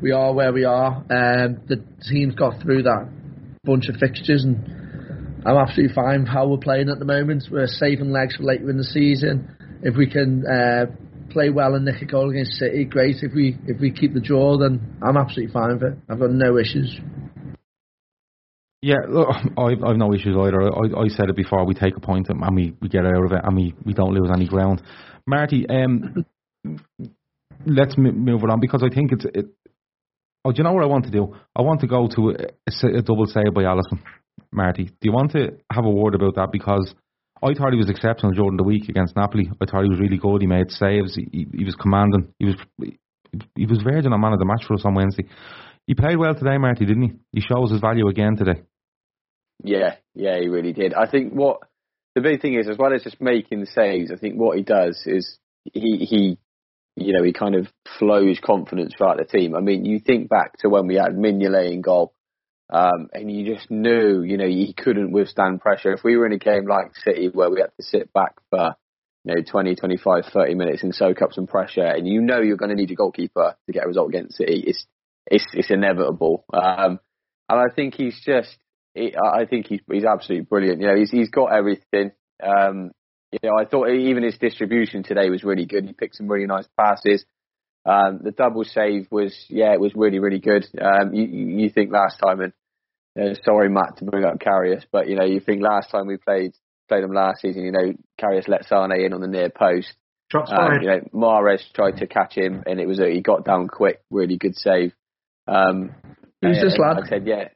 we 0.00 0.12
are 0.12 0.32
where 0.32 0.52
we 0.52 0.64
are. 0.64 0.96
Um, 0.96 1.60
the 1.66 1.84
team's 2.08 2.34
got 2.34 2.62
through 2.62 2.82
that 2.84 3.08
bunch 3.64 3.88
of 3.88 3.96
fixtures, 3.96 4.44
and 4.44 5.42
I'm 5.44 5.56
absolutely 5.56 5.94
fine 5.94 6.20
with 6.20 6.28
how 6.28 6.48
we're 6.48 6.58
playing 6.58 6.88
at 6.88 6.98
the 6.98 7.04
moment. 7.04 7.44
We're 7.50 7.66
saving 7.66 8.10
legs 8.10 8.36
for 8.36 8.44
later 8.44 8.70
in 8.70 8.76
the 8.76 8.84
season. 8.84 9.56
If 9.82 9.96
we 9.96 10.08
can 10.10 10.44
uh, 10.46 10.86
play 11.30 11.50
well 11.50 11.74
and 11.74 11.84
nick 11.84 12.02
a 12.02 12.04
goal 12.04 12.30
against 12.30 12.52
City, 12.52 12.84
great. 12.84 13.16
If 13.22 13.32
we 13.34 13.56
if 13.66 13.80
we 13.80 13.92
keep 13.92 14.14
the 14.14 14.20
draw, 14.20 14.58
then 14.58 14.98
I'm 15.02 15.16
absolutely 15.16 15.52
fine 15.52 15.74
with 15.74 15.82
it. 15.82 15.98
I've 16.08 16.18
got 16.18 16.30
no 16.30 16.58
issues. 16.58 16.98
Yeah, 18.80 18.98
look, 19.08 19.28
I've, 19.58 19.82
I've 19.82 19.96
no 19.96 20.14
issues 20.14 20.36
either. 20.38 20.62
I, 20.62 21.02
I 21.02 21.08
said 21.08 21.30
it 21.30 21.36
before. 21.36 21.66
We 21.66 21.74
take 21.74 21.96
a 21.96 22.00
point 22.00 22.28
and 22.28 22.54
we, 22.54 22.74
we 22.80 22.88
get 22.88 23.04
out 23.04 23.24
of 23.24 23.32
it 23.32 23.40
and 23.42 23.56
we, 23.56 23.74
we 23.84 23.92
don't 23.92 24.14
lose 24.14 24.30
any 24.32 24.46
ground. 24.46 24.82
Marty, 25.26 25.66
um, 25.68 26.24
let's 27.66 27.96
move 27.98 28.42
it 28.44 28.50
on 28.50 28.60
because 28.60 28.84
I 28.84 28.94
think 28.94 29.12
it's. 29.12 29.24
It, 29.34 29.46
oh, 30.44 30.52
do 30.52 30.58
you 30.58 30.64
know 30.64 30.72
what 30.72 30.84
I 30.84 30.86
want 30.86 31.04
to 31.04 31.10
do? 31.10 31.34
I 31.54 31.62
want 31.62 31.80
to 31.80 31.86
go 31.86 32.08
to 32.08 32.30
a, 32.30 32.34
a, 32.34 32.98
a 32.98 33.02
double 33.02 33.26
save 33.26 33.54
by 33.54 33.62
Alisson. 33.62 34.00
Marty, 34.52 34.84
do 34.84 34.92
you 35.02 35.12
want 35.12 35.32
to 35.32 35.58
have 35.70 35.84
a 35.84 35.90
word 35.90 36.14
about 36.14 36.36
that? 36.36 36.48
Because 36.52 36.94
I 37.42 37.54
thought 37.54 37.72
he 37.72 37.78
was 37.78 37.90
exceptional 37.90 38.32
during 38.32 38.56
the 38.56 38.64
week 38.64 38.88
against 38.88 39.16
Napoli. 39.16 39.50
I 39.60 39.66
thought 39.66 39.84
he 39.84 39.90
was 39.90 40.00
really 40.00 40.18
good. 40.18 40.40
He 40.40 40.46
made 40.46 40.70
saves. 40.70 41.14
He, 41.14 41.46
he, 41.52 41.64
was 41.64 41.74
commanding. 41.74 42.32
He 42.38 42.46
was 42.46 42.56
he 43.54 43.66
was 43.66 43.82
verging 43.82 44.12
on 44.12 44.20
man 44.20 44.32
of 44.32 44.38
the 44.38 44.46
match 44.46 44.64
for 44.66 44.74
us 44.74 44.84
on 44.84 44.94
Wednesday. 44.94 45.26
He 45.86 45.94
played 45.94 46.16
well 46.16 46.34
today, 46.34 46.58
Marty, 46.58 46.86
didn't 46.86 47.02
he? 47.02 47.12
He 47.32 47.40
shows 47.40 47.70
his 47.70 47.80
value 47.80 48.08
again 48.08 48.36
today. 48.36 48.62
Yeah, 49.62 49.96
yeah, 50.14 50.38
he 50.40 50.48
really 50.48 50.72
did. 50.72 50.94
I 50.94 51.08
think 51.10 51.32
what 51.32 51.60
the 52.14 52.20
big 52.20 52.40
thing 52.40 52.54
is, 52.54 52.68
as 52.68 52.78
well 52.78 52.94
as 52.94 53.02
just 53.02 53.20
making 53.20 53.66
saves, 53.66 54.10
I 54.10 54.16
think 54.16 54.36
what 54.36 54.56
he 54.56 54.62
does 54.62 55.02
is 55.06 55.38
he 55.64 55.98
he 55.98 56.38
you 57.00 57.12
know 57.12 57.22
he 57.22 57.32
kind 57.32 57.54
of 57.54 57.68
flows 57.98 58.38
confidence 58.42 58.94
throughout 58.96 59.18
the 59.18 59.24
team. 59.24 59.54
I 59.54 59.60
mean, 59.60 59.84
you 59.84 60.00
think 60.00 60.28
back 60.28 60.56
to 60.58 60.68
when 60.68 60.86
we 60.86 60.96
had 60.96 61.16
Mignolet 61.16 61.72
in 61.72 61.82
goal. 61.82 62.12
Um, 62.70 63.08
and 63.14 63.32
you 63.32 63.54
just 63.54 63.70
knew, 63.70 64.20
you 64.20 64.36
know, 64.36 64.46
he 64.46 64.74
couldn't 64.76 65.10
withstand 65.10 65.62
pressure. 65.62 65.94
If 65.94 66.04
we 66.04 66.18
were 66.18 66.26
in 66.26 66.34
a 66.34 66.38
game 66.38 66.66
like 66.66 66.94
City 66.96 67.30
where 67.32 67.48
we 67.48 67.60
had 67.60 67.70
to 67.78 67.82
sit 67.82 68.12
back 68.12 68.34
for, 68.50 68.76
you 69.24 69.34
know, 69.34 69.42
20, 69.42 69.74
25, 69.74 70.24
30 70.30 70.54
minutes 70.54 70.82
and 70.82 70.94
soak 70.94 71.22
up 71.22 71.32
some 71.32 71.46
pressure, 71.46 71.86
and 71.86 72.06
you 72.06 72.20
know 72.20 72.42
you're 72.42 72.58
going 72.58 72.68
to 72.68 72.76
need 72.76 72.90
a 72.90 72.94
goalkeeper 72.94 73.56
to 73.64 73.72
get 73.72 73.84
a 73.84 73.88
result 73.88 74.10
against 74.10 74.36
City, 74.36 74.64
it's 74.66 74.86
it's, 75.30 75.46
it's 75.52 75.70
inevitable. 75.70 76.44
Um, 76.52 77.00
and 77.48 77.58
I 77.58 77.74
think 77.74 77.94
he's 77.94 78.20
just, 78.24 78.56
I 78.96 79.44
think 79.48 79.66
he's 79.66 79.80
he's 79.90 80.04
absolutely 80.04 80.46
brilliant. 80.46 80.80
You 80.80 80.88
know, 80.88 80.96
he's 80.96 81.10
he's 81.10 81.30
got 81.30 81.52
everything. 81.52 82.12
Um, 82.42 82.92
you 83.32 83.38
know, 83.42 83.56
I 83.58 83.64
thought 83.64 83.88
even 83.90 84.22
his 84.22 84.38
distribution 84.38 85.02
today 85.02 85.30
was 85.30 85.44
really 85.44 85.66
good. 85.66 85.84
He 85.84 85.92
picked 85.92 86.16
some 86.16 86.28
really 86.28 86.46
nice 86.46 86.66
passes. 86.78 87.24
Um, 87.84 88.20
the 88.22 88.32
double 88.32 88.64
save 88.64 89.08
was, 89.10 89.34
yeah, 89.48 89.72
it 89.72 89.80
was 89.80 89.92
really, 89.94 90.18
really 90.18 90.40
good. 90.40 90.66
Um, 90.80 91.14
you, 91.14 91.24
you 91.24 91.70
think 91.70 91.92
last 91.92 92.18
time, 92.18 92.40
and 92.40 92.52
uh, 93.18 93.34
sorry, 93.44 93.68
Matt, 93.68 93.98
to 93.98 94.04
bring 94.04 94.24
up 94.24 94.38
Karius, 94.38 94.84
but 94.90 95.08
you 95.08 95.16
know, 95.16 95.24
you 95.24 95.40
think 95.40 95.62
last 95.62 95.90
time 95.90 96.06
we 96.06 96.16
played 96.16 96.52
played 96.88 97.04
them 97.04 97.12
last 97.12 97.42
season, 97.42 97.64
you 97.64 97.72
know, 97.72 97.92
Karius 98.20 98.48
let 98.48 98.66
Sané 98.66 99.04
in 99.04 99.12
on 99.12 99.20
the 99.20 99.28
near 99.28 99.50
post. 99.50 99.94
Shots 100.32 100.50
Um, 100.52 100.80
you 100.82 100.88
know, 100.88 101.00
Mahrez 101.14 101.60
tried 101.74 101.98
to 101.98 102.06
catch 102.06 102.34
him, 102.34 102.62
and 102.66 102.80
it 102.80 102.86
was 102.86 102.98
a, 102.98 103.10
he 103.10 103.20
got 103.20 103.44
down 103.44 103.68
quick, 103.68 104.02
really 104.10 104.36
good 104.36 104.56
save. 104.56 104.92
Um, 105.46 105.94
Who's 106.42 106.60
this 106.60 106.78
lad? 106.78 106.98
I 107.02 107.08
said, 107.08 107.26
yeah. 107.26 107.48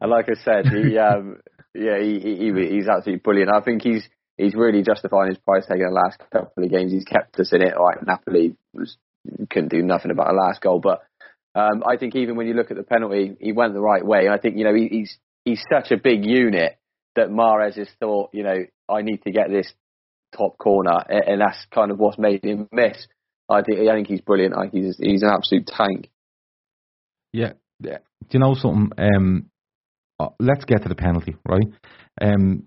and 0.00 0.10
like 0.10 0.26
I 0.30 0.34
said, 0.42 0.66
he, 0.66 0.96
um, 0.98 1.40
yeah, 1.78 1.98
he, 2.00 2.18
he, 2.20 2.52
he- 2.52 2.74
he's 2.76 2.88
absolutely 2.88 3.20
brilliant. 3.22 3.50
I 3.54 3.60
think 3.60 3.82
he's 3.82 4.08
he's 4.36 4.54
really 4.54 4.82
justifying 4.82 5.28
his 5.30 5.38
price 5.38 5.66
tag 5.66 5.80
in 5.80 5.86
the 5.86 5.92
last 5.92 6.18
couple 6.32 6.64
of 6.64 6.70
games. 6.70 6.92
He's 6.92 7.04
kept 7.04 7.38
us 7.40 7.52
in 7.52 7.62
it. 7.62 7.74
Right, 7.78 7.98
Napoli 8.06 8.56
was 8.74 8.96
couldn't 9.50 9.70
do 9.70 9.82
nothing 9.82 10.10
about 10.10 10.28
the 10.28 10.34
last 10.34 10.60
goal, 10.60 10.80
but 10.80 11.02
um, 11.54 11.82
I 11.86 11.96
think 11.96 12.14
even 12.14 12.36
when 12.36 12.46
you 12.46 12.54
look 12.54 12.70
at 12.70 12.76
the 12.76 12.82
penalty, 12.82 13.36
he 13.40 13.52
went 13.52 13.72
the 13.74 13.80
right 13.80 14.04
way. 14.04 14.28
I 14.28 14.38
think 14.38 14.56
you 14.56 14.64
know 14.64 14.74
he, 14.74 14.88
he's 14.88 15.18
he's 15.44 15.62
such 15.72 15.90
a 15.90 15.96
big 15.96 16.24
unit 16.24 16.76
that 17.16 17.28
Mahrez 17.30 17.76
has 17.78 17.88
thought, 17.98 18.30
you 18.34 18.42
know, 18.42 18.58
I 18.90 19.00
need 19.02 19.22
to 19.22 19.30
get 19.32 19.48
this 19.48 19.72
top 20.36 20.58
corner, 20.58 20.90
a- 21.08 21.30
and 21.30 21.40
that's 21.40 21.64
kind 21.72 21.90
of 21.90 21.98
what's 21.98 22.18
made 22.18 22.44
him 22.44 22.68
miss. 22.72 23.06
I 23.48 23.62
think 23.62 23.88
I 23.88 23.94
think 23.94 24.08
he's 24.08 24.20
brilliant. 24.20 24.54
I 24.54 24.68
think 24.68 24.74
he's 24.84 24.96
he's 24.98 25.22
an 25.22 25.30
absolute 25.30 25.66
tank. 25.66 26.10
Yeah. 27.32 27.52
yeah. 27.80 27.98
Do 28.28 28.38
you 28.38 28.40
know 28.40 28.54
something? 28.54 28.90
Um, 28.98 29.50
uh, 30.18 30.28
let's 30.40 30.64
get 30.64 30.82
to 30.82 30.88
the 30.88 30.94
penalty, 30.94 31.36
right? 31.48 31.66
Um, 32.20 32.64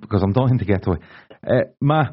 because 0.00 0.22
I'm 0.22 0.32
dying 0.32 0.58
to 0.58 0.64
get 0.64 0.84
to 0.84 0.92
it. 0.92 1.00
Uh, 1.46 1.70
Ma, 1.80 2.04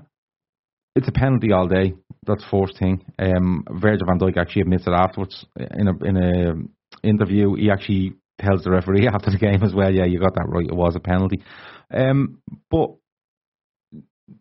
it's 0.96 1.08
a 1.08 1.12
penalty 1.12 1.52
all 1.52 1.68
day. 1.68 1.94
That's 2.26 2.44
first 2.50 2.78
thing. 2.80 3.06
Um, 3.18 3.64
Virgil 3.70 4.08
van 4.08 4.20
Dijk 4.20 4.38
actually 4.38 4.64
admits 4.64 4.88
it 4.88 4.94
afterwards 4.94 5.46
in 5.58 5.88
a 5.88 6.06
in 6.06 6.18
a 6.18 7.08
interview. 7.08 7.56
He 7.56 7.70
actually 7.70 8.14
tells 8.40 8.64
the 8.64 8.72
referee 8.72 9.08
after 9.14 9.32
the 9.32 9.38
game 9.38 9.64
as 9.64 9.74
well. 9.74 9.94
Yeah, 9.94 10.06
you 10.06 10.20
got 10.20 10.34
that 10.36 10.50
right. 10.50 10.66
It 10.66 10.76
was 10.76 10.96
a 10.96 11.00
penalty. 11.00 11.44
Um, 11.94 12.42
but 12.70 12.96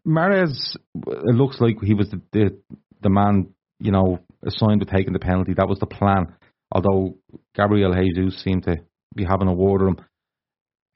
Mahrez, 0.07 0.77
it 0.95 1.35
looks 1.35 1.61
like 1.61 1.77
he 1.83 1.95
was 1.95 2.11
the, 2.11 2.21
the 2.33 2.59
the 3.03 3.11
man, 3.11 3.55
you 3.79 3.93
know, 3.93 4.21
assigned 4.45 4.81
to 4.81 4.87
taking 4.87 5.13
the 5.13 5.19
penalty. 5.19 5.55
That 5.55 5.69
was 5.69 5.79
the 5.79 5.87
plan. 5.87 6.35
Although 6.73 7.17
Gabriel 7.55 7.95
Jesus 7.95 8.43
seemed 8.43 8.65
to 8.65 8.77
be 9.15 9.25
having 9.25 9.49
a 9.49 9.55
word 9.55 9.83
with 9.83 9.99
him. 9.99 10.05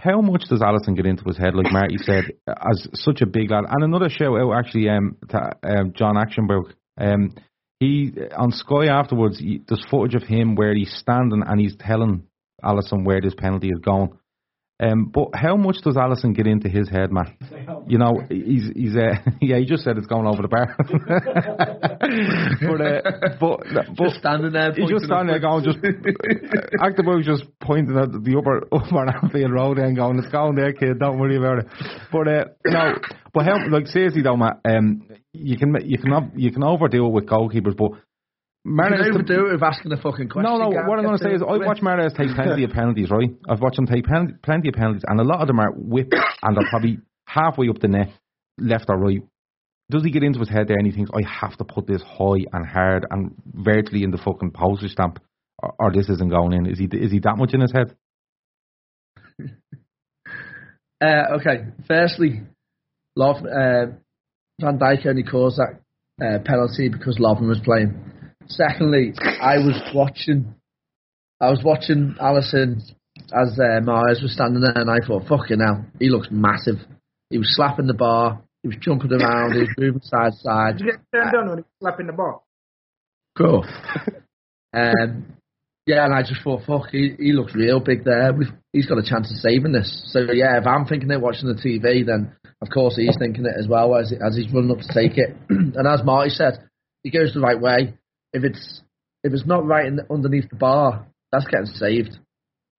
How 0.02 0.20
much 0.20 0.46
does 0.48 0.60
Alisson 0.60 0.96
get 0.96 1.06
into 1.06 1.22
his 1.24 1.38
head, 1.38 1.54
like 1.54 1.72
Marty 1.72 1.96
said, 1.96 2.24
as 2.48 2.88
such 2.94 3.20
a 3.20 3.26
big 3.26 3.52
lad? 3.52 3.66
And 3.68 3.84
another 3.84 4.08
shout 4.08 4.36
out 4.36 4.52
actually 4.52 4.88
um, 4.88 5.16
to 5.28 5.52
um, 5.62 5.92
John 5.94 6.16
Achterberg. 6.16 6.72
Um, 6.98 7.36
he 7.78 8.12
on 8.36 8.50
Sky 8.50 8.86
afterwards. 8.86 9.38
He, 9.38 9.62
there's 9.68 9.86
footage 9.88 10.16
of 10.16 10.24
him 10.24 10.56
where 10.56 10.74
he's 10.74 10.92
standing 10.92 11.44
and 11.46 11.60
he's 11.60 11.76
telling 11.76 12.24
Alisson 12.64 13.04
where 13.04 13.20
this 13.20 13.36
penalty 13.36 13.68
is 13.68 13.78
going. 13.78 14.18
Um, 14.82 15.10
but 15.14 15.28
how 15.32 15.56
much 15.56 15.76
does 15.84 15.94
Alisson 15.94 16.34
get 16.34 16.48
into 16.48 16.68
his 16.68 16.88
head, 16.88 17.12
man? 17.12 17.36
You 17.86 17.98
know, 17.98 18.20
he's 18.28 18.68
he's 18.74 18.96
uh, 18.96 19.14
yeah. 19.40 19.58
He 19.58 19.64
just 19.64 19.84
said 19.84 19.96
it's 19.96 20.08
going 20.08 20.26
over 20.26 20.42
the 20.42 20.48
bar. 20.48 20.74
but 22.60 22.80
uh, 22.80 23.00
but 23.38 23.60
but 23.96 24.04
Just 24.06 24.18
standing 24.18 24.50
there. 24.50 24.72
He's 24.74 24.90
just 24.90 25.04
standing 25.04 25.28
there 25.28 25.38
going, 25.38 25.62
just 25.62 25.78
Achterberg's 25.78 27.26
just 27.26 27.44
pointing 27.60 27.96
at 27.96 28.10
the 28.10 28.36
upper 28.36 28.66
upper 28.72 29.08
Anfield 29.22 29.52
Road 29.52 29.78
and 29.78 29.94
going, 29.94 30.18
"It's 30.18 30.32
going 30.32 30.56
there, 30.56 30.72
kid. 30.72 30.98
Don't 30.98 31.20
worry 31.20 31.36
about 31.36 31.60
it." 31.60 31.66
But 32.10 32.26
uh, 32.26 32.44
no, 32.66 32.94
but 33.32 33.44
how 33.44 33.68
like 33.70 33.86
seriously 33.86 34.22
though, 34.22 34.36
Matt, 34.36 34.60
um, 34.64 35.06
you 35.32 35.56
can 35.56 35.76
you 35.84 35.98
can 35.98 36.32
you 36.34 36.50
can 36.50 36.64
overdo 36.64 37.06
it 37.06 37.12
with 37.12 37.26
goalkeepers, 37.26 37.76
but 37.76 37.92
Mariners 38.64 39.08
overdo 39.12 39.48
it 39.48 39.52
with 39.54 39.62
asking 39.62 39.92
a 39.92 39.96
fucking 39.96 40.28
question. 40.28 40.50
no, 40.50 40.56
no. 40.56 40.70
Gav. 40.70 40.86
What 40.86 40.98
I'm 40.98 41.04
going 41.04 41.18
to 41.18 41.24
say 41.24 41.34
is, 41.34 41.42
I 41.42 41.56
watch 41.58 41.82
Mariners 41.82 42.12
take 42.16 42.28
plenty 42.34 42.62
of 42.64 42.70
penalties, 42.70 43.10
right? 43.10 43.30
I've 43.48 43.60
watched 43.60 43.76
them 43.76 43.86
take 43.86 44.04
pen- 44.04 44.38
plenty 44.42 44.68
of 44.68 44.74
penalties, 44.74 45.02
and 45.06 45.18
a 45.20 45.24
lot 45.24 45.40
of 45.40 45.48
them 45.48 45.58
are 45.58 45.72
whipped, 45.72 46.14
and 46.14 46.56
they're 46.56 46.68
probably 46.70 46.98
halfway 47.26 47.68
up 47.68 47.80
the 47.80 47.88
net, 47.88 48.10
left 48.58 48.86
or 48.88 48.98
right. 48.98 49.22
Does 49.90 50.04
he 50.04 50.10
get 50.10 50.22
into 50.22 50.38
his 50.38 50.48
head 50.48 50.68
there 50.68 50.78
and 50.78 50.86
he 50.86 50.92
thinks, 50.92 51.10
I 51.12 51.28
have 51.28 51.56
to 51.58 51.64
put 51.64 51.86
this 51.86 52.02
high 52.02 52.46
and 52.52 52.66
hard 52.66 53.04
and 53.10 53.34
virtually 53.52 54.04
in 54.04 54.10
the 54.10 54.16
fucking 54.18 54.52
postage 54.52 54.92
stamp, 54.92 55.18
or, 55.58 55.74
or 55.78 55.92
this 55.92 56.08
isn't 56.08 56.30
going 56.30 56.52
in? 56.52 56.66
Is 56.66 56.78
he 56.78 56.84
is 56.84 57.10
he 57.10 57.18
that 57.20 57.36
much 57.36 57.52
in 57.54 57.60
his 57.60 57.72
head? 57.72 57.96
Uh, 61.02 61.34
okay, 61.40 61.64
firstly, 61.88 62.42
Love, 63.16 63.38
uh, 63.38 63.86
Van 64.60 64.78
Dijk 64.78 65.04
only 65.04 65.24
caused 65.24 65.58
that 65.58 65.80
uh, 66.24 66.38
penalty 66.44 66.88
because 66.88 67.18
Lovren 67.18 67.48
was 67.48 67.58
playing. 67.64 68.11
Secondly, 68.48 69.12
I 69.18 69.58
was 69.58 69.80
watching, 69.94 70.54
I 71.40 71.50
was 71.50 71.62
watching 71.64 72.16
Alisson 72.20 72.82
as 73.32 73.58
uh, 73.58 73.80
Mahrez 73.80 74.22
was 74.22 74.32
standing 74.32 74.62
there, 74.62 74.76
and 74.76 74.90
I 74.90 74.98
thought, 75.06 75.28
fucking 75.28 75.60
hell, 75.60 75.84
he 75.98 76.08
looks 76.08 76.28
massive. 76.30 76.76
He 77.30 77.38
was 77.38 77.54
slapping 77.56 77.86
the 77.86 77.94
bar, 77.94 78.42
he 78.62 78.68
was 78.68 78.76
jumping 78.80 79.12
around, 79.12 79.52
he 79.52 79.60
was 79.60 79.74
moving 79.78 80.02
side 80.02 80.32
to 80.32 80.38
side. 80.38 80.78
Did 80.78 80.86
you 80.86 80.92
get 80.92 81.00
turned 81.12 81.36
on 81.36 81.48
when 81.48 81.58
he 81.58 81.62
was 81.62 81.72
slapping 81.80 82.06
the 82.06 82.12
ball? 82.12 82.46
Cool. 83.36 83.64
um, 84.74 85.36
yeah, 85.86 86.04
and 86.04 86.14
I 86.14 86.22
just 86.22 86.42
thought, 86.42 86.62
fuck, 86.66 86.90
he, 86.90 87.14
he 87.18 87.32
looks 87.32 87.54
real 87.54 87.80
big 87.80 88.04
there. 88.04 88.32
We've, 88.32 88.52
he's 88.72 88.86
got 88.86 88.98
a 88.98 89.08
chance 89.08 89.30
of 89.30 89.38
saving 89.38 89.72
this. 89.72 90.02
So 90.12 90.20
yeah, 90.32 90.58
if 90.58 90.66
I'm 90.66 90.84
thinking 90.84 91.10
it 91.10 91.20
watching 91.20 91.48
the 91.48 91.54
TV, 91.54 92.06
then 92.06 92.36
of 92.60 92.68
course 92.70 92.94
he's 92.96 93.16
thinking 93.18 93.46
it 93.46 93.58
as 93.58 93.66
well 93.66 93.96
as 93.96 94.12
as 94.12 94.36
he's 94.36 94.52
running 94.52 94.70
up 94.70 94.78
to 94.78 94.94
take 94.94 95.18
it. 95.18 95.34
and 95.48 95.86
as 95.86 96.04
Marty 96.04 96.30
said, 96.30 96.62
he 97.02 97.10
goes 97.10 97.34
the 97.34 97.40
right 97.40 97.60
way. 97.60 97.94
If 98.32 98.44
it's 98.44 98.82
if 99.24 99.32
it's 99.32 99.46
not 99.46 99.66
right 99.66 99.90
the, 99.94 100.06
underneath 100.12 100.48
the 100.50 100.56
bar, 100.56 101.06
that's 101.30 101.46
getting 101.46 101.66
saved. 101.66 102.18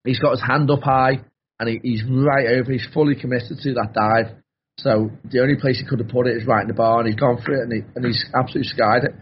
He's 0.04 0.20
got 0.20 0.32
his 0.32 0.41
hand 0.41 0.70
up 0.70 0.84
high 0.84 1.24
and 1.60 1.70
he, 1.70 1.80
he's 1.84 2.04
right 2.06 2.47
over. 2.47 2.72
He's 2.72 2.88
fully 2.93 3.16
committed 3.16 3.58
to 3.62 3.74
that 3.74 3.93
dive. 3.93 4.36
So 4.80 5.12
the 5.24 5.41
only 5.41 5.56
place 5.56 5.80
he 5.80 5.86
could 5.86 5.99
have 5.99 6.10
put 6.10 6.28
it 6.28 6.36
is 6.36 6.47
right 6.47 6.62
in 6.62 6.68
the 6.68 6.74
bar, 6.74 6.99
and 6.99 7.08
he's 7.08 7.16
gone 7.16 7.39
for 7.43 7.54
it, 7.54 7.62
and, 7.62 7.72
he, 7.72 7.82
and 7.95 8.06
he's 8.06 8.26
absolutely 8.34 8.70
skied 8.70 9.04
it. 9.04 9.16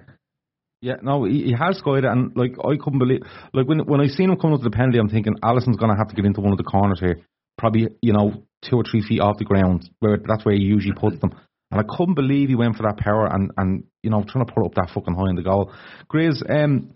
Yeah, 0.82 0.96
no, 1.04 1.26
he, 1.26 1.44
he 1.44 1.54
has 1.54 1.78
skied 1.78 2.06
it, 2.06 2.06
and 2.06 2.36
like 2.36 2.56
I 2.58 2.78
couldn't 2.82 3.00
believe, 3.00 3.22
like 3.54 3.68
when 3.68 3.80
when 3.80 4.02
I 4.02 4.08
seen 4.08 4.30
him 4.30 4.38
coming 4.38 4.56
up 4.56 4.62
to 4.62 4.70
the 4.70 4.76
penalty, 4.76 4.98
I'm 4.98 5.10
thinking 5.10 5.36
Alisson's 5.44 5.78
to 5.78 5.88
have 5.88 6.08
to 6.08 6.16
get 6.16 6.26
into 6.26 6.42
one 6.42 6.54
of 6.54 6.58
the 6.58 6.64
corners 6.64 7.00
here, 7.00 7.20
probably 7.58 7.90
you 8.02 8.14
know 8.14 8.44
two 8.64 8.78
or 8.78 8.84
three 8.90 9.02
feet 9.02 9.20
off 9.20 9.38
the 9.38 9.46
ground, 9.46 9.90
where 10.00 10.18
that's 10.18 10.46
where 10.46 10.56
he 10.56 10.62
usually 10.62 10.96
puts 10.96 11.20
them. 11.20 11.36
And 11.72 11.80
I 11.80 11.84
couldn't 11.88 12.16
believe 12.16 12.50
he 12.50 12.56
went 12.56 12.76
for 12.76 12.84
that 12.84 12.98
power 12.98 13.28
and 13.28 13.52
and 13.58 13.84
you 14.04 14.10
know 14.10 14.24
trying 14.28 14.46
to 14.46 14.54
put 14.54 14.66
up 14.66 14.76
that 14.76 14.92
fucking 14.94 15.16
high 15.16 15.30
in 15.30 15.36
the 15.36 15.44
goal. 15.44 15.72
Grizz, 16.12 16.44
um, 16.50 16.94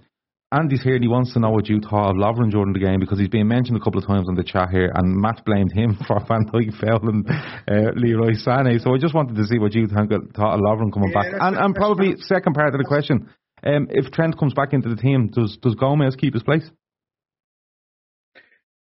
Andy's 0.52 0.84
here 0.84 0.96
and 0.96 1.04
he 1.04 1.10
wants 1.10 1.34
to 1.34 1.40
know 1.40 1.50
what 1.50 1.68
you 1.68 1.80
thought 1.82 2.12
of 2.12 2.16
Lovren 2.16 2.52
during 2.52 2.72
the 2.74 2.80
game 2.80 3.00
because 3.00 3.20
he's 3.20 3.30
been 3.30 3.48
mentioned 3.48 3.78
a 3.78 3.80
couple 3.80 4.00
of 4.00 4.08
times 4.08 4.28
on 4.30 4.36
the 4.36 4.44
chat 4.44 4.70
here 4.70 4.92
and 4.94 5.16
Matt 5.20 5.44
blamed 5.44 5.72
him 5.74 5.98
for 6.08 6.20
Van 6.28 6.46
Dijk 6.46 6.80
fouling 6.80 7.26
uh, 7.28 7.92
Leroy 7.96 8.34
Sané. 8.34 8.80
So 8.80 8.94
I 8.94 8.98
just 8.98 9.16
wanted 9.16 9.36
to 9.36 9.44
see 9.46 9.58
what 9.58 9.74
you 9.74 9.88
think, 9.88 10.12
thought 10.34 10.54
of 10.54 10.62
Lovren 10.62 10.94
coming 10.94 11.12
Yeah, 11.14 11.24
back. 11.24 11.42
And, 11.42 11.58
and 11.58 11.76
probably 11.76 12.16
second 12.20 12.54
part 12.54 12.74
of 12.74 12.80
the 12.80 12.86
question, 12.86 13.30
um, 13.66 13.88
if 13.90 14.12
Trent 14.12 14.38
comes 14.38 14.54
back 14.54 14.74
into 14.74 14.90
the 14.90 14.96
team, 14.96 15.30
does 15.30 15.58
does 15.62 15.76
Gomez 15.76 16.16
keep 16.16 16.34
his 16.34 16.44
place? 16.44 16.70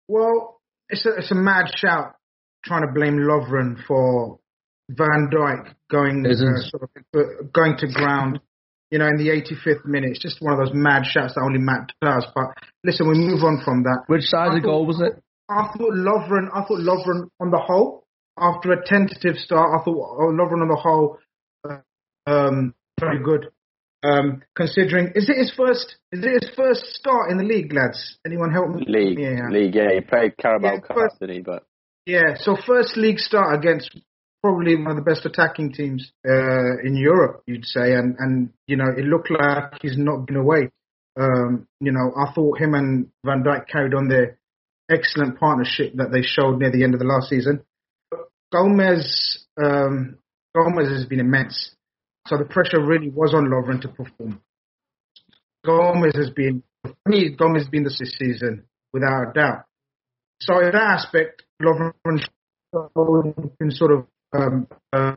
Well, 0.07 0.61
it's 0.89 1.05
a, 1.05 1.15
it's 1.17 1.31
a 1.31 1.35
mad 1.35 1.65
shout 1.75 2.15
trying 2.63 2.85
to 2.85 2.93
blame 2.93 3.17
Lovren 3.17 3.83
for 3.87 4.39
Van 4.89 5.29
Dijk 5.29 5.75
going 5.89 6.25
uh, 6.25 6.35
sort 6.69 6.83
of, 6.83 6.89
uh, 7.15 7.43
going 7.53 7.77
to 7.77 7.87
ground. 7.87 8.39
You 8.89 8.99
know, 8.99 9.07
in 9.07 9.17
the 9.17 9.27
85th 9.27 9.85
minute, 9.85 10.11
it's 10.11 10.21
just 10.21 10.41
one 10.41 10.53
of 10.53 10.59
those 10.59 10.73
mad 10.73 11.03
shots 11.05 11.33
that 11.35 11.41
only 11.41 11.59
Matt 11.59 11.91
does. 12.01 12.25
But 12.33 12.55
listen, 12.85 13.09
we 13.09 13.15
move 13.15 13.43
on 13.43 13.61
from 13.63 13.83
that. 13.83 14.03
Which 14.07 14.23
side 14.23 14.47
of 14.47 14.53
the 14.53 14.61
goal 14.61 14.85
was 14.85 15.01
it? 15.01 15.21
I 15.49 15.67
thought 15.77 15.93
Lovren, 15.93 16.47
I 16.53 16.63
thought 16.63 16.79
Lovren 16.79 17.29
on 17.39 17.51
the 17.51 17.59
whole, 17.59 18.05
after 18.37 18.71
a 18.71 18.85
tentative 18.85 19.35
start, 19.37 19.79
I 19.79 19.83
thought 19.83 19.97
oh, 19.97 20.31
Lovren 20.31 20.61
on 20.61 20.67
the 20.67 20.79
whole, 20.81 21.17
uh, 21.67 21.79
um, 22.25 22.73
very 22.99 23.21
good. 23.21 23.49
Um, 24.03 24.43
considering, 24.55 25.13
is 25.15 25.27
it 25.27 25.37
his 25.37 25.51
first, 25.55 25.95
is 26.11 26.23
it 26.23 26.43
his 26.43 26.51
first 26.55 26.85
start 26.93 27.31
in 27.31 27.37
the 27.37 27.43
league, 27.43 27.73
lads? 27.73 28.17
Anyone 28.25 28.51
help 28.51 28.69
me? 28.69 28.85
League, 28.87 29.19
Yeah. 29.19 29.49
league, 29.49 29.75
yeah. 29.75 29.91
He 29.93 30.01
played 30.01 30.37
Carabao 30.37 30.73
Yeah, 30.73 30.79
Cup, 30.79 30.97
didn't 31.19 31.35
he? 31.35 31.41
But 31.41 31.63
Yeah, 32.05 32.35
so 32.37 32.55
first 32.55 32.95
league 32.95 33.19
start 33.19 33.57
against 33.57 33.91
probably 34.47 34.77
one 34.77 34.91
of 34.91 34.95
the 34.95 35.01
best 35.01 35.25
attacking 35.25 35.73
teams 35.73 36.09
uh, 36.25 36.79
in 36.81 36.95
Europe, 36.95 37.43
you'd 37.47 37.65
say, 37.65 37.93
and 37.93 38.15
and 38.17 38.49
you 38.65 38.77
know 38.77 38.87
it 38.97 39.03
looked 39.03 39.29
like 39.29 39.73
he's 39.81 39.97
not 39.97 40.25
been 40.25 40.37
away. 40.37 40.69
Um, 41.19 41.67
you 41.81 41.91
know, 41.91 42.13
I 42.15 42.31
thought 42.33 42.59
him 42.59 42.73
and 42.73 43.09
Van 43.25 43.43
Dijk 43.43 43.67
carried 43.67 43.93
on 43.93 44.07
their 44.07 44.37
excellent 44.89 45.37
partnership 45.37 45.95
that 45.95 46.13
they 46.13 46.21
showed 46.21 46.59
near 46.59 46.71
the 46.71 46.85
end 46.85 46.93
of 46.93 47.01
the 47.01 47.05
last 47.05 47.27
season. 47.29 47.61
Gomez, 48.53 49.45
um, 49.61 50.17
Gomez 50.55 50.89
has 50.93 51.05
been 51.05 51.19
immense, 51.19 51.75
so 52.27 52.37
the 52.37 52.45
pressure 52.45 52.81
really 52.81 53.09
was 53.09 53.33
on 53.33 53.49
Lovren 53.49 53.81
to 53.81 53.89
perform. 53.89 54.41
Gomez 55.65 56.15
has 56.15 56.29
been, 56.29 56.63
for 56.83 56.95
me, 57.05 57.35
Gomez 57.37 57.63
has 57.63 57.69
been 57.69 57.83
this 57.83 57.97
season 58.17 58.63
without 58.93 59.29
a 59.29 59.33
doubt. 59.33 59.65
So 60.39 60.59
in 60.59 60.71
that 60.71 60.75
aspect, 60.75 61.43
Lovren 61.61 61.91
been 63.59 63.71
sort 63.71 63.91
of 63.91 64.07
um, 64.33 64.67
uh, 64.93 65.15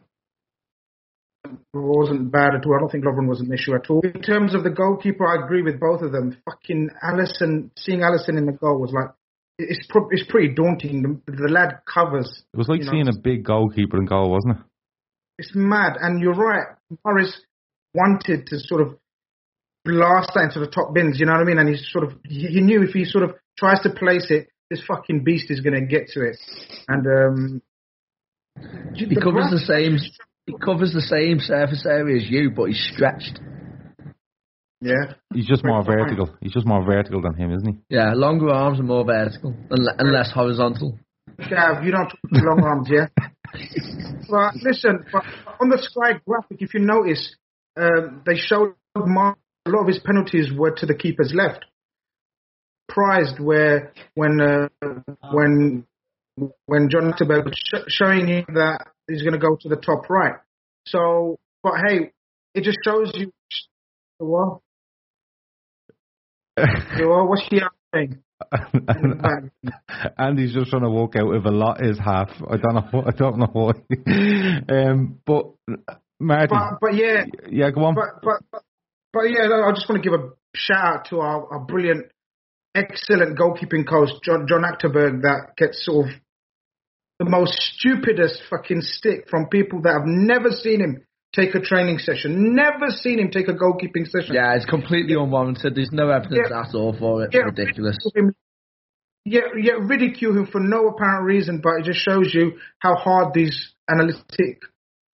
wasn't 1.72 2.30
bad 2.30 2.54
at 2.54 2.66
all. 2.66 2.76
I 2.76 2.80
don't 2.80 2.92
think 2.92 3.04
Lovren 3.04 3.28
was 3.28 3.40
an 3.40 3.52
issue 3.52 3.74
at 3.74 3.90
all. 3.90 4.00
In 4.02 4.22
terms 4.22 4.54
of 4.54 4.64
the 4.64 4.70
goalkeeper, 4.70 5.26
I 5.26 5.44
agree 5.44 5.62
with 5.62 5.80
both 5.80 6.02
of 6.02 6.12
them. 6.12 6.36
Fucking 6.44 6.90
Alisson, 7.02 7.70
seeing 7.78 8.00
Alisson 8.00 8.38
in 8.38 8.46
the 8.46 8.52
goal 8.52 8.80
was 8.80 8.92
like 8.92 9.10
it's 9.58 9.86
pro- 9.88 10.08
it's 10.10 10.24
pretty 10.28 10.54
daunting. 10.54 11.20
The, 11.26 11.32
the 11.32 11.48
lad 11.48 11.80
covers. 11.92 12.42
It 12.52 12.56
was 12.56 12.68
like 12.68 12.80
you 12.80 12.86
know, 12.86 12.92
seeing 12.92 13.08
a 13.08 13.18
big 13.18 13.44
goalkeeper 13.44 13.98
in 13.98 14.06
goal, 14.06 14.30
wasn't 14.30 14.58
it? 14.58 14.62
It's 15.38 15.52
mad, 15.54 15.96
and 16.00 16.20
you're 16.20 16.34
right. 16.34 16.66
Mahrez 17.06 17.32
wanted 17.94 18.46
to 18.48 18.58
sort 18.58 18.82
of 18.82 18.96
blast 19.84 20.32
that 20.34 20.44
into 20.44 20.60
the 20.60 20.70
top 20.70 20.94
bins. 20.94 21.18
You 21.18 21.26
know 21.26 21.32
what 21.32 21.40
I 21.40 21.44
mean? 21.44 21.58
And 21.58 21.68
he 21.68 21.76
sort 21.76 22.04
of 22.04 22.12
he 22.24 22.46
he 22.46 22.60
knew 22.60 22.82
if 22.82 22.90
he 22.90 23.04
sort 23.04 23.24
of 23.24 23.34
tries 23.58 23.80
to 23.82 23.90
place 23.90 24.30
it, 24.30 24.48
this 24.70 24.82
fucking 24.86 25.24
beast 25.24 25.50
is 25.50 25.60
going 25.60 25.74
to 25.74 25.86
get 25.86 26.08
to 26.08 26.22
it. 26.22 26.36
And 26.88 27.06
um, 27.06 27.62
He 28.94 29.16
covers 29.16 29.50
the 29.50 29.62
same. 29.66 29.98
He 30.46 30.54
covers 30.64 30.92
the 30.92 31.00
same 31.00 31.38
surface 31.38 31.84
area 31.86 32.16
as 32.16 32.28
you, 32.28 32.50
but 32.50 32.66
he's 32.66 32.90
stretched. 32.92 33.40
Yeah, 34.82 35.12
He's 35.34 35.46
just 35.46 35.62
more 35.62 35.84
vertical. 35.84 36.34
He's 36.40 36.54
just 36.54 36.66
more 36.66 36.82
vertical 36.82 37.20
than 37.20 37.34
him, 37.34 37.52
isn't 37.52 37.68
he? 37.68 37.94
Yeah, 37.94 38.14
longer 38.14 38.48
arms 38.48 38.78
and 38.78 38.88
more 38.88 39.04
vertical 39.04 39.54
and, 39.70 39.88
and 39.98 40.10
less 40.10 40.32
horizontal. 40.32 40.98
Gav, 41.36 41.84
you 41.84 41.92
don't 41.92 42.08
talk 42.08 42.20
to 42.32 42.40
long 42.40 42.62
arms, 42.64 42.88
yeah. 42.90 43.06
But 44.30 44.54
listen, 44.62 45.04
but 45.12 45.24
on 45.60 45.70
the 45.70 45.78
Sky 45.82 46.20
graphic, 46.24 46.62
if 46.62 46.72
you 46.72 46.80
notice, 46.80 47.34
um, 47.76 48.22
they 48.24 48.36
showed 48.36 48.74
Mar- 48.94 49.36
a 49.66 49.70
lot 49.70 49.82
of 49.82 49.88
his 49.88 49.98
penalties 49.98 50.52
were 50.56 50.70
to 50.76 50.86
the 50.86 50.94
keeper's 50.94 51.32
left. 51.34 51.64
Prized 52.88 53.40
where 53.40 53.92
when 54.14 54.40
uh, 54.40 54.68
when 55.32 55.84
when 56.66 56.88
John 56.90 57.14
sh- 57.16 57.88
showing 57.88 58.26
him 58.26 58.44
that 58.54 58.86
he's 59.08 59.22
going 59.22 59.34
to 59.34 59.38
go 59.38 59.56
to 59.60 59.68
the 59.68 59.76
top 59.76 60.08
right. 60.08 60.34
So, 60.86 61.38
but 61.62 61.74
hey, 61.86 62.12
it 62.54 62.64
just 62.64 62.78
shows 62.84 63.12
you 63.14 63.32
what. 64.18 64.60
Well, 66.56 67.26
what's 67.28 67.46
he 67.50 67.60
saying? 67.94 68.22
Andy's 70.18 70.54
just 70.54 70.70
trying 70.70 70.82
to 70.82 70.90
walk 70.90 71.16
out 71.16 71.34
if 71.34 71.44
a 71.44 71.50
lot 71.50 71.84
is 71.84 71.98
half. 71.98 72.30
I 72.50 72.56
don't 72.56 72.74
know. 72.74 72.88
What, 72.90 73.06
I 73.06 73.10
don't 73.16 73.38
know 73.38 73.50
why. 73.52 73.72
um, 74.74 75.20
but 75.26 75.46
But 76.50 76.80
but 76.80 76.94
yeah, 76.94 77.24
yeah, 77.50 77.70
go 77.70 77.84
on. 77.84 77.94
but 77.94 78.22
but 78.22 78.42
but, 78.50 78.62
but 79.12 79.22
yeah, 79.24 79.48
I 79.48 79.72
just 79.72 79.88
want 79.88 80.02
to 80.02 80.10
give 80.10 80.18
a 80.18 80.30
shout 80.54 80.84
out 80.84 81.04
to 81.10 81.20
our, 81.20 81.52
our 81.52 81.60
brilliant, 81.60 82.06
excellent 82.74 83.38
goalkeeping 83.38 83.88
coach 83.88 84.10
John 84.24 84.46
John 84.48 84.62
Achterberg 84.62 85.22
that 85.22 85.56
gets 85.56 85.84
sort 85.84 86.08
of 86.08 86.14
the 87.20 87.28
most 87.28 87.52
stupidest 87.76 88.40
fucking 88.48 88.80
stick 88.80 89.28
from 89.28 89.46
people 89.48 89.82
that 89.82 89.92
have 89.92 90.06
never 90.06 90.50
seen 90.50 90.80
him 90.80 91.04
take 91.36 91.54
a 91.54 91.60
training 91.60 91.98
session, 91.98 92.54
never 92.56 92.88
seen 92.88 93.18
him 93.20 93.30
take 93.30 93.46
a 93.46 93.52
goalkeeping 93.52 94.08
session. 94.08 94.34
Yeah, 94.34 94.56
it's 94.56 94.64
completely 94.64 95.14
unwarranted. 95.14 95.74
There's 95.76 95.92
no 95.92 96.08
evidence 96.08 96.48
Yeah. 96.50 96.62
at 96.62 96.74
all 96.74 96.94
for 96.98 97.22
it. 97.24 97.30
Yeah, 97.34 97.42
Ridiculous. 97.42 97.98
Yeah, 99.26 99.42
yeah, 99.54 99.74
ridicule 99.78 100.32
him 100.34 100.46
for 100.46 100.60
no 100.60 100.88
apparent 100.88 101.26
reason, 101.26 101.60
but 101.62 101.80
it 101.80 101.84
just 101.84 101.98
shows 102.00 102.32
you 102.34 102.52
how 102.78 102.94
hard 102.96 103.34
these 103.34 103.74
analytic 103.90 104.62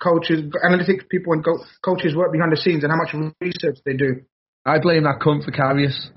coaches, 0.01 0.45
analytic 0.63 1.09
people 1.11 1.33
and 1.33 1.43
go- 1.43 1.59
coaches 1.85 2.15
work 2.15 2.31
behind 2.31 2.53
the 2.53 2.57
scenes 2.57 2.85
and 2.85 2.93
how 2.93 2.97
much 2.99 3.13
research 3.41 3.79
they 3.85 3.95
do. 3.95 4.21
I 4.65 4.79
blame 4.79 5.03
that 5.03 5.19
cunt 5.19 5.45
for 5.45 5.51
Karius. 5.51 6.11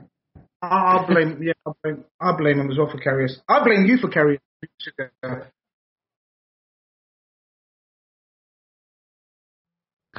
I- 0.62 1.04
blame, 1.08 1.42
yeah, 1.42 1.54
I'll 1.66 1.76
blame, 1.84 2.06
I'll 2.22 2.38
blame 2.38 2.60
him 2.60 2.70
as 2.70 2.78
well 2.78 2.90
for 2.92 3.00
Karius. 3.00 3.40
I 3.50 3.64
blame 3.64 3.86
you 3.86 3.98
for 3.98 4.08
Karius. 4.08 4.38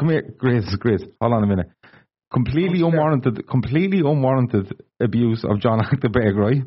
Come 0.01 0.09
here, 0.09 0.22
Grace. 0.38 0.74
Grace, 0.80 1.03
hold 1.20 1.34
on 1.34 1.44
a 1.44 1.46
minute. 1.46 1.68
Completely 2.32 2.80
unwarranted, 2.80 3.46
completely 3.46 3.98
unwarranted 3.98 4.74
abuse 4.98 5.44
of 5.44 5.61
John 5.61 5.78
Achterberg, 5.84 6.36
right? 6.36 6.62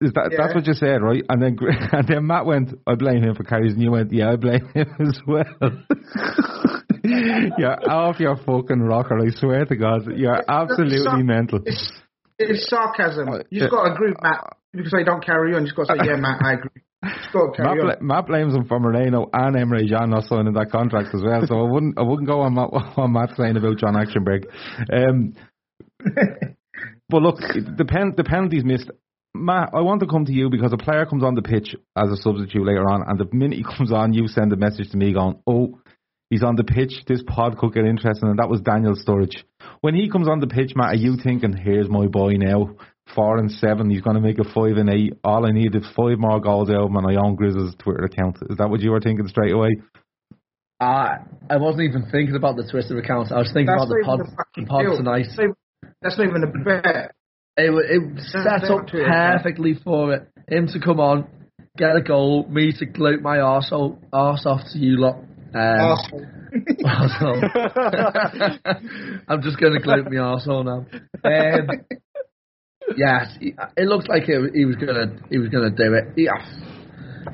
Is 0.00 0.12
that 0.12 0.32
that's 0.36 0.54
what 0.54 0.64
you 0.66 0.74
said, 0.74 1.02
right? 1.02 1.24
And 1.28 1.42
then 1.42 1.56
and 1.92 2.06
then 2.06 2.26
Matt 2.26 2.46
went, 2.46 2.70
I 2.86 2.94
blame 2.94 3.24
him 3.24 3.34
for 3.34 3.42
Karius, 3.42 3.72
and 3.72 3.82
you 3.82 3.90
went, 3.90 4.12
Yeah, 4.12 4.30
I 4.32 4.36
blame 4.36 4.68
him 4.74 4.86
as 5.00 5.20
well. 5.26 5.44
you're 7.02 7.90
off 7.90 8.20
your 8.20 8.36
fucking 8.36 8.80
rocker, 8.80 9.18
I 9.18 9.30
swear 9.30 9.64
to 9.64 9.76
God. 9.76 10.02
You're 10.14 10.40
absolutely 10.48 10.98
So- 10.98 11.16
mental. 11.16 11.60
It's, 11.66 11.92
it's 12.38 12.68
sarcasm. 12.70 13.28
Uh, 13.28 13.38
You 13.50 13.60
just 13.62 13.72
got 13.72 13.88
to 13.88 13.92
agree 13.94 14.14
Matt. 14.22 14.56
Because 14.72 14.92
they 14.92 15.02
don't 15.02 15.24
carry 15.24 15.54
on, 15.56 15.62
you 15.62 15.72
just 15.72 15.76
got 15.76 15.88
to 15.88 15.98
say, 16.04 16.06
yeah, 16.10 16.16
Matt, 16.16 16.40
I 16.44 16.52
agree. 16.52 16.82
You 17.02 17.10
just 17.10 17.32
got 17.32 17.54
to 17.54 17.62
Matt, 17.62 17.78
on. 17.78 17.78
bla- 17.86 17.96
Matt 18.00 18.26
blames 18.26 18.54
him 18.54 18.64
for 18.66 18.80
Moreno 18.80 19.28
and 19.32 19.54
Emre 19.56 19.88
Can 19.88 20.10
not 20.10 20.24
signing 20.24 20.52
that 20.54 20.70
contract 20.72 21.14
as 21.14 21.22
well. 21.24 21.46
So 21.46 21.58
I 21.64 21.70
wouldn't 21.70 21.98
I 21.98 22.02
wouldn't 22.02 22.26
go 22.26 22.40
on 22.40 22.54
Matt, 22.54 22.72
what 22.72 23.08
Matt's 23.08 23.36
saying 23.36 23.56
about 23.56 23.78
John 23.78 23.94
Achterberg. 23.94 24.46
Um, 24.92 25.34
but 27.08 27.22
look, 27.22 27.36
the 27.38 27.84
pen 27.86 28.14
the 28.16 28.24
penalties 28.24 28.64
missed. 28.64 28.90
Matt, 29.34 29.70
I 29.74 29.80
want 29.82 30.00
to 30.00 30.06
come 30.06 30.24
to 30.24 30.32
you 30.32 30.50
because 30.50 30.72
a 30.72 30.76
player 30.78 31.06
comes 31.06 31.22
on 31.22 31.34
the 31.34 31.42
pitch 31.42 31.76
as 31.96 32.10
a 32.10 32.16
substitute 32.16 32.64
later 32.66 32.88
on, 32.88 33.04
and 33.06 33.18
the 33.20 33.28
minute 33.32 33.58
he 33.58 33.62
comes 33.64 33.92
on, 33.92 34.12
you 34.12 34.26
send 34.26 34.52
a 34.52 34.56
message 34.56 34.90
to 34.90 34.96
me 34.96 35.12
going, 35.12 35.38
"Oh, 35.46 35.78
he's 36.30 36.42
on 36.42 36.56
the 36.56 36.64
pitch. 36.64 37.04
This 37.06 37.22
pod 37.24 37.58
could 37.58 37.74
get 37.74 37.84
interesting." 37.84 38.28
And 38.30 38.38
that 38.38 38.48
was 38.48 38.60
Daniel 38.60 38.94
Sturridge. 38.96 39.36
When 39.80 39.94
he 39.94 40.08
comes 40.10 40.28
on 40.28 40.40
the 40.40 40.46
pitch, 40.48 40.72
Matt, 40.74 40.94
are 40.94 40.96
you 40.96 41.16
thinking, 41.22 41.52
"Here's 41.56 41.88
my 41.88 42.06
boy 42.08 42.32
now, 42.38 42.70
four 43.14 43.38
and 43.38 43.50
seven. 43.50 43.90
He's 43.90 44.00
going 44.02 44.16
to 44.16 44.20
make 44.22 44.38
a 44.38 44.44
five 44.44 44.76
and 44.76 44.88
eight. 44.90 45.14
All 45.24 45.46
I 45.46 45.50
need 45.52 45.74
is 45.74 45.84
five 45.96 46.18
more 46.18 46.40
goals 46.40 46.70
out 46.70 46.82
of 46.82 46.88
him, 46.90 46.96
and 46.96 47.06
I 47.06 47.20
own 47.20 47.34
Grizz's 47.36 47.74
Twitter 47.78 48.04
account." 48.04 48.36
Is 48.50 48.56
that 48.58 48.68
what 48.70 48.80
you 48.80 48.90
were 48.90 49.00
thinking 49.00 49.26
straight 49.28 49.52
away? 49.52 49.76
I 50.80 51.18
I 51.50 51.56
wasn't 51.56 51.84
even 51.88 52.06
thinking 52.10 52.36
about 52.36 52.56
the 52.56 52.68
Twitter 52.70 52.98
account. 52.98 53.32
I 53.32 53.38
was 53.38 53.50
thinking 53.52 53.66
That's 53.66 53.84
about 53.84 53.88
the 53.88 54.00
not 54.02 54.06
pod, 54.06 54.20
the 54.20 54.36
fucking 54.36 54.66
pod 54.66 54.82
deal. 54.82 54.96
tonight. 54.96 55.26
That's 55.26 55.36
not 55.38 55.44
even- 55.44 55.54
That's 56.02 56.18
not 56.18 56.26
even 56.28 56.44
a 56.44 56.64
bet. 56.64 57.10
It, 57.56 57.72
wa- 57.72 57.80
it 57.84 58.20
set 58.22 58.44
That's 58.44 58.70
up 58.70 58.86
to 58.88 59.02
it, 59.02 59.06
perfectly 59.08 59.74
for 59.82 60.14
it. 60.14 60.28
Him 60.46 60.68
to 60.68 60.78
come 60.78 61.00
on, 61.00 61.26
get 61.76 61.96
a 61.96 62.00
goal, 62.00 62.46
me 62.48 62.70
to 62.78 62.86
gloat 62.86 63.20
my 63.20 63.38
arse, 63.40 63.70
o- 63.72 63.98
arse 64.12 64.46
off 64.46 64.60
to 64.72 64.78
you 64.78 65.00
lot. 65.00 65.16
Um, 65.54 65.96
Arsehole. 65.96 66.26
arsehole. 66.84 67.42
I'm 69.28 69.42
just 69.42 69.58
going 69.58 69.72
to 69.72 69.80
gloat 69.80 70.04
my 70.04 70.10
arsehole 70.12 70.64
now. 70.64 70.86
Um, 71.24 71.68
yeah, 72.98 73.26
it 73.76 73.86
looked 73.86 74.08
like 74.08 74.24
he 74.24 74.64
was 74.64 74.76
gonna 74.76 75.14
he 75.30 75.38
was 75.38 75.48
gonna 75.48 75.70
do 75.70 75.94
it. 75.94 76.12
Yeah, 76.16 76.34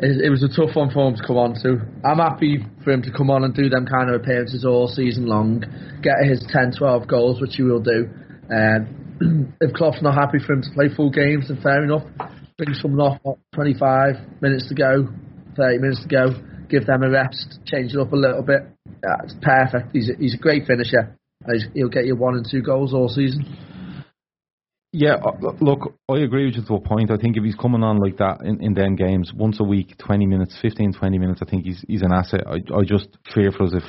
it, 0.01 0.31
was 0.31 0.43
a 0.43 0.49
tough 0.49 0.77
one 0.77 0.91
for 0.91 1.09
him 1.09 1.17
to 1.17 1.27
come 1.27 1.37
on 1.37 1.55
to. 1.63 1.81
I'm 2.05 2.19
happy 2.19 2.65
for 2.83 2.93
him 2.93 3.03
to 3.03 3.11
come 3.11 3.31
on 3.31 3.45
and 3.45 3.55
do 3.55 3.69
them 3.69 3.87
kind 3.87 4.11
of 4.11 4.21
appearances 4.21 4.65
all 4.65 4.89
season 4.89 5.27
long, 5.27 5.65
get 6.03 6.15
his 6.29 6.45
10, 6.51 6.73
12 6.79 7.09
goals, 7.09 7.41
which 7.41 7.57
he 7.57 7.63
will 7.63 7.81
do. 7.81 8.09
Um, 8.51 9.55
if 9.61 9.73
Klopp's 9.75 10.03
not 10.03 10.15
happy 10.15 10.39
for 10.45 10.55
him 10.55 10.63
to 10.63 10.71
play 10.75 10.89
full 10.95 11.11
games, 11.11 11.49
then 11.49 11.61
fair 11.63 11.83
enough. 11.85 12.03
Bring 12.59 12.75
someone 12.75 13.01
off 13.01 13.19
what, 13.23 13.39
25 13.55 14.43
minutes 14.43 14.69
to 14.69 14.75
go, 14.75 15.09
30 15.57 15.79
minutes 15.79 16.03
to 16.03 16.09
go, 16.09 16.27
give 16.69 16.87
them 16.87 17.03
a 17.03 17.11
rest, 17.11 17.61
change 17.67 17.95
it 17.95 18.01
up 18.01 18.13
a 18.13 18.17
little 18.17 18.43
bit. 18.43 18.63
It's 19.25 19.35
perfect. 19.43 19.91
He's 19.93 20.11
a, 20.11 20.15
he's 20.19 20.35
a 20.35 20.39
great 20.39 20.67
finisher. 20.67 21.17
He's, 21.51 21.67
he'll 21.75 21.89
get 21.89 22.07
you 22.07 22.17
one 22.17 22.35
and 22.35 22.47
two 22.49 22.63
goals 22.63 22.95
all 22.95 23.09
season. 23.09 23.74
Yeah, 24.97 25.17
uh, 25.17 25.51
look, 25.61 25.99
I 26.09 26.19
agree 26.19 26.47
with 26.47 26.55
you 26.55 26.65
to 26.65 26.75
a 26.75 26.81
point. 26.81 27.11
I 27.11 27.17
think 27.17 27.37
if 27.37 27.43
he's 27.43 27.57
coming 27.57 27.83
on 27.83 27.99
like 27.99 28.19
that 28.19 28.43
in, 28.45 28.63
in 28.63 28.75
them 28.75 28.95
games, 28.95 29.33
once 29.35 29.59
a 29.59 29.65
week, 29.65 29.99
20 29.99 30.25
minutes, 30.25 30.57
15, 30.63 30.93
20 30.93 31.19
minutes, 31.19 31.41
I 31.43 31.51
think 31.51 31.65
he's 31.65 31.85
he's 31.89 32.03
an 32.03 32.13
asset. 32.13 32.43
I, 32.47 32.59
I 32.73 32.85
just 32.87 33.09
fear 33.35 33.51
for 33.51 33.65
us 33.65 33.73
if, 33.75 33.83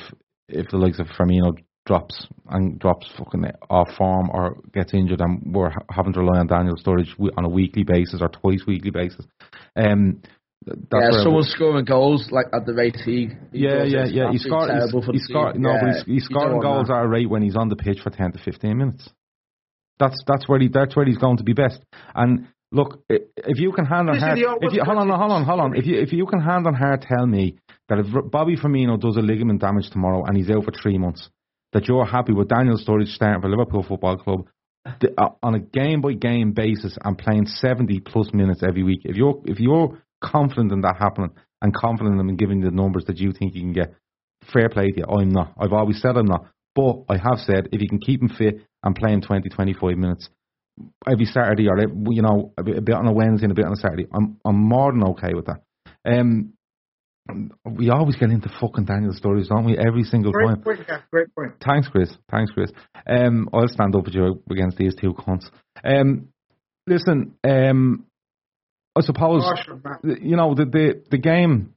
if 0.48 0.68
the 0.70 0.78
likes 0.78 0.98
of 0.98 1.06
Firmino 1.16 1.56
drops 1.86 2.26
and 2.48 2.80
drops 2.80 3.08
fucking 3.16 3.44
off 3.70 3.88
form 3.96 4.30
or 4.30 4.56
gets 4.74 4.94
injured 4.94 5.20
and 5.20 5.54
we're 5.54 5.70
having 5.90 6.12
to 6.14 6.18
rely 6.18 6.40
on 6.40 6.48
Daniel 6.48 6.74
Sturridge 6.74 7.14
on 7.36 7.44
a 7.44 7.48
weekly 7.48 7.84
basis 7.84 8.20
or 8.20 8.28
twice 8.28 8.62
weekly 8.66 8.90
basis. 8.90 9.24
Um, 9.76 10.22
yeah, 10.66 11.22
someone's 11.22 11.52
scoring 11.52 11.84
goals 11.84 12.30
like 12.32 12.46
at 12.52 12.66
the 12.66 12.74
rate 12.74 12.96
he. 12.96 13.28
he 13.52 13.60
yeah, 13.60 13.84
yeah, 13.84 14.06
yeah. 14.06 14.32
He's 14.32 14.42
scoring. 14.42 14.76
for 14.90 15.12
He's, 15.12 15.22
scoring. 15.22 15.62
No, 15.62 15.70
yeah, 15.70 15.80
but 15.80 15.94
he's, 15.94 16.04
he's 16.04 16.24
scoring 16.24 16.60
goals 16.60 16.90
at 16.90 17.04
a 17.04 17.06
rate 17.06 17.30
when 17.30 17.42
he's 17.42 17.54
on 17.54 17.68
the 17.68 17.76
pitch 17.76 18.00
for 18.02 18.10
ten 18.10 18.32
to 18.32 18.38
fifteen 18.38 18.78
minutes. 18.78 19.08
That's 19.98 20.16
that's 20.26 20.48
where 20.48 20.58
he 20.58 20.68
that's 20.68 20.94
where 20.94 21.06
he's 21.06 21.18
going 21.18 21.38
to 21.38 21.44
be 21.44 21.52
best. 21.52 21.80
And 22.14 22.48
look, 22.72 23.02
if 23.08 23.58
you 23.58 23.72
can 23.72 23.86
hand 23.86 24.10
on 24.10 24.18
heart, 24.18 24.38
if 24.38 24.72
you 24.72 24.82
hold 24.84 24.98
on, 24.98 25.08
hold 25.08 25.32
on, 25.32 25.44
hold 25.44 25.60
on. 25.60 25.76
If 25.76 25.86
you 25.86 25.98
if 26.00 26.12
you 26.12 26.26
can 26.26 26.40
hand 26.40 26.66
on 26.66 26.74
heart, 26.74 27.04
tell 27.08 27.26
me 27.26 27.56
that 27.88 27.98
if 27.98 28.30
Bobby 28.30 28.56
Firmino 28.56 29.00
does 29.00 29.16
a 29.16 29.20
ligament 29.20 29.60
damage 29.60 29.90
tomorrow 29.90 30.24
and 30.24 30.36
he's 30.36 30.50
out 30.50 30.64
for 30.64 30.72
three 30.72 30.98
months, 30.98 31.28
that 31.72 31.86
you're 31.88 32.04
happy 32.04 32.32
with 32.32 32.48
Daniel 32.48 32.78
Sturridge 32.78 33.14
starting 33.14 33.40
for 33.40 33.48
Liverpool 33.48 33.84
Football 33.86 34.18
Club 34.18 34.46
uh, 34.86 35.28
on 35.42 35.54
a 35.54 35.60
game 35.60 36.00
by 36.00 36.12
game 36.12 36.52
basis 36.52 36.96
and 37.02 37.18
playing 37.18 37.46
seventy 37.46 38.00
plus 38.00 38.32
minutes 38.32 38.62
every 38.66 38.82
week. 38.82 39.00
If 39.04 39.16
you're 39.16 39.40
if 39.44 39.58
you're 39.58 39.98
confident 40.22 40.72
in 40.72 40.80
that 40.82 40.96
happening 40.98 41.30
and 41.62 41.74
confident 41.74 42.20
in 42.20 42.36
giving 42.36 42.60
the 42.60 42.70
numbers 42.70 43.04
that 43.06 43.18
you 43.18 43.32
think 43.32 43.54
you 43.54 43.62
can 43.62 43.72
get, 43.72 43.94
fair 44.52 44.68
play 44.68 44.90
to 44.90 44.98
you. 44.98 45.04
I'm 45.04 45.30
not. 45.30 45.54
I've 45.58 45.72
always 45.72 46.00
said 46.00 46.16
I'm 46.16 46.26
not. 46.26 46.46
But 46.74 47.04
I 47.08 47.16
have 47.16 47.38
said 47.38 47.68
if 47.72 47.80
you 47.80 47.88
can 47.88 47.98
keep 47.98 48.20
him 48.20 48.28
fit 48.28 48.60
and 48.86 48.94
playing 48.94 49.20
20, 49.20 49.48
25 49.48 49.98
minutes 49.98 50.28
every 51.10 51.24
Saturday 51.24 51.68
or 51.68 51.78
you 52.10 52.22
know 52.22 52.52
a 52.56 52.62
bit, 52.62 52.78
a 52.78 52.80
bit 52.80 52.94
on 52.94 53.06
a 53.06 53.12
Wednesday 53.12 53.44
and 53.44 53.52
a 53.52 53.54
bit 53.54 53.64
on 53.64 53.72
a 53.72 53.76
Saturday, 53.76 54.06
I'm 54.12 54.38
I'm 54.44 54.56
more 54.56 54.92
than 54.92 55.02
okay 55.10 55.34
with 55.34 55.46
that. 55.46 55.62
Um, 56.04 56.52
we 57.64 57.90
always 57.90 58.14
get 58.14 58.30
into 58.30 58.48
fucking 58.60 58.84
Daniel 58.84 59.12
stories, 59.12 59.48
don't 59.48 59.64
we? 59.64 59.76
Every 59.76 60.04
single 60.04 60.32
time. 60.32 60.60
Great 60.60 60.78
point, 60.78 60.86
Gav, 60.86 61.00
great 61.10 61.34
point. 61.34 61.52
Thanks, 61.64 61.88
Chris. 61.88 62.16
Thanks, 62.30 62.52
Chris. 62.52 62.70
Um, 63.06 63.48
I'll 63.52 63.66
stand 63.66 63.96
up 63.96 64.04
with 64.04 64.14
you 64.14 64.42
against 64.48 64.76
these 64.76 64.94
two 64.94 65.12
cunts. 65.12 65.50
Um, 65.82 66.28
listen, 66.86 67.34
um, 67.42 68.06
I 68.96 69.00
suppose 69.00 69.42
man. 69.84 70.18
you 70.22 70.36
know 70.36 70.54
the 70.54 70.64
the 70.64 71.02
the 71.10 71.18
game, 71.18 71.74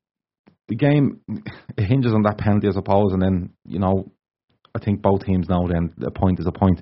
the 0.67 0.75
game 0.75 1.21
it 1.77 1.83
hinges 1.83 2.13
on 2.13 2.23
that 2.23 2.37
penalty, 2.37 2.67
I 2.67 2.71
suppose, 2.71 3.13
and 3.13 3.21
then 3.21 3.49
you 3.65 3.79
know, 3.79 4.11
I 4.75 4.83
think 4.83 5.01
both 5.01 5.25
teams 5.25 5.49
know 5.49 5.67
then 5.67 5.93
a 6.01 6.11
point 6.11 6.39
is 6.39 6.47
a 6.47 6.51
point. 6.51 6.81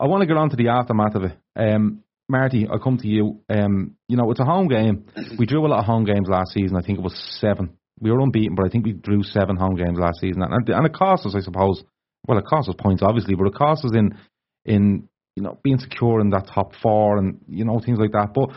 I 0.00 0.06
want 0.06 0.22
to 0.22 0.26
get 0.26 0.36
on 0.36 0.50
to 0.50 0.56
the 0.56 0.68
aftermath 0.68 1.14
of 1.14 1.24
it. 1.24 1.38
Um, 1.56 2.02
Marty, 2.28 2.66
I'll 2.70 2.78
come 2.78 2.98
to 2.98 3.08
you. 3.08 3.40
Um, 3.48 3.96
you 4.08 4.16
know, 4.16 4.30
it's 4.30 4.40
a 4.40 4.44
home 4.44 4.68
game. 4.68 5.06
We 5.38 5.46
drew 5.46 5.66
a 5.66 5.68
lot 5.68 5.80
of 5.80 5.84
home 5.84 6.04
games 6.04 6.28
last 6.28 6.52
season. 6.52 6.76
I 6.76 6.82
think 6.82 6.98
it 6.98 7.02
was 7.02 7.14
seven. 7.40 7.76
We 8.00 8.10
were 8.10 8.20
unbeaten, 8.20 8.54
but 8.54 8.66
I 8.66 8.70
think 8.70 8.84
we 8.84 8.92
drew 8.92 9.22
seven 9.22 9.56
home 9.56 9.76
games 9.76 9.98
last 9.98 10.20
season, 10.20 10.42
and, 10.42 10.68
and 10.68 10.86
it 10.86 10.94
cost 10.94 11.26
us, 11.26 11.34
I 11.36 11.40
suppose. 11.40 11.82
Well, 12.26 12.38
it 12.38 12.46
cost 12.46 12.68
us 12.68 12.74
points, 12.78 13.02
obviously, 13.02 13.34
but 13.34 13.46
it 13.46 13.54
cost 13.54 13.84
us 13.84 13.92
in 13.94 14.16
in 14.64 15.08
you 15.36 15.42
know 15.42 15.58
being 15.62 15.78
secure 15.78 16.20
in 16.20 16.30
that 16.30 16.48
top 16.52 16.74
four 16.82 17.18
and 17.18 17.40
you 17.46 17.64
know 17.64 17.78
things 17.78 17.98
like 17.98 18.12
that. 18.12 18.32
But 18.34 18.50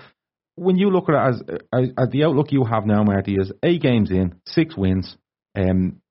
when 0.55 0.77
you 0.77 0.89
look 0.89 1.07
at 1.09 1.15
it 1.15 1.29
as, 1.29 1.41
as, 1.71 1.89
as 1.97 2.09
the 2.09 2.23
outlook 2.23 2.51
you 2.51 2.63
have 2.63 2.85
now, 2.85 3.03
Marty, 3.03 3.35
is 3.35 3.51
eight 3.63 3.81
games 3.81 4.09
in, 4.09 4.35
six 4.47 4.75
wins, 4.75 5.15
um, 5.55 6.01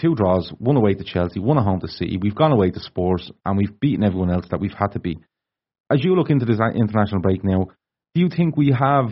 two 0.00 0.14
draws, 0.14 0.50
one 0.58 0.76
away 0.76 0.94
to 0.94 1.04
Chelsea, 1.04 1.40
one 1.40 1.58
at 1.58 1.64
home 1.64 1.80
to 1.80 1.88
City. 1.88 2.18
We've 2.20 2.34
gone 2.34 2.52
away 2.52 2.70
to 2.70 2.80
Spurs, 2.80 3.30
and 3.44 3.56
we've 3.56 3.78
beaten 3.80 4.04
everyone 4.04 4.30
else 4.30 4.46
that 4.50 4.60
we've 4.60 4.74
had 4.76 4.92
to 4.92 5.00
beat. 5.00 5.18
As 5.90 6.04
you 6.04 6.14
look 6.14 6.30
into 6.30 6.44
this 6.44 6.58
international 6.74 7.20
break 7.20 7.44
now, 7.44 7.66
do 8.14 8.20
you 8.20 8.28
think 8.28 8.56
we 8.56 8.74
have 8.78 9.10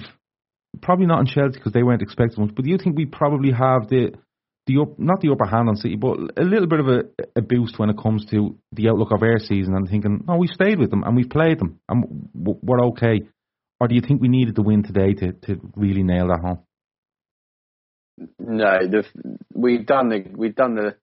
probably 0.83 1.07
not 1.07 1.21
in 1.21 1.27
Chelsea 1.27 1.59
because 1.59 1.73
they 1.73 1.83
weren't 1.83 2.03
expecting 2.03 2.45
much, 2.45 2.55
but 2.55 2.65
do 2.65 2.71
you 2.71 2.79
think 2.79 2.97
we 2.97 3.07
probably 3.07 3.53
have 3.53 3.89
the 3.89 4.13
the 4.67 4.81
up, 4.81 4.99
not 4.99 5.21
the 5.21 5.31
upper 5.31 5.45
hand 5.45 5.69
on 5.69 5.77
City, 5.77 5.97
but 5.97 6.17
a 6.39 6.43
little 6.43 6.67
bit 6.67 6.81
of 6.81 6.89
a, 6.89 7.01
a 7.37 7.43
boost 7.43 7.79
when 7.79 7.91
it 7.91 7.99
comes 7.99 8.25
to 8.31 8.57
the 8.73 8.89
outlook 8.89 9.13
of 9.13 9.23
our 9.23 9.39
season 9.39 9.75
and 9.75 9.89
thinking, 9.89 10.25
no, 10.27 10.37
we've 10.37 10.49
stayed 10.51 10.79
with 10.79 10.89
them 10.89 11.03
and 11.05 11.15
we've 11.15 11.29
played 11.29 11.59
them 11.59 11.81
and 11.87 12.31
we're 12.35 12.87
okay. 12.87 13.21
Or 13.79 13.89
do 13.89 13.95
you 13.95 14.01
think 14.01 14.23
we 14.23 14.29
needed 14.29 14.55
the 14.55 14.63
win 14.63 14.83
today 14.83 15.13
to, 15.13 15.33
to 15.33 15.61
really 15.77 16.03
nail 16.03 16.29
that 16.29 16.41
home? 16.41 16.61
No, 18.39 18.79
the, 18.87 19.05
we've 19.53 19.87
done 19.87 20.09
the 20.09 20.25
we've 20.37 20.55
done 20.55 20.75
the 20.75 20.97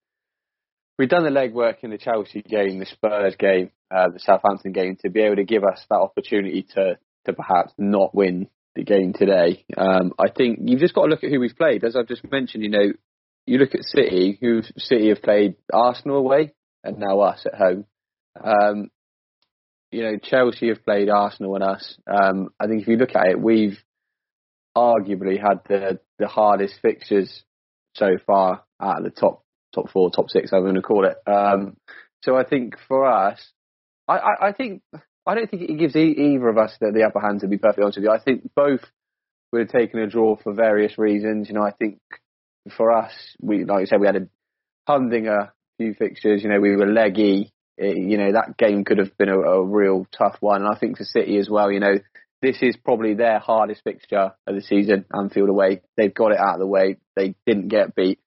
we've 0.98 1.08
done 1.08 1.24
the 1.24 1.30
legwork 1.30 1.82
in 1.82 1.90
the 1.90 1.98
Chelsea 1.98 2.42
game, 2.42 2.78
the 2.78 2.86
Spurs 2.86 3.36
game, 3.38 3.70
uh, 3.94 4.08
the 4.08 4.18
Southampton 4.18 4.72
game 4.72 4.96
to 5.02 5.10
be 5.10 5.20
able 5.20 5.36
to 5.36 5.44
give 5.44 5.64
us 5.64 5.84
that 5.90 5.96
opportunity 5.96 6.66
to 6.74 6.98
to 7.26 7.32
perhaps 7.32 7.72
not 7.76 8.14
win 8.14 8.48
the 8.74 8.84
game 8.84 9.12
today. 9.12 9.64
Um, 9.76 10.12
I 10.18 10.30
think 10.30 10.60
you've 10.62 10.80
just 10.80 10.94
got 10.94 11.02
to 11.02 11.08
look 11.08 11.24
at 11.24 11.30
who 11.30 11.40
we've 11.40 11.56
played. 11.56 11.84
As 11.84 11.96
I've 11.96 12.08
just 12.08 12.22
mentioned, 12.30 12.64
you 12.64 12.70
know, 12.70 12.92
you 13.46 13.58
look 13.58 13.74
at 13.74 13.84
City, 13.84 14.38
who 14.40 14.62
City 14.78 15.08
have 15.08 15.22
played 15.22 15.56
Arsenal 15.72 16.16
away 16.16 16.54
and 16.82 16.98
now 16.98 17.20
us 17.20 17.44
at 17.46 17.54
home. 17.54 17.84
Um, 18.42 18.90
you 19.90 20.02
know, 20.02 20.16
Chelsea 20.22 20.68
have 20.68 20.84
played 20.84 21.10
Arsenal 21.10 21.54
and 21.54 21.64
us. 21.64 21.96
Um, 22.06 22.48
I 22.58 22.66
think 22.66 22.82
if 22.82 22.88
you 22.88 22.96
look 22.96 23.14
at 23.14 23.28
it, 23.28 23.40
we've 23.40 23.78
arguably 24.76 25.40
had 25.40 25.60
the 25.68 26.00
the 26.18 26.28
hardest 26.28 26.74
fixtures 26.82 27.42
so 27.94 28.16
far 28.26 28.64
out 28.80 28.98
of 28.98 29.04
the 29.04 29.10
top 29.10 29.42
top 29.74 29.90
four, 29.90 30.10
top 30.10 30.30
six, 30.30 30.52
I'm 30.52 30.62
going 30.62 30.74
to 30.74 30.82
call 30.82 31.06
it. 31.06 31.16
Um, 31.26 31.76
so 32.22 32.36
I 32.36 32.44
think 32.44 32.76
for 32.88 33.06
us, 33.06 33.40
I, 34.06 34.18
I, 34.18 34.48
I 34.48 34.52
think 34.52 34.82
I 35.26 35.34
don't 35.34 35.50
think 35.50 35.62
it 35.62 35.78
gives 35.78 35.96
either 35.96 36.48
of 36.48 36.58
us 36.58 36.76
the, 36.80 36.90
the 36.92 37.04
upper 37.04 37.20
hand. 37.20 37.40
To 37.40 37.48
be 37.48 37.58
perfectly 37.58 37.84
honest 37.84 37.98
with 37.98 38.04
you, 38.04 38.10
I 38.10 38.20
think 38.20 38.50
both 38.54 38.80
would 39.52 39.62
have 39.62 39.70
taken 39.70 40.00
a 40.00 40.06
draw 40.06 40.36
for 40.36 40.52
various 40.52 40.98
reasons. 40.98 41.48
You 41.48 41.54
know, 41.54 41.62
I 41.62 41.72
think 41.72 41.98
for 42.76 42.92
us, 42.92 43.12
we 43.40 43.64
like 43.64 43.82
I 43.82 43.84
said, 43.86 44.00
we 44.00 44.06
had 44.06 44.16
a 44.16 44.28
Humdinger 44.88 45.52
few 45.78 45.94
fixtures. 45.94 46.42
You 46.42 46.48
know, 46.48 46.60
we 46.60 46.76
were 46.76 46.86
leggy. 46.86 47.52
It, 47.78 47.96
you 47.96 48.18
know, 48.18 48.32
that 48.32 48.56
game 48.56 48.84
could 48.84 48.98
have 48.98 49.16
been 49.16 49.28
a, 49.28 49.38
a 49.38 49.64
real 49.64 50.06
tough 50.16 50.36
one. 50.40 50.62
And 50.62 50.74
I 50.74 50.78
think 50.78 50.98
for 50.98 51.04
City 51.04 51.38
as 51.38 51.48
well, 51.48 51.70
you 51.70 51.80
know, 51.80 51.94
this 52.42 52.58
is 52.60 52.76
probably 52.76 53.14
their 53.14 53.38
hardest 53.38 53.82
fixture 53.84 54.32
of 54.46 54.54
the 54.54 54.60
season, 54.60 55.04
Anfield 55.16 55.48
away. 55.48 55.80
They've 55.96 56.12
got 56.12 56.32
it 56.32 56.38
out 56.38 56.54
of 56.54 56.60
the 56.60 56.66
way. 56.66 56.96
They 57.16 57.34
didn't 57.46 57.68
get 57.68 57.94
beat. 57.94 58.18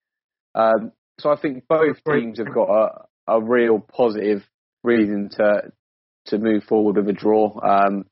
Um, 0.55 0.93
so 1.19 1.29
I 1.29 1.35
think 1.35 1.67
both 1.67 1.97
teams 2.09 2.39
have 2.39 2.53
got 2.53 2.69
a, 2.69 3.33
a 3.33 3.41
real 3.41 3.79
positive 3.79 4.43
reason 4.83 5.29
to 5.37 5.71
to 6.27 6.39
move 6.39 6.63
forward 6.63 6.95
with 6.95 7.07
a 7.09 7.13
draw. 7.13 7.59
Um, 7.61 8.05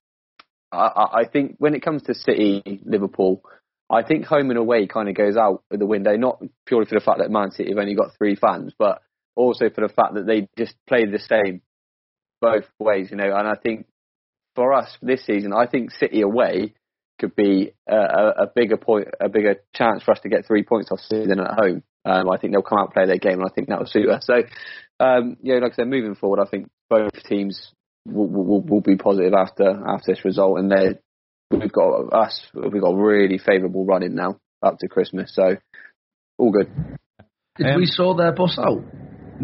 I, 0.72 1.22
I 1.22 1.26
think 1.32 1.56
when 1.58 1.74
it 1.74 1.82
comes 1.82 2.04
to 2.04 2.14
City, 2.14 2.82
Liverpool, 2.86 3.42
I 3.90 4.04
think 4.04 4.26
home 4.26 4.50
and 4.50 4.60
away 4.60 4.88
kind 4.88 5.10
of 5.10 5.16
goes 5.16 5.36
out 5.36 5.64
of 5.72 5.80
the 5.80 5.86
window, 5.86 6.16
not 6.16 6.42
purely 6.68 6.86
for 6.86 6.96
the 6.96 7.04
fact 7.04 7.20
that 7.20 7.32
Man 7.32 7.52
City 7.52 7.70
have 7.70 7.80
only 7.80 7.96
got 7.96 8.16
three 8.18 8.36
fans, 8.36 8.74
but 8.78 9.02
also 9.36 9.70
for 9.70 9.82
the 9.82 9.94
fact 9.94 10.14
that 10.14 10.28
they 10.28 10.48
just 10.58 10.76
play 10.88 11.06
the 11.06 11.20
same 11.20 11.62
both 12.40 12.66
ways, 12.80 13.10
you 13.10 13.18
know. 13.18 13.36
And 13.36 13.48
I 13.48 13.56
think 13.56 13.88
for 14.56 14.74
us 14.74 14.98
this 15.02 15.26
season, 15.26 15.54
I 15.54 15.68
think 15.68 15.92
City 15.92 16.22
away 16.22 16.74
could 17.20 17.36
be 17.36 17.72
a, 17.88 17.96
a, 17.96 18.30
a 18.44 18.48
bigger 18.54 18.78
point, 18.78 19.08
a 19.20 19.30
bigger 19.30 19.56
chance 19.74 20.04
for 20.04 20.12
us 20.12 20.20
to 20.22 20.30
get 20.30 20.46
three 20.46 20.64
points 20.64 20.92
off 20.92 21.00
City 21.00 21.28
than 21.28 21.40
at 21.40 21.54
home. 21.58 21.84
Um, 22.06 22.30
I 22.30 22.38
think 22.38 22.54
they'll 22.54 22.62
come 22.62 22.80
out 22.80 22.86
and 22.88 22.94
play 22.94 23.06
their 23.06 23.18
game, 23.18 23.40
and 23.40 23.46
I 23.46 23.54
think 23.54 23.70
that 23.70 23.80
will 23.80 23.86
suit 23.86 24.10
us. 24.10 24.26
So, 24.26 24.44
um, 25.00 25.38
yeah, 25.42 25.56
like 25.56 25.74
I 25.74 25.76
said, 25.76 25.88
moving 25.88 26.16
forward, 26.16 26.42
I 26.42 26.50
think 26.50 26.70
both 26.90 27.14
teams 27.24 27.72
will, 28.06 28.28
will, 28.28 28.62
will 28.62 28.82
be 28.82 28.98
positive 28.98 29.34
after 29.34 29.70
after 29.88 30.14
this 30.14 30.26
result, 30.26 30.60
and 30.60 30.72
they 30.72 31.00
we've 31.50 31.72
got 31.72 32.10
us, 32.14 32.46
we've 32.54 32.82
got 32.82 32.90
a 32.90 33.02
really 33.02 33.38
favourable 33.38 33.86
running 33.86 34.16
now 34.16 34.38
up 34.62 34.80
to 34.80 34.88
Christmas, 34.88 35.34
so 35.34 35.56
all 36.38 36.52
good. 36.52 36.70
Did 37.58 37.68
Um, 37.68 37.78
we 37.78 37.86
saw 37.86 38.16
their 38.16 38.34
bus 38.34 38.58
out? 38.60 38.84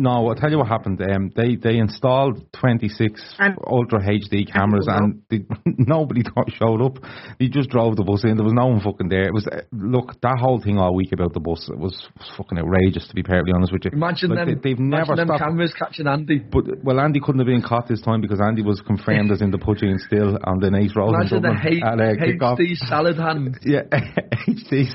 No, 0.02 0.28
I'll 0.30 0.36
tell 0.36 0.50
you 0.50 0.58
what 0.58 0.68
happened. 0.68 1.02
Um, 1.02 1.32
they 1.36 1.56
they 1.56 1.78
installed 1.78 2.52
26 2.54 3.36
And- 3.40 3.56
ultra 3.68 4.00
HD 4.00 4.52
cameras 4.52 4.88
and 4.90 5.22
they, 5.30 5.46
nobody 5.66 6.24
got, 6.24 6.52
showed 6.54 6.82
up. 6.82 6.98
They 7.40 7.48
just 7.48 7.70
drove 7.70 7.96
the 7.96 8.04
bus 8.04 8.24
in. 8.24 8.36
There 8.38 8.44
was 8.46 8.54
no 8.54 8.68
one 8.68 8.80
fucking 8.82 9.10
there. 9.10 9.24
It 9.28 9.34
was 9.34 9.46
uh, 9.48 9.62
look 9.72 10.20
that 10.22 10.38
whole 10.40 10.62
thing 10.62 10.78
all 10.78 10.96
week 10.96 11.12
about 11.12 11.34
the 11.34 11.40
bus. 11.40 11.70
It 11.72 11.78
was, 11.78 12.08
was 12.18 12.32
fucking 12.38 12.58
outrageous 12.58 13.08
to 13.10 13.16
be 13.16 13.24
perfectly 13.24 13.54
honest 13.54 13.72
with 13.74 13.86
you. 13.86 13.92
Imagine 13.94 14.30
Like, 14.32 14.48
them. 14.48 14.60
They, 14.64 14.70
have 14.72 14.80
imagine 14.80 14.90
never 14.90 15.16
them 15.16 15.28
stopped. 15.28 15.42
cameras 15.44 15.74
catching 15.78 16.08
Andy. 16.08 16.40
But 16.40 16.84
well, 16.84 17.00
Andy 17.00 17.20
couldn't 17.20 17.40
have 17.40 17.48
been 17.48 17.62
caught 17.62 17.88
this 17.88 18.02
time 18.02 18.22
because 18.22 18.40
Andy 18.42 18.62
was 18.62 18.82
confirmed 18.82 19.32
as 19.36 19.42
in 19.42 19.52
the 19.52 19.58
putching 19.60 19.98
still 20.00 20.38
on 20.46 20.60
the 20.60 20.72
nice 20.72 20.96
road 20.96 21.10
in 21.16 21.28
Imagine 21.28 21.42
the 21.44 21.56
H- 21.62 21.84
at 21.84 22.00
uh, 22.00 22.16
kickoff. 22.16 22.58
HD 22.58 22.76
salad 22.88 23.18
hand. 23.18 23.58
Yeah, 23.70 23.84
HD 24.48 24.88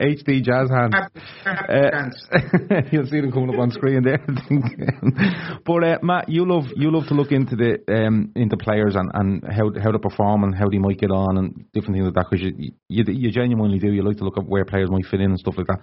HD 0.00 0.42
jazz 0.42 0.70
hand. 0.70 0.94
Happy- 0.94 1.20
happy 1.44 1.72
Uh. 1.72 2.82
You'll 2.90 3.06
see 3.06 3.20
them 3.20 3.32
coming 3.32 3.50
up 3.54 3.60
on 3.60 3.70
screen 3.70 4.02
there. 4.02 4.18
but 5.64 5.84
uh, 5.84 5.98
Matt, 6.02 6.28
you 6.28 6.46
love 6.46 6.66
you 6.76 6.90
love 6.90 7.06
to 7.08 7.14
look 7.14 7.32
into 7.32 7.56
the 7.56 7.78
um, 7.88 8.32
into 8.36 8.56
players 8.56 8.94
and, 8.94 9.10
and 9.14 9.44
how 9.44 9.70
how 9.82 9.92
they 9.92 9.98
perform 9.98 10.44
and 10.44 10.54
how 10.54 10.68
they 10.68 10.78
might 10.78 10.98
get 10.98 11.10
on 11.10 11.38
and 11.38 11.64
different 11.72 11.96
things 11.96 12.04
like 12.04 12.14
that 12.14 12.26
because 12.30 12.44
you, 12.44 12.72
you 12.88 13.04
you 13.06 13.30
genuinely 13.30 13.78
do. 13.78 13.92
You 13.92 14.02
like 14.02 14.18
to 14.18 14.24
look 14.24 14.38
at 14.38 14.46
where 14.46 14.64
players 14.64 14.90
might 14.90 15.06
fit 15.06 15.20
in 15.20 15.30
and 15.30 15.38
stuff 15.38 15.56
like 15.56 15.66
that. 15.66 15.80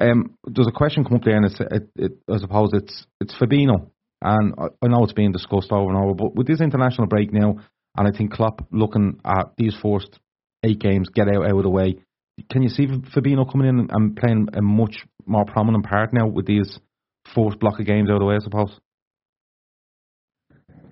Um, 0.00 0.36
there's 0.44 0.68
a 0.68 0.72
question 0.72 1.04
come 1.04 1.16
up 1.16 1.24
there, 1.24 1.36
and 1.36 1.46
it's 1.46 1.60
it, 1.60 1.90
it, 1.96 2.12
I 2.30 2.38
suppose 2.38 2.70
it's 2.72 3.06
it's 3.20 3.34
Fabinho, 3.34 3.90
and 4.22 4.54
I, 4.58 4.66
I 4.82 4.88
know 4.88 5.04
it's 5.04 5.12
being 5.12 5.32
discussed 5.32 5.72
over 5.72 5.90
and 5.90 5.98
over, 5.98 6.14
but 6.14 6.34
with 6.34 6.46
this 6.46 6.60
international 6.60 7.08
break 7.08 7.32
now, 7.32 7.56
and 7.96 8.08
I 8.08 8.16
think 8.16 8.32
Klopp 8.32 8.66
looking 8.70 9.20
at 9.24 9.52
these 9.56 9.76
first 9.82 10.18
eight 10.64 10.78
games, 10.80 11.08
get 11.08 11.28
out 11.28 11.44
out 11.44 11.56
of 11.56 11.62
the 11.62 11.70
way. 11.70 11.96
Can 12.50 12.62
you 12.62 12.68
see 12.68 12.86
Fabinho 12.86 13.50
coming 13.50 13.68
in 13.68 13.88
and 13.90 14.16
playing 14.16 14.48
a 14.54 14.62
much 14.62 14.96
more 15.26 15.44
prominent 15.44 15.84
part 15.84 16.12
now 16.12 16.26
with 16.26 16.46
these 16.46 16.78
fourth 17.34 17.58
block 17.58 17.80
of 17.80 17.86
games 17.86 18.08
out 18.10 18.14
of 18.14 18.20
the 18.20 18.26
way, 18.26 18.36
I 18.36 18.38
suppose? 18.38 18.78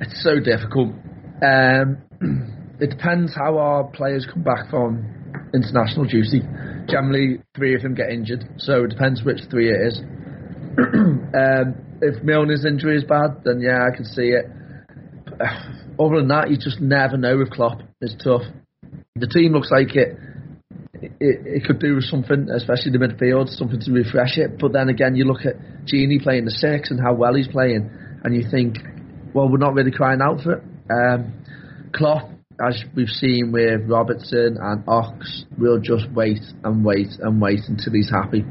It's 0.01 0.23
so 0.23 0.39
difficult. 0.41 0.93
Um, 1.43 2.03
it 2.81 2.91
depends 2.91 3.35
how 3.35 3.59
our 3.59 3.85
players 3.85 4.27
come 4.33 4.43
back 4.43 4.71
from 4.71 5.05
international 5.55 6.07
duty. 6.07 6.43
Generally, 6.89 7.43
three 7.55 7.75
of 7.75 7.83
them 7.83 7.95
get 7.95 8.11
injured, 8.11 8.45
so 8.59 8.85
it 8.85 8.89
depends 8.89 9.25
which 9.25 9.41
three 9.51 9.71
it 9.71 9.81
is. 9.87 9.99
um, 10.79 11.75
if 12.03 12.23
Milner's 12.23 12.65
injury 12.65 12.99
is 12.99 13.05
bad, 13.05 13.43
then 13.45 13.61
yeah, 13.61 13.87
I 13.91 13.97
can 13.97 14.05
see 14.05 14.35
it. 14.35 14.47
Other 15.99 16.17
than 16.17 16.29
that, 16.29 16.51
you 16.51 16.59
just 16.59 16.81
never 16.81 17.17
know 17.17 17.39
with 17.39 17.51
Klopp. 17.51 17.81
It's 18.01 18.15
tough. 18.23 18.43
The 19.15 19.27
team 19.27 19.53
looks 19.53 19.71
like 19.71 19.97
it 19.97 20.19
it, 21.21 21.47
it 21.47 21.65
could 21.65 21.79
do 21.79 22.01
something, 22.01 22.49
especially 22.51 22.93
the 22.93 22.99
midfield, 22.99 23.49
something 23.49 23.81
to 23.81 23.93
refresh 23.93 24.39
it. 24.39 24.59
But 24.59 24.73
then 24.73 24.89
again, 24.89 25.17
you 25.17 25.25
look 25.25 25.45
at 25.45 25.57
Gini 25.87 26.23
playing 26.23 26.45
the 26.45 26.51
six 26.51 26.91
and 26.91 27.01
how 27.01 27.15
well 27.15 27.35
he's 27.35 27.49
playing, 27.49 27.91
and 28.25 28.35
you 28.35 28.49
think, 28.51 28.77
well, 29.35 29.49
we're 29.49 29.59
not 29.59 29.75
really 29.75 29.91
crying 29.93 30.21
out 30.21 30.41
for 30.43 30.55
it. 30.55 30.63
Um, 30.91 31.45
Klopp, 31.93 32.31
as 32.65 32.83
we've 32.95 33.09
seen 33.09 33.53
with 33.53 33.89
Robertson 33.89 34.57
and 34.61 34.85
Ox, 34.89 35.45
will 35.59 35.81
just 35.81 36.11
wait 36.13 36.41
and 36.65 36.85
wait 36.85 37.09
and 37.21 37.41
wait 37.41 37.61
until 37.69 37.93
he's 37.93 38.11
happy. 38.11 38.45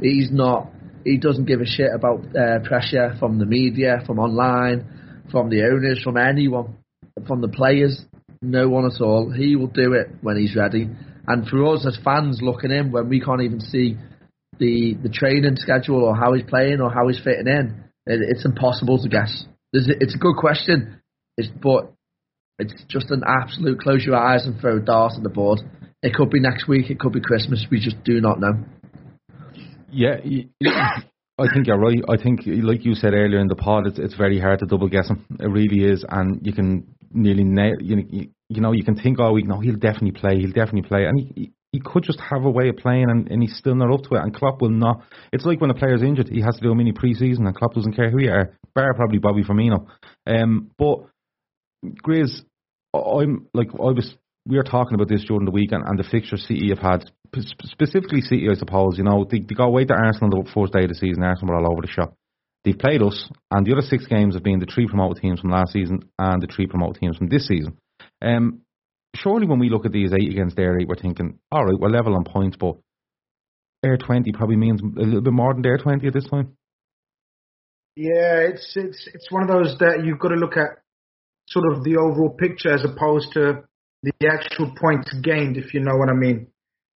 He's 0.00 0.30
not. 0.30 0.70
He 1.04 1.18
doesn't 1.18 1.46
give 1.46 1.60
a 1.60 1.66
shit 1.66 1.90
about 1.94 2.24
uh, 2.36 2.60
pressure 2.66 3.16
from 3.18 3.38
the 3.38 3.46
media, 3.46 4.02
from 4.06 4.18
online, 4.18 5.26
from 5.30 5.48
the 5.48 5.62
owners, 5.62 6.00
from 6.02 6.16
anyone, 6.16 6.76
from 7.26 7.40
the 7.40 7.48
players. 7.48 8.04
No 8.42 8.68
one 8.68 8.86
at 8.86 9.00
all. 9.00 9.30
He 9.30 9.56
will 9.56 9.66
do 9.66 9.92
it 9.94 10.08
when 10.22 10.36
he's 10.36 10.56
ready. 10.56 10.88
And 11.26 11.46
for 11.46 11.74
us 11.74 11.86
as 11.86 11.98
fans 12.04 12.40
looking 12.42 12.70
in, 12.70 12.92
when 12.92 13.08
we 13.08 13.20
can't 13.20 13.42
even 13.42 13.60
see 13.60 13.96
the 14.58 14.94
the 15.02 15.08
training 15.08 15.56
schedule 15.56 16.04
or 16.04 16.14
how 16.14 16.32
he's 16.34 16.44
playing 16.44 16.80
or 16.80 16.90
how 16.90 17.08
he's 17.08 17.20
fitting 17.22 17.46
in, 17.46 17.84
it, 18.06 18.20
it's 18.28 18.44
impossible 18.44 18.98
to 19.02 19.08
guess. 19.08 19.44
It's, 19.72 19.88
it's 20.00 20.14
a 20.14 20.18
good 20.18 20.36
question, 20.36 21.00
it's, 21.36 21.48
but 21.62 21.92
it's 22.58 22.74
just 22.88 23.10
an 23.10 23.22
absolute 23.26 23.80
close 23.80 24.04
your 24.04 24.16
eyes 24.16 24.46
and 24.46 24.60
throw 24.60 24.78
a 24.78 24.80
dart 24.80 25.12
at 25.16 25.22
the 25.22 25.28
board. 25.28 25.60
It 26.02 26.14
could 26.14 26.30
be 26.30 26.40
next 26.40 26.66
week, 26.66 26.90
it 26.90 26.98
could 26.98 27.12
be 27.12 27.20
Christmas. 27.20 27.66
We 27.70 27.80
just 27.80 28.02
do 28.04 28.20
not 28.20 28.40
know. 28.40 28.64
Yeah, 29.92 30.16
I 31.38 31.46
think 31.52 31.66
you're 31.66 31.78
right. 31.78 32.02
I 32.08 32.16
think, 32.16 32.42
like 32.46 32.84
you 32.84 32.94
said 32.94 33.14
earlier 33.14 33.40
in 33.40 33.48
the 33.48 33.56
pod, 33.56 33.86
it's, 33.86 33.98
it's 33.98 34.14
very 34.14 34.38
hard 34.38 34.58
to 34.60 34.66
double 34.66 34.88
guess 34.88 35.08
him. 35.08 35.24
It 35.38 35.46
really 35.46 35.84
is, 35.84 36.04
and 36.08 36.44
you 36.46 36.52
can 36.52 36.94
nearly 37.12 37.44
nail. 37.44 37.76
You, 37.80 38.28
you 38.50 38.60
know, 38.60 38.72
you 38.72 38.84
can 38.84 38.96
think, 38.96 39.20
oh, 39.20 39.36
no, 39.36 39.60
he'll 39.60 39.76
definitely 39.76 40.10
play, 40.10 40.40
he'll 40.40 40.50
definitely 40.50 40.82
play, 40.82 41.04
and 41.04 41.18
he, 41.18 41.52
he 41.72 41.80
could 41.80 42.02
just 42.02 42.20
have 42.20 42.44
a 42.44 42.50
way 42.50 42.68
of 42.68 42.76
playing, 42.76 43.08
and, 43.08 43.30
and 43.30 43.40
he's 43.40 43.56
still 43.56 43.76
not 43.76 43.94
up 43.94 44.02
to 44.02 44.16
it. 44.16 44.22
And 44.22 44.34
Klopp 44.34 44.60
will 44.60 44.70
not. 44.70 45.02
It's 45.32 45.44
like 45.44 45.60
when 45.60 45.70
a 45.70 45.74
player's 45.74 46.02
injured, 46.02 46.28
he 46.28 46.40
has 46.40 46.56
to 46.56 46.60
do 46.60 46.72
a 46.72 46.74
mini 46.74 46.92
pre-season, 46.92 47.46
and 47.46 47.54
Klopp 47.54 47.74
doesn't 47.74 47.94
care 47.94 48.10
who 48.10 48.20
you 48.20 48.30
are, 48.30 48.58
bar 48.74 48.92
probably 48.94 49.18
Bobby 49.18 49.44
Firmino. 49.44 49.86
Um, 50.26 50.72
but 50.76 51.06
Grizz, 51.84 52.42
I'm 52.92 53.46
like 53.54 53.68
I 53.72 53.92
was. 53.92 54.14
We 54.48 54.56
were 54.56 54.64
talking 54.64 54.94
about 54.94 55.08
this 55.08 55.24
during 55.28 55.44
the 55.44 55.52
weekend, 55.52 55.84
and 55.86 55.98
the 55.98 56.02
fixture 56.02 56.38
City 56.38 56.70
have 56.70 56.78
had, 56.78 57.10
specifically 57.38 58.22
City, 58.22 58.48
I 58.50 58.54
suppose. 58.54 58.96
You 58.96 59.04
know, 59.04 59.24
they, 59.30 59.38
they 59.38 59.54
got 59.54 59.66
away 59.66 59.84
to 59.84 59.94
Arsenal 59.94 60.42
the 60.42 60.50
first 60.52 60.72
day 60.72 60.84
of 60.84 60.88
the 60.88 60.94
season. 60.94 61.22
Arsenal 61.22 61.54
were 61.54 61.60
all 61.60 61.72
over 61.72 61.82
the 61.82 61.88
shop. 61.88 62.14
They've 62.64 62.76
played 62.76 63.02
us, 63.02 63.30
and 63.50 63.64
the 63.64 63.72
other 63.72 63.86
six 63.86 64.06
games 64.06 64.34
have 64.34 64.42
been 64.42 64.58
the 64.58 64.66
three 64.66 64.88
promoted 64.88 65.22
teams 65.22 65.40
from 65.40 65.50
last 65.50 65.72
season 65.72 66.10
and 66.18 66.42
the 66.42 66.48
three 66.48 66.66
promoted 66.66 67.00
teams 67.00 67.16
from 67.16 67.28
this 67.28 67.46
season. 67.46 67.76
Um, 68.22 68.62
surely 69.14 69.46
when 69.46 69.58
we 69.58 69.70
look 69.70 69.86
at 69.86 69.92
these 69.92 70.12
eight 70.12 70.30
against 70.30 70.56
their 70.56 70.78
eight, 70.78 70.88
we're 70.88 70.96
thinking, 70.96 71.38
all 71.50 71.64
right, 71.64 71.78
we're 71.78 71.88
level 71.88 72.14
on 72.14 72.24
points, 72.24 72.56
but 72.58 72.76
Air 73.84 73.96
20 73.96 74.32
probably 74.32 74.56
means 74.56 74.80
a 74.82 75.00
little 75.00 75.22
bit 75.22 75.32
more 75.32 75.54
than 75.54 75.64
Air 75.64 75.78
20 75.78 76.06
at 76.06 76.12
this 76.12 76.28
time. 76.28 76.56
Yeah, 77.96 78.46
it's 78.48 78.72
it's 78.76 79.08
it's 79.12 79.30
one 79.30 79.42
of 79.42 79.48
those 79.48 79.76
that 79.80 80.02
you've 80.04 80.20
got 80.20 80.28
to 80.28 80.36
look 80.36 80.56
at 80.56 80.78
sort 81.48 81.72
of 81.72 81.82
the 81.82 81.96
overall 81.96 82.30
picture 82.30 82.72
as 82.72 82.84
opposed 82.84 83.32
to 83.32 83.64
the 84.02 84.12
actual 84.30 84.72
points 84.80 85.12
gained, 85.22 85.56
if 85.56 85.74
you 85.74 85.80
know 85.80 85.96
what 85.96 86.08
I 86.08 86.14
mean. 86.14 86.46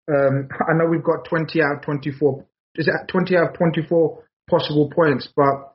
Um, 0.08 0.48
I 0.70 0.78
know 0.78 0.86
we've 0.86 1.04
got 1.04 1.26
20 1.26 1.62
out 1.62 1.78
of 1.78 1.82
24. 1.82 2.46
Is 2.76 2.88
it 2.88 2.94
20 3.08 3.36
out 3.38 3.50
of 3.50 3.58
24 3.58 4.24
possible 4.50 4.92
points? 4.94 5.28
But 5.36 5.74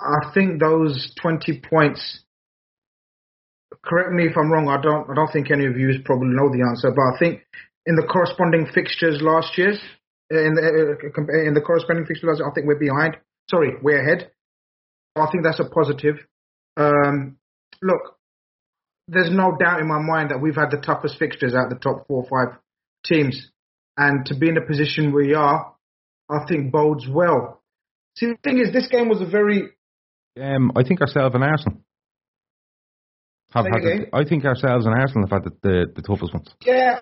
I 0.00 0.32
think 0.32 0.60
those 0.60 1.14
20 1.20 1.62
points 1.68 2.20
correct 3.84 4.12
me 4.12 4.26
if 4.26 4.36
I'm 4.36 4.50
wrong. 4.50 4.68
I 4.68 4.80
don't. 4.80 5.08
I 5.10 5.14
don't 5.14 5.32
think 5.32 5.50
any 5.50 5.66
of 5.66 5.76
you 5.76 5.90
probably 6.04 6.28
know 6.28 6.48
the 6.50 6.64
answer, 6.68 6.90
but 6.90 7.02
I 7.02 7.18
think 7.18 7.42
in 7.86 7.96
the 7.96 8.06
corresponding 8.06 8.66
fixtures 8.72 9.20
last 9.20 9.56
year, 9.58 9.72
in 10.30 10.54
the 10.54 10.62
uh, 10.62 11.46
in 11.46 11.54
the 11.54 11.60
corresponding 11.60 12.06
fixtures, 12.06 12.40
I 12.44 12.50
think 12.54 12.66
we're 12.66 12.78
behind. 12.78 13.16
Sorry, 13.50 13.74
we're 13.82 14.00
ahead. 14.00 14.30
I 15.16 15.26
think 15.30 15.44
that's 15.44 15.60
a 15.60 15.68
positive. 15.68 16.16
Um, 16.76 17.36
look, 17.82 18.16
there's 19.08 19.30
no 19.30 19.56
doubt 19.58 19.80
in 19.80 19.88
my 19.88 20.00
mind 20.00 20.30
that 20.30 20.40
we've 20.40 20.54
had 20.54 20.70
the 20.70 20.78
toughest 20.78 21.18
fixtures 21.18 21.54
out 21.54 21.70
of 21.70 21.70
the 21.70 21.82
top 21.82 22.06
four 22.06 22.24
or 22.24 22.28
five 22.28 22.58
teams, 23.04 23.50
and 23.96 24.24
to 24.26 24.34
be 24.34 24.48
in 24.48 24.54
the 24.54 24.62
position 24.62 25.12
we 25.12 25.34
are, 25.34 25.74
I 26.30 26.46
think 26.48 26.72
bodes 26.72 27.06
well. 27.08 27.60
See, 28.16 28.26
the 28.26 28.38
thing 28.42 28.58
is, 28.58 28.72
this 28.72 28.88
game 28.88 29.08
was 29.08 29.20
a 29.20 29.26
very. 29.26 29.70
Um, 30.40 30.72
I 30.76 30.82
think 30.82 31.00
ourselves 31.00 31.34
and 31.34 31.44
Arsenal 31.44 31.82
have 33.52 33.66
had 33.66 34.08
I 34.12 34.24
think 34.24 34.44
ourselves 34.44 34.86
and 34.86 34.94
Arsenal 34.94 35.28
have 35.28 35.42
had 35.42 35.52
the, 35.52 35.56
the, 35.62 35.86
the 35.96 36.02
toughest 36.02 36.32
ones. 36.32 36.48
Yeah, 36.64 36.98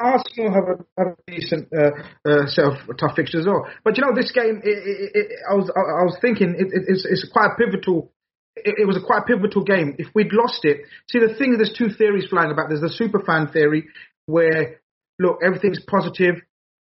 Arsenal 0.00 0.52
have 0.52 0.64
a, 0.68 0.76
have 0.98 1.16
a 1.16 1.30
decent 1.30 1.68
uh, 1.72 1.90
uh, 2.28 2.46
set 2.46 2.64
of 2.64 2.74
tough 2.98 3.16
fixtures 3.16 3.42
as 3.42 3.46
well. 3.46 3.66
But 3.84 3.96
you 3.96 4.04
know, 4.04 4.14
this 4.14 4.32
game, 4.32 4.60
it, 4.62 4.68
it, 4.68 5.10
it, 5.14 5.26
I 5.50 5.54
was 5.54 5.70
I, 5.74 6.04
was 6.04 6.18
thinking 6.20 6.54
it's, 6.58 7.06
it's 7.08 7.28
quite 7.32 7.50
a 7.52 7.56
pivotal. 7.56 8.12
It, 8.56 8.86
was 8.86 8.96
a 8.96 9.04
quite 9.04 9.26
pivotal 9.26 9.64
game. 9.64 9.96
If 9.98 10.08
we'd 10.14 10.32
lost 10.32 10.64
it, 10.64 10.78
see 11.08 11.18
the 11.18 11.34
thing. 11.34 11.56
There's 11.56 11.76
two 11.76 11.90
theories 11.90 12.26
flying 12.30 12.50
about. 12.50 12.68
There's 12.68 12.80
the 12.80 12.88
super 12.88 13.20
fan 13.20 13.48
theory 13.48 13.88
where 14.24 14.80
look 15.18 15.40
everything's 15.44 15.80
positive. 15.86 16.36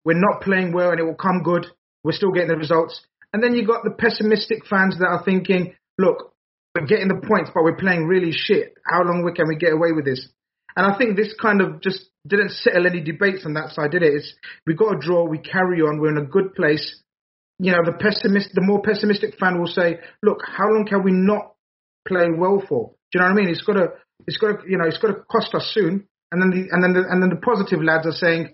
We're 0.03 0.14
not 0.20 0.41
playing 0.41 0.74
well 0.74 0.91
and 0.91 0.99
it 0.99 1.03
will 1.03 1.16
come 1.16 1.41
good. 1.43 1.66
We're 2.03 2.12
still 2.12 2.32
getting 2.32 2.49
the 2.49 2.58
results. 2.58 3.01
And 3.34 3.43
then 3.43 3.56
you've 3.56 3.68
got 3.68 3.84
the 3.84 3.91
pessimistic 3.91 4.66
fans 4.68 4.97
that 4.99 5.08
are 5.08 5.24
thinking, 5.24 5.76
look, 5.97 6.34
we're 6.76 6.86
getting 6.86 7.07
the 7.07 7.26
points, 7.26 7.51
but 7.53 7.63
we're 7.63 7.78
playing 7.78 8.05
really 8.05 8.34
shit. 8.34 8.76
How 8.86 9.03
long 9.03 9.23
can 9.34 9.47
we 9.47 9.55
get 9.55 9.71
away 9.71 9.93
with 9.93 10.03
this? 10.05 10.28
And 10.76 10.86
I 10.86 10.97
think 10.97 11.15
this 11.15 11.34
kind 11.41 11.61
of 11.61 11.82
just 11.82 12.05
didn't 12.28 12.51
settle 12.51 12.86
any 12.86 13.01
debates 13.01 13.45
on 13.45 13.53
that 13.53 13.71
side, 13.71 13.91
did 13.91 14.03
it? 14.03 14.13
It's, 14.13 14.34
we 14.67 14.76
got 14.76 14.95
a 14.95 14.99
draw, 14.99 15.23
we 15.26 15.38
carry 15.38 15.80
on, 15.80 15.99
we're 15.99 16.11
in 16.11 16.23
a 16.23 16.28
good 16.28 16.53
place. 16.53 17.01
You 17.59 17.71
know, 17.71 17.80
the 17.86 17.93
pessimist, 17.93 18.49
the 18.53 18.61
more 18.61 18.82
pessimistic 18.82 19.39
fan 19.39 19.57
will 19.57 19.67
say, 19.71 19.99
look, 20.21 20.39
how 20.45 20.67
long 20.67 20.86
can 20.86 21.03
we 21.03 21.13
not 21.13 21.53
play 22.05 22.28
well 22.38 22.61
for? 22.67 22.91
Do 23.11 23.19
you 23.19 23.21
know 23.21 23.28
what 23.28 23.39
I 23.39 23.41
mean? 23.41 23.49
It's 23.49 23.63
got 23.63 23.73
to, 23.73 23.88
it's 24.28 24.38
got 24.38 24.47
to, 24.47 24.69
you 24.69 24.78
know, 24.78 24.86
it's 24.86 24.97
got 24.97 25.07
to 25.07 25.23
cost 25.32 25.55
us 25.55 25.71
soon. 25.73 26.07
And 26.32 26.41
then 26.41 26.49
the, 26.51 26.67
and 26.71 26.84
then 26.84 26.93
the, 26.93 27.07
and 27.09 27.23
then 27.23 27.30
the 27.30 27.39
positive 27.39 27.82
lads 27.82 28.05
are 28.05 28.11
saying, 28.11 28.53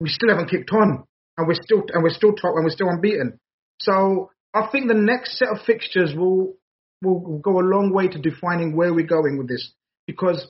we 0.00 0.08
still 0.08 0.30
haven't 0.30 0.48
kicked 0.48 0.70
on, 0.72 1.04
and 1.36 1.46
we're 1.46 1.60
still, 1.60 1.82
and 1.92 2.02
we're 2.02 2.14
still 2.14 2.32
top, 2.32 2.54
and 2.54 2.64
we're 2.64 2.70
still 2.70 2.88
unbeaten. 2.88 3.38
So 3.80 4.30
I 4.54 4.68
think 4.72 4.88
the 4.88 4.94
next 4.94 5.36
set 5.36 5.48
of 5.48 5.58
fixtures 5.66 6.14
will 6.16 6.54
will 7.02 7.38
go 7.38 7.60
a 7.60 7.62
long 7.62 7.92
way 7.92 8.08
to 8.08 8.18
defining 8.18 8.76
where 8.76 8.92
we're 8.92 9.06
going 9.06 9.38
with 9.38 9.48
this. 9.48 9.72
Because 10.06 10.46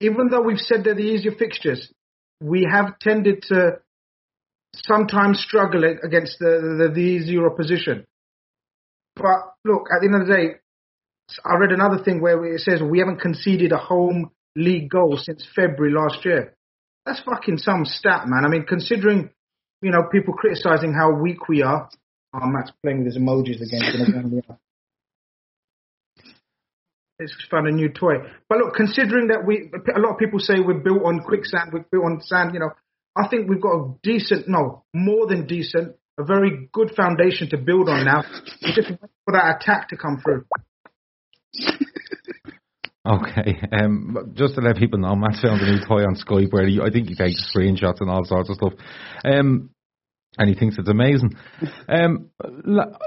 even 0.00 0.28
though 0.28 0.42
we've 0.42 0.58
said 0.58 0.84
they're 0.84 0.94
the 0.94 1.02
easier 1.02 1.32
fixtures, 1.32 1.92
we 2.40 2.66
have 2.70 2.98
tended 2.98 3.42
to 3.48 3.78
sometimes 4.74 5.40
struggle 5.40 5.84
against 5.84 6.38
the, 6.38 6.78
the, 6.78 6.92
the 6.94 7.00
easier 7.00 7.46
opposition. 7.46 8.06
But 9.16 9.54
look, 9.64 9.88
at 9.94 10.00
the 10.00 10.06
end 10.06 10.22
of 10.22 10.26
the 10.26 10.34
day, 10.34 10.48
I 11.44 11.56
read 11.56 11.72
another 11.72 12.02
thing 12.02 12.20
where 12.20 12.44
it 12.44 12.60
says 12.60 12.80
we 12.82 12.98
haven't 12.98 13.20
conceded 13.20 13.72
a 13.72 13.78
home 13.78 14.30
league 14.56 14.90
goal 14.90 15.18
since 15.20 15.46
February 15.54 15.92
last 15.92 16.24
year. 16.24 16.54
That's 17.04 17.20
fucking 17.20 17.58
some 17.58 17.84
stat, 17.84 18.26
man. 18.26 18.44
I 18.44 18.48
mean, 18.48 18.64
considering, 18.66 19.30
you 19.82 19.90
know, 19.90 20.08
people 20.10 20.34
criticizing 20.34 20.92
how 20.92 21.12
weak 21.20 21.48
we 21.48 21.62
are. 21.62 21.88
Oh, 22.32 22.46
Matt's 22.46 22.72
playing 22.82 22.98
with 23.04 23.14
his 23.14 23.18
emojis 23.18 23.60
again. 23.60 24.42
It's 27.20 27.34
found 27.50 27.68
a 27.68 27.72
new 27.72 27.88
toy. 27.90 28.14
But 28.48 28.58
look, 28.58 28.74
considering 28.74 29.28
that 29.28 29.46
we, 29.46 29.70
a 29.94 30.00
lot 30.00 30.12
of 30.12 30.18
people 30.18 30.40
say 30.40 30.54
we're 30.58 30.80
built 30.80 31.02
on 31.04 31.20
quicksand, 31.20 31.70
we're 31.72 31.84
built 31.90 32.04
on 32.04 32.20
sand, 32.22 32.54
you 32.54 32.60
know, 32.60 32.70
I 33.16 33.28
think 33.28 33.48
we've 33.48 33.60
got 33.60 33.74
a 33.74 33.94
decent, 34.02 34.48
no, 34.48 34.84
more 34.94 35.26
than 35.26 35.46
decent 35.46 35.96
a 36.20 36.24
very 36.24 36.68
good 36.72 36.92
foundation 36.94 37.48
to 37.50 37.56
build 37.56 37.88
on 37.88 38.04
now. 38.04 38.22
We 38.62 38.72
just 38.74 38.90
wait 38.90 39.10
for 39.24 39.32
that 39.32 39.56
attack 39.60 39.88
to 39.88 39.96
come 39.96 40.20
through. 40.22 40.44
Okay, 43.02 43.58
um, 43.72 44.34
just 44.34 44.56
to 44.56 44.60
let 44.60 44.76
people 44.76 44.98
know, 44.98 45.16
Matt 45.16 45.36
found 45.40 45.62
a 45.62 45.72
new 45.72 45.78
toy 45.88 46.04
on 46.04 46.16
Skype 46.16 46.52
where 46.52 46.66
he, 46.66 46.80
I 46.80 46.90
think 46.90 47.08
he 47.08 47.14
takes 47.14 47.50
screenshots 47.50 48.00
and 48.00 48.10
all 48.10 48.26
sorts 48.26 48.50
of 48.50 48.56
stuff. 48.56 48.74
Um, 49.24 49.70
and 50.36 50.48
he 50.50 50.54
thinks 50.54 50.76
it's 50.78 50.88
amazing. 50.88 51.34
Um, 51.88 52.28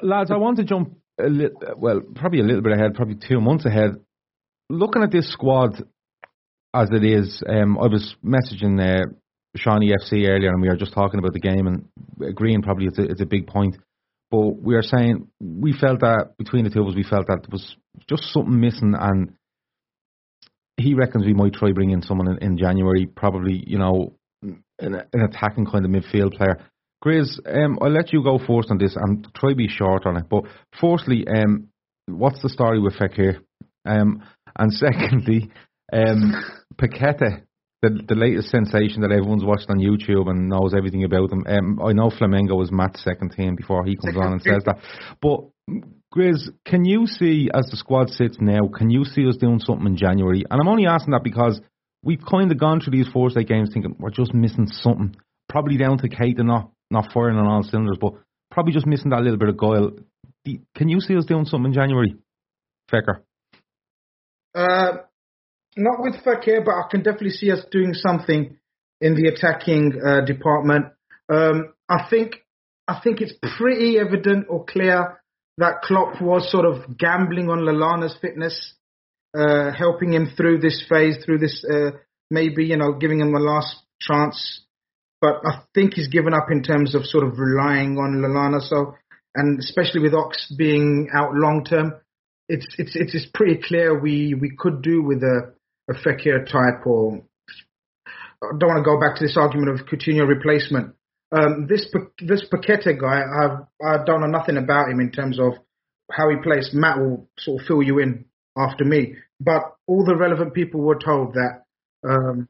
lads, 0.01 0.31
I 0.31 0.37
want 0.37 0.57
to 0.57 0.63
jump 0.63 0.97
a 1.19 1.75
well, 1.77 2.01
probably 2.15 2.39
a 2.39 2.43
little 2.43 2.61
bit 2.61 2.73
ahead, 2.73 2.95
probably 2.95 3.15
two 3.15 3.41
months 3.41 3.65
ahead. 3.65 3.91
Looking 4.69 5.03
at 5.03 5.11
this 5.11 5.31
squad 5.31 5.83
as 6.73 6.89
it 6.91 7.03
is, 7.03 7.43
um, 7.47 7.77
I 7.77 7.87
was 7.87 8.15
messaging 8.25 8.79
uh, 8.81 9.05
Shawnee 9.55 9.93
FC 9.93 10.27
earlier, 10.27 10.49
and 10.49 10.61
we 10.61 10.69
were 10.69 10.75
just 10.75 10.93
talking 10.93 11.19
about 11.19 11.33
the 11.33 11.39
game 11.39 11.67
and 11.67 11.87
agreeing 12.27 12.61
probably 12.61 12.87
it's 12.87 12.97
a, 12.97 13.03
it's 13.03 13.21
a 13.21 13.25
big 13.25 13.47
point. 13.47 13.77
But 14.31 14.61
we 14.61 14.75
are 14.75 14.81
saying 14.81 15.27
we 15.39 15.73
felt 15.73 15.99
that 15.99 16.31
between 16.39 16.63
the 16.63 16.71
two 16.71 16.81
of 16.81 16.87
us, 16.87 16.95
we 16.95 17.03
felt 17.03 17.27
that 17.27 17.41
there 17.43 17.51
was 17.51 17.75
just 18.09 18.33
something 18.33 18.59
missing, 18.59 18.95
and 18.99 19.33
he 20.77 20.95
reckons 20.95 21.25
we 21.25 21.35
might 21.35 21.53
try 21.53 21.71
bringing 21.71 22.01
someone 22.01 22.31
in, 22.31 22.37
in 22.39 22.57
January, 22.57 23.05
probably 23.05 23.63
you 23.67 23.77
know 23.77 24.15
an, 24.41 24.63
an, 24.79 25.21
attacking 25.21 25.65
kind 25.65 25.85
of 25.85 25.91
midfield 25.91 26.35
player. 26.35 26.59
Grizz, 27.03 27.39
um, 27.45 27.77
I'll 27.81 27.91
let 27.91 28.13
you 28.13 28.23
go 28.23 28.37
first 28.39 28.71
on 28.71 28.77
this 28.77 28.95
and 28.95 29.27
try 29.35 29.49
to 29.49 29.55
be 29.55 29.67
short 29.67 30.05
on 30.05 30.17
it. 30.17 30.25
But 30.29 30.45
firstly, 30.79 31.25
um, 31.27 31.69
what's 32.07 32.41
the 32.41 32.49
story 32.49 32.79
with 32.79 32.93
Fekir? 32.93 33.39
Um, 33.85 34.23
and 34.57 34.71
secondly, 34.73 35.51
um, 35.91 36.33
Paqueta, 36.81 37.43
the 37.81 37.99
the 38.07 38.15
latest 38.15 38.49
sensation 38.49 39.01
that 39.01 39.11
everyone's 39.11 39.43
watched 39.43 39.69
on 39.69 39.79
YouTube 39.79 40.29
and 40.29 40.47
knows 40.47 40.73
everything 40.73 41.03
about 41.03 41.31
him. 41.31 41.43
Um, 41.45 41.79
I 41.83 41.91
know 41.91 42.09
Flamengo 42.09 42.57
was 42.57 42.71
Matt's 42.71 43.03
second 43.03 43.33
team 43.35 43.55
before 43.55 43.83
he 43.85 43.97
comes 43.97 44.15
on 44.15 44.31
and 44.31 44.41
says 44.41 44.63
that. 44.65 44.77
But 45.21 45.41
Grizz, 46.15 46.49
can 46.65 46.85
you 46.85 47.05
see 47.05 47.49
as 47.53 47.67
the 47.69 47.77
squad 47.77 48.09
sits 48.09 48.37
now? 48.39 48.69
Can 48.73 48.89
you 48.89 49.03
see 49.03 49.27
us 49.27 49.35
doing 49.35 49.59
something 49.59 49.87
in 49.87 49.97
January? 49.97 50.45
And 50.49 50.61
I'm 50.61 50.69
only 50.69 50.85
asking 50.85 51.11
that 51.11 51.23
because 51.23 51.59
we've 52.01 52.23
kind 52.23 52.51
of 52.51 52.59
gone 52.59 52.79
through 52.79 52.91
these 52.91 53.11
four 53.11 53.29
state 53.29 53.49
games 53.49 53.71
thinking 53.73 53.95
we're 53.99 54.11
just 54.11 54.33
missing 54.33 54.67
something. 54.67 55.15
Probably 55.49 55.77
down 55.77 55.97
to 55.97 56.09
Keita 56.09 56.39
and 56.39 56.47
not 56.47 56.71
not 56.93 57.11
firing 57.11 57.37
on 57.37 57.47
all 57.47 57.63
cylinders, 57.63 57.97
but 57.99 58.13
probably 58.51 58.71
just 58.71 58.85
missing 58.85 59.09
that 59.09 59.21
little 59.21 59.37
bit 59.37 59.49
of 59.49 59.57
guile. 59.57 59.91
Can 60.75 60.89
you 60.89 60.99
see 61.01 61.17
us 61.17 61.25
doing 61.25 61.45
something 61.45 61.71
in 61.71 61.73
January, 61.73 62.15
Fekir? 62.91 63.21
Uh, 64.55 64.97
not 65.75 65.99
with 65.99 66.23
Fekir, 66.23 66.63
but 66.63 66.71
I 66.71 66.83
can 66.89 67.01
definitely 67.01 67.31
see 67.31 67.51
us 67.51 67.65
doing 67.71 67.93
something 67.93 68.57
in 69.01 69.15
the 69.15 69.27
attacking 69.27 69.93
uh, 70.05 70.21
department. 70.25 70.85
Um, 71.31 71.73
I 71.89 72.07
think 72.09 72.35
I 72.87 72.99
think 73.03 73.21
it's 73.21 73.33
pretty 73.57 73.97
evident 73.97 74.47
or 74.49 74.65
clear 74.65 75.19
that 75.57 75.81
Klopp 75.81 76.21
was 76.21 76.51
sort 76.51 76.65
of 76.65 76.97
gambling 76.97 77.49
on 77.49 77.59
Lallana's 77.59 78.17
fitness, 78.21 78.73
uh, 79.35 79.71
helping 79.71 80.13
him 80.13 80.31
through 80.35 80.59
this 80.59 80.83
phase, 80.87 81.17
through 81.25 81.39
this 81.39 81.65
uh, 81.65 81.91
maybe 82.29 82.65
you 82.65 82.77
know 82.77 82.93
giving 82.93 83.19
him 83.19 83.33
a 83.33 83.39
last 83.39 83.77
chance. 83.99 84.62
But 85.23 85.39
I 85.45 85.61
think 85.73 85.93
he's 85.93 86.09
given 86.09 86.33
up 86.33 86.47
in 86.51 86.63
terms 86.63 86.95
of 86.95 87.05
sort 87.05 87.23
of 87.23 87.39
relying 87.39 87.97
on 87.97 88.21
Lallana. 88.21 88.59
So 88.59 88.95
and 89.33 89.57
especially 89.57 90.01
with 90.01 90.13
Ox 90.13 90.53
being 90.57 91.07
out 91.15 91.33
long 91.33 91.63
term, 91.63 91.93
it's 92.49 92.67
it's 92.77 92.91
it's 92.95 93.27
pretty 93.33 93.61
clear 93.65 93.97
we 93.97 94.33
we 94.33 94.51
could 94.57 94.81
do 94.81 95.01
with 95.01 95.23
a 95.23 95.53
a 95.89 95.93
Fekir 95.93 96.45
type 96.45 96.85
or 96.85 97.23
I 98.43 98.57
don't 98.57 98.67
want 98.67 98.83
to 98.83 98.91
go 98.91 98.99
back 98.99 99.15
to 99.15 99.23
this 99.23 99.37
argument 99.37 99.79
of 99.79 99.87
Coutinho 99.87 100.27
replacement. 100.27 100.95
Um, 101.31 101.67
this 101.67 101.87
this 102.19 102.45
Paqueta 102.51 102.99
guy, 102.99 103.21
I've, 103.23 103.65
I 103.81 104.03
don't 104.03 104.19
know 104.19 104.27
nothing 104.27 104.57
about 104.57 104.89
him 104.89 104.99
in 104.99 105.11
terms 105.11 105.39
of 105.39 105.53
how 106.11 106.29
he 106.29 106.35
plays. 106.43 106.71
Matt 106.73 106.99
will 106.99 107.29
sort 107.39 107.61
of 107.61 107.67
fill 107.67 107.81
you 107.81 107.99
in 107.99 108.25
after 108.57 108.83
me, 108.83 109.15
but 109.39 109.77
all 109.87 110.03
the 110.03 110.17
relevant 110.17 110.53
people 110.53 110.81
were 110.81 110.99
told 110.99 111.35
that 111.35 111.63
um, 112.07 112.49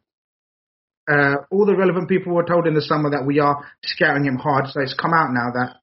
uh, 1.11 1.35
all 1.51 1.65
the 1.65 1.75
relevant 1.75 2.09
people 2.09 2.33
were 2.33 2.45
told 2.45 2.67
in 2.67 2.73
the 2.73 2.81
summer 2.81 3.09
that 3.11 3.25
we 3.25 3.39
are 3.39 3.65
scouting 3.83 4.25
him 4.25 4.37
hard. 4.37 4.67
So 4.67 4.81
it's 4.81 4.93
come 4.93 5.13
out 5.13 5.29
now 5.31 5.51
that 5.53 5.75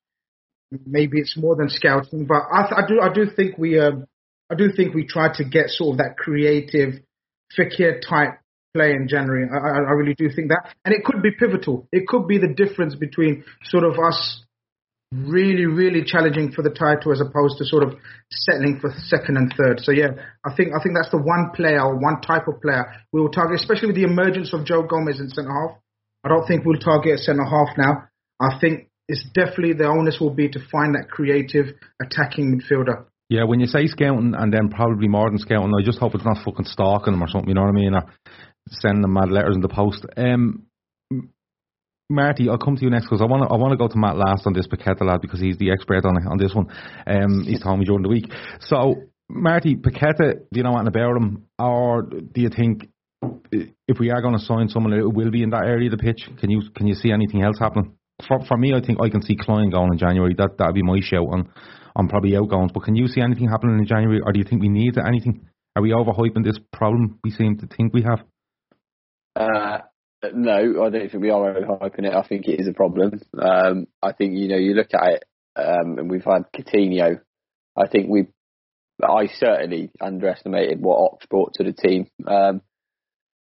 maybe 0.87 1.18
it's 1.18 1.37
more 1.37 1.57
than 1.57 1.68
scouting, 1.68 2.27
but 2.27 2.43
I, 2.53 2.83
I 2.83 2.87
do 2.87 3.01
I 3.01 3.12
do 3.12 3.27
think 3.35 3.59
we 3.59 3.79
um, 3.79 4.07
I 4.51 4.55
do 4.55 4.71
think 4.75 4.95
we 4.95 5.07
tried 5.07 5.35
to 5.35 5.45
get 5.45 5.68
sort 5.68 5.95
of 5.95 5.99
that 5.99 6.16
creative 6.16 7.01
Fekir 7.57 8.01
type 8.09 8.41
play 8.75 8.93
in 8.93 9.09
January. 9.09 9.49
I, 9.51 9.57
I, 9.57 9.93
really 9.93 10.14
do 10.14 10.31
think 10.31 10.49
that, 10.51 10.75
and 10.85 10.95
it 10.95 11.05
could 11.05 11.23
be 11.23 11.33
pivotal. 11.33 11.89
It 11.91 12.07
could 12.07 12.29
be 12.29 12.39
the 12.39 12.55
difference 12.55 12.95
between 12.95 13.45
sort 13.64 13.83
of 13.83 13.99
us 13.99 14.45
really, 15.13 15.67
really 15.67 16.05
challenging 16.05 16.53
for 16.53 16.63
the 16.63 16.71
title 16.71 17.13
as 17.13 17.21
opposed 17.21 17.59
to 17.59 17.65
sort 17.65 17.83
of 17.83 17.95
settling 18.31 18.79
for 18.81 18.95
second 19.07 19.37
and 19.37 19.53
third. 19.57 19.81
So 19.81 19.91
yeah, 19.91 20.15
I 20.45 20.55
think 20.55 20.71
I 20.75 20.83
think 20.83 20.95
that's 20.95 21.11
the 21.11 21.19
one 21.19 21.51
player 21.55 21.81
or 21.81 21.99
one 21.99 22.21
type 22.21 22.47
of 22.47 22.61
player 22.63 22.87
we 23.13 23.21
will 23.21 23.31
target, 23.31 23.61
especially 23.61 23.89
with 23.89 23.97
the 23.97 24.05
emergence 24.05 24.53
of 24.53 24.65
Joe 24.65 24.83
Gomez 24.83 25.19
in 25.19 25.29
centre 25.29 25.51
half. 25.51 25.79
I 26.23 26.29
don't 26.29 26.47
think 26.47 26.65
we'll 26.65 26.79
target 26.79 27.19
centre 27.19 27.45
half 27.45 27.77
now. 27.77 28.09
I 28.41 28.59
think 28.61 28.89
it's 29.09 29.25
definitely 29.35 29.73
the 29.73 29.87
onus 29.87 30.21
will 30.21 30.31
be 30.31 30.49
to 30.49 30.61
find 30.71 30.95
that 30.95 31.11
creative 31.11 31.75
attacking 32.01 32.61
midfielder. 32.61 33.07
Yeah, 33.29 33.45
when 33.45 33.61
you 33.61 33.67
say 33.67 33.87
scouting 33.87 34.35
and 34.37 34.53
then 34.53 34.71
probably 34.71 35.09
more 35.09 35.29
than 35.29 35.39
scouting, 35.39 35.73
I 35.77 35.85
just 35.85 35.99
hope 35.99 36.15
it's 36.15 36.25
not 36.25 36.45
fucking 36.45 36.67
stalking 36.67 37.13
them 37.13 37.23
or 37.23 37.29
something, 37.29 37.49
you 37.49 37.55
know 37.55 37.63
what 37.63 37.71
I 37.71 37.73
mean? 37.73 37.95
Or 37.95 38.03
sending 38.71 39.03
them 39.03 39.15
mad 39.15 39.31
letters 39.31 39.55
in 39.55 39.63
the 39.63 39.69
post. 39.69 40.05
Um, 40.17 40.67
Marty, 42.11 42.49
I'll 42.49 42.59
come 42.59 42.77
to 42.77 42.85
you 42.85 42.91
next 42.91 43.07
because 43.07 43.23
I 43.23 43.27
want 43.27 43.45
to 43.45 43.55
I 43.55 43.57
want 43.57 43.71
to 43.71 43.77
go 43.79 43.87
to 43.87 43.97
Matt 43.97 44.17
last 44.17 44.47
on 44.47 44.53
this 44.53 44.67
Paqueta 44.67 45.03
lad 45.03 45.21
because 45.23 45.41
he's 45.41 45.57
the 45.59 45.71
expert 45.71 46.05
on 46.05 46.17
on 46.27 46.39
this 46.39 46.53
one. 46.53 46.67
Um, 47.07 47.45
he's 47.45 47.61
told 47.63 47.79
me 47.79 47.85
during 47.85 48.03
the 48.03 48.09
week. 48.09 48.27
So, 48.61 48.97
Marty 49.29 49.77
Paqueta, 49.77 50.41
do 50.51 50.57
you 50.59 50.65
know 50.65 50.75
anything 50.75 50.89
about 50.89 51.17
him, 51.17 51.47
or 51.59 52.03
do 52.03 52.41
you 52.41 52.51
think 52.51 52.89
if 53.87 53.99
we 53.99 54.11
are 54.11 54.21
going 54.21 54.37
to 54.37 54.45
sign 54.45 54.69
someone, 54.69 54.93
it 54.93 55.03
will 55.03 55.31
be 55.31 55.43
in 55.43 55.51
that 55.51 55.65
area 55.65 55.91
of 55.91 55.99
the 55.99 56.03
pitch? 56.03 56.29
Can 56.39 56.51
you 56.51 56.63
can 56.75 56.89
you 56.89 56.95
see 56.95 57.13
anything 57.13 57.43
else 57.43 57.59
happening? 57.59 57.95
For 58.27 58.45
for 58.45 58.57
me, 58.57 58.75
I 58.75 58.81
think 58.85 58.99
I 59.01 59.09
can 59.09 59.23
see 59.23 59.37
Clyne 59.37 59.71
going 59.71 59.93
in 59.93 59.99
January. 59.99 60.35
That 60.37 60.59
that'd 60.59 60.75
be 60.75 60.83
my 60.83 60.99
shout 61.01 61.29
on 61.31 61.49
on 61.95 62.09
probably 62.09 62.37
outgoings. 62.37 62.73
But 62.75 62.85
can 62.85 62.97
you 62.97 63.07
see 63.07 63.21
anything 63.21 63.49
happening 63.49 63.79
in 63.79 63.87
January, 63.87 64.21
or 64.25 64.33
do 64.33 64.41
you 64.41 64.45
think 64.45 64.63
we 64.63 64.69
need 64.69 64.99
anything? 64.99 65.49
Are 65.77 65.83
we 65.83 65.91
overhyping 65.91 66.45
this 66.45 66.59
problem 66.73 67.21
we 67.23 67.31
seem 67.31 67.57
to 67.59 67.67
think 67.67 67.95
we 67.95 68.03
have? 68.03 68.25
Uh, 69.37 69.79
no, 70.33 70.85
I 70.85 70.91
don't 70.91 71.11
think 71.11 71.23
we 71.23 71.31
are 71.31 71.55
overhyping 71.55 72.07
it. 72.07 72.14
I 72.14 72.27
think 72.27 72.47
it 72.47 72.61
is 72.61 72.68
a 72.68 72.73
problem. 72.73 73.21
Um, 73.39 73.87
I 74.03 74.12
think 74.12 74.35
you 74.35 74.49
know 74.49 74.57
you 74.57 74.75
look 74.75 74.93
at 74.95 75.12
it, 75.12 75.25
um, 75.57 75.99
and 75.99 76.11
we've 76.11 76.25
had 76.25 76.45
Coutinho. 76.55 77.21
I 77.77 77.87
think 77.87 78.09
we, 78.09 78.27
I 79.03 79.27
certainly 79.27 79.91
underestimated 80.01 80.81
what 80.81 81.12
Ox 81.12 81.27
brought 81.27 81.55
to 81.55 81.64
the 81.64 81.73
team. 81.73 82.09
Um, 82.27 82.62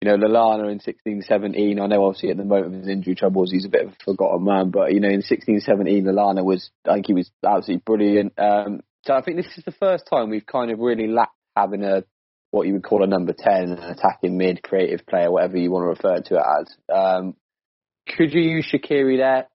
you 0.04 0.10
know, 0.10 0.18
Lallana 0.18 0.70
in 0.70 0.80
16, 0.80 1.22
17, 1.22 1.80
I 1.80 1.86
know 1.86 2.04
obviously 2.04 2.30
at 2.30 2.36
the 2.36 2.44
moment 2.44 2.74
of 2.74 2.80
his 2.80 2.88
injury 2.88 3.14
troubles, 3.14 3.50
he's 3.50 3.64
a 3.64 3.70
bit 3.70 3.86
of 3.86 3.92
a 3.92 4.04
forgotten 4.04 4.44
man, 4.44 4.70
but, 4.70 4.92
you 4.92 5.00
know, 5.00 5.08
in 5.08 5.22
16, 5.22 5.60
17, 5.60 6.04
Lallana 6.04 6.44
was, 6.44 6.70
I 6.86 6.94
think 6.94 7.06
he 7.06 7.14
was 7.14 7.30
absolutely 7.42 7.82
brilliant. 7.86 8.34
Um, 8.38 8.80
so 9.06 9.14
I 9.14 9.22
think 9.22 9.38
this 9.38 9.56
is 9.56 9.64
the 9.64 9.72
first 9.72 10.04
time 10.06 10.28
we've 10.28 10.44
kind 10.44 10.70
of 10.70 10.78
really 10.78 11.06
lacked 11.06 11.32
having 11.56 11.84
a, 11.84 12.04
what 12.54 12.68
you 12.68 12.74
would 12.74 12.84
call 12.84 13.02
a 13.02 13.08
number 13.08 13.34
10, 13.36 13.72
an 13.72 13.78
attacking 13.82 14.38
mid, 14.38 14.62
creative 14.62 15.04
player, 15.06 15.28
whatever 15.28 15.56
you 15.56 15.72
want 15.72 15.82
to 15.82 15.88
refer 15.88 16.22
to 16.22 16.36
it 16.36 16.44
as. 16.60 16.94
Um, 16.94 17.34
could 18.08 18.32
you 18.32 18.42
use 18.42 18.72
Shaqiri 18.72 19.16
there? 19.16 19.48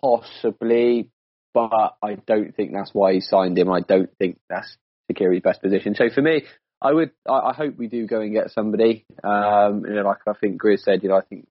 Possibly, 0.00 1.10
but 1.52 1.96
I 2.00 2.14
don't 2.14 2.54
think 2.54 2.72
that's 2.72 2.90
why 2.92 3.14
he 3.14 3.20
signed 3.20 3.58
him. 3.58 3.68
I 3.70 3.80
don't 3.80 4.10
think 4.18 4.38
that's 4.48 4.76
Shaqiri's 5.10 5.42
best 5.42 5.62
position. 5.62 5.96
So 5.96 6.10
for 6.14 6.22
me, 6.22 6.44
I 6.80 6.92
would. 6.92 7.10
I, 7.28 7.50
I, 7.50 7.54
hope 7.54 7.76
we 7.76 7.88
do 7.88 8.06
go 8.06 8.20
and 8.20 8.32
get 8.32 8.50
somebody. 8.50 9.04
Um, 9.24 9.84
you 9.84 9.94
know, 9.94 10.02
like 10.02 10.18
I 10.28 10.32
think 10.40 10.62
Grizz 10.62 10.80
said, 10.80 11.02
you 11.02 11.08
know, 11.08 11.16
I 11.16 11.22
think 11.22 11.48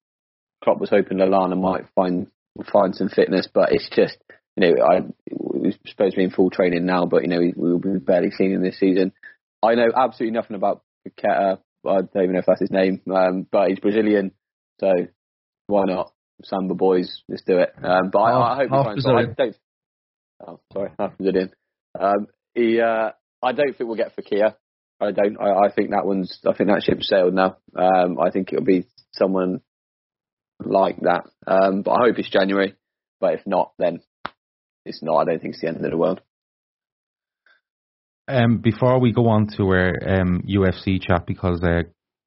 Klopp 0.64 0.80
was 0.80 0.90
hoping 0.90 1.18
Lallana 1.18 1.60
might 1.60 1.86
find 1.96 2.28
find 2.72 2.96
some 2.96 3.10
fitness, 3.10 3.48
but 3.54 3.74
it's 3.74 3.90
just, 3.90 4.18
you 4.56 4.62
know, 4.68 4.84
I 4.84 5.02
we're 5.30 5.74
supposed 5.86 6.14
to 6.14 6.18
be 6.18 6.24
in 6.24 6.32
full 6.32 6.50
training 6.50 6.86
now, 6.86 7.06
but 7.06 7.24
you 7.24 7.28
know, 7.28 7.40
we, 7.40 7.54
will 7.56 7.80
be 7.80 8.00
barely 8.00 8.32
seen 8.32 8.54
him 8.54 8.64
this 8.64 8.80
season. 8.80 9.12
I 9.62 9.76
know 9.76 9.88
absolutely 9.96 10.38
nothing 10.38 10.56
about 10.56 10.84
Paqueta. 11.08 11.60
I 11.86 12.02
don't 12.02 12.10
even 12.16 12.34
know 12.34 12.40
if 12.40 12.46
that's 12.46 12.62
his 12.62 12.72
name, 12.72 13.02
um, 13.14 13.48
but 13.50 13.70
he's 13.70 13.80
Brazilian, 13.80 14.32
so 14.80 14.92
why 15.68 15.86
not? 15.86 16.12
Samba 16.44 16.74
boys, 16.74 17.22
let's 17.28 17.44
do 17.44 17.58
it. 17.58 17.74
Um, 17.84 18.10
but 18.12 18.26
half, 18.26 18.34
I, 18.34 18.52
I, 18.52 18.56
hope 18.56 18.96
he 18.96 19.02
finds. 19.02 19.06
I 19.06 19.44
don't. 19.44 19.56
Oh, 20.46 20.60
sorry, 20.74 20.92
half 20.98 21.18
Brazilian. 21.18 21.52
Um, 22.00 22.28
he, 22.54 22.80
uh, 22.80 23.12
I 23.42 23.52
don't 23.52 23.78
think 23.78 23.88
we'll 23.88 23.96
get 23.96 24.16
Fekir. 24.16 24.56
I 25.02 25.12
don't. 25.12 25.38
I, 25.40 25.68
I 25.68 25.72
think 25.74 25.92
that 25.92 26.06
one's. 26.06 26.40
I 26.46 26.54
think 26.54 26.70
that 26.70 26.84
ship 26.84 27.02
sailed 27.02 27.34
now. 27.34 27.58
Um, 27.76 28.20
I 28.20 28.32
think 28.32 28.52
it'll 28.52 28.66
be 28.66 28.86
someone 29.14 29.62
like 30.64 30.98
that. 31.02 31.26
Um, 31.48 31.82
but 31.82 31.92
I 31.92 32.08
hope 32.08 32.20
it's 32.20 32.30
January. 32.30 32.76
But 33.20 33.34
if 33.36 33.42
not, 33.46 33.74
then 33.78 34.00
it's 34.86 35.02
not. 35.02 35.18
I 35.18 35.26
don't 35.26 35.42
think 35.42 35.54
it's 35.54 35.62
the 35.62 35.68
end 35.68 35.78
of 35.78 35.90
the 35.90 35.98
world. 35.98 36.22
Um, 38.30 38.60
before 38.60 39.00
we 39.00 39.12
go 39.12 39.28
on 39.28 39.48
to 39.58 39.64
our 39.70 39.90
um, 40.08 40.44
UFC 40.48 41.02
chat, 41.02 41.26
because 41.26 41.62
uh, 41.64 41.82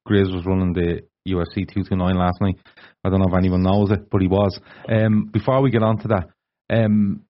Grizz 0.09 0.34
was 0.34 0.44
running 0.44 0.72
the 0.72 1.03
UFC 1.28 1.64
229 1.72 2.16
last 2.16 2.40
night. 2.40 2.57
I 3.05 3.09
don't 3.09 3.20
know 3.20 3.28
if 3.28 3.38
anyone 3.38 3.62
knows 3.62 3.92
it, 3.92 4.11
but 4.11 4.20
he 4.20 4.26
was. 4.26 4.59
Um, 4.88 5.30
before 5.32 5.62
we 5.62 5.70
get 5.70 5.82
on 5.82 5.98
to 5.98 6.09
that, 6.09 6.28
Um, 6.68 7.22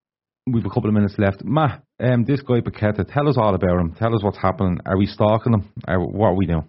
we've 0.47 0.65
a 0.65 0.71
couple 0.71 0.89
of 0.89 0.95
minutes 0.95 1.19
left. 1.19 1.45
Matt, 1.45 1.83
um, 2.01 2.25
this 2.25 2.41
guy 2.41 2.61
Paqueta, 2.61 3.05
tell 3.13 3.29
us 3.29 3.37
all 3.37 3.55
about 3.55 3.79
him. 3.79 3.95
Tell 3.95 4.15
us 4.15 4.23
what's 4.23 4.39
happening. 4.39 4.79
Are 4.87 4.97
we 4.97 5.07
stalking 5.07 5.53
him? 5.53 5.71
Or 5.87 6.07
what 6.11 6.29
are 6.29 6.35
we 6.35 6.47
doing? 6.47 6.69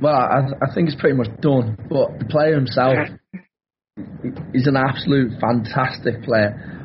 Well, 0.00 0.14
I, 0.16 0.40
I 0.62 0.74
think 0.74 0.88
it's 0.88 1.00
pretty 1.00 1.16
much 1.16 1.28
done. 1.40 1.76
But 1.88 2.18
the 2.18 2.26
player 2.28 2.54
himself, 2.54 2.94
he's 4.52 4.66
an 4.66 4.76
absolute 4.76 5.38
fantastic 5.40 6.22
player. 6.22 6.80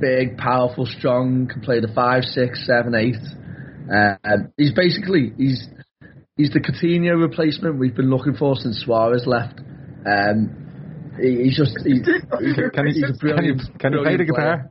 Big, 0.00 0.38
powerful, 0.38 0.86
strong. 0.86 1.48
Can 1.48 1.60
play 1.60 1.80
the 1.80 1.92
five, 1.94 2.24
six, 2.24 2.66
seven, 2.66 2.94
eight. 2.94 3.16
Uh, 3.92 4.48
he's 4.56 4.72
basically 4.72 5.32
he's 5.36 5.66
he's 6.36 6.50
the 6.50 6.60
Coutinho 6.60 7.20
replacement 7.20 7.78
we've 7.78 7.94
been 7.94 8.10
looking 8.10 8.34
for 8.34 8.56
since 8.56 8.82
Suarez 8.84 9.24
left. 9.26 9.60
Um, 10.06 11.12
he, 11.20 11.44
he's 11.44 11.56
just 11.56 11.76
he's, 11.84 12.06
he's, 12.06 12.56
Can 12.72 12.86
he, 12.86 12.92
he's 12.92 13.10
a 13.10 13.18
brilliant. 13.18 13.60
can 13.60 13.72
he, 13.72 13.78
can 13.78 13.92
he 13.92 14.02
play 14.02 14.16
the 14.16 14.24
guitar? 14.24 14.70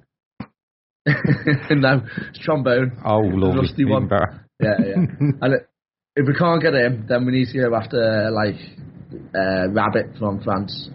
no, 1.71 2.01
it's 2.29 2.39
trombone. 2.39 2.97
Oh, 3.05 3.19
lovely. 3.19 3.61
rusty 3.61 3.85
one. 3.85 4.07
better. 4.07 4.45
Yeah, 4.61 4.75
yeah. 4.79 4.93
and 5.41 5.53
it, 5.53 5.69
if 6.15 6.27
we 6.27 6.33
can't 6.33 6.61
get 6.61 6.73
him, 6.73 7.05
then 7.07 7.25
we 7.25 7.31
need 7.31 7.47
to 7.51 7.59
go 7.59 7.75
after 7.75 8.29
like 8.31 8.55
uh, 9.35 9.69
Rabbit 9.71 10.17
from 10.17 10.41
France. 10.43 10.89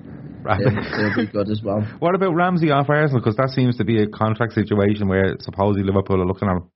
He'll 0.45 1.17
be 1.17 1.31
good 1.31 1.51
as 1.51 1.63
well. 1.63 1.87
What 1.99 2.15
about 2.15 2.35
Ramsey 2.35 2.71
off 2.71 2.89
Arsenal? 2.89 3.21
Because 3.21 3.37
that 3.37 3.51
seems 3.51 3.77
to 3.79 3.85
be 3.85 4.03
a 4.03 4.07
contract 4.07 4.53
situation 4.53 5.09
where 5.09 5.37
supposedly 5.41 5.85
Liverpool 5.85 6.21
are 6.21 6.27
looking 6.27 6.49
at 6.49 6.57
him. 6.57 6.71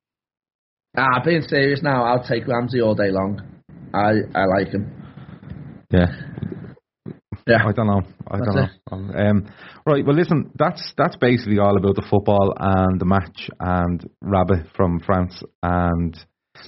Ah, 0.97 1.23
being 1.25 1.43
serious 1.43 1.81
now, 1.83 2.05
I'll 2.05 2.25
take 2.25 2.47
Ramsey 2.47 2.81
all 2.81 2.95
day 2.95 3.11
long. 3.11 3.41
I 3.93 4.13
I 4.35 4.45
like 4.47 4.69
him. 4.69 4.93
Yeah. 5.91 6.07
Yeah. 7.47 7.67
I 7.67 7.73
don't 7.73 7.87
know. 7.87 8.03
I 8.27 8.39
That's 8.39 8.55
don't 8.91 9.09
know. 9.09 9.19
Um, 9.19 9.51
right. 9.87 10.05
Well, 10.05 10.17
listen. 10.17 10.51
That's 10.59 10.93
that's 10.97 11.17
basically 11.17 11.59
all 11.59 11.77
about 11.77 11.95
the 11.95 12.07
football 12.09 12.53
and 12.59 13.01
the 13.01 13.07
match 13.07 13.51
and 13.61 14.05
Rabbit 14.21 14.67
from 14.77 15.01
France 15.01 15.43
and 15.63 16.15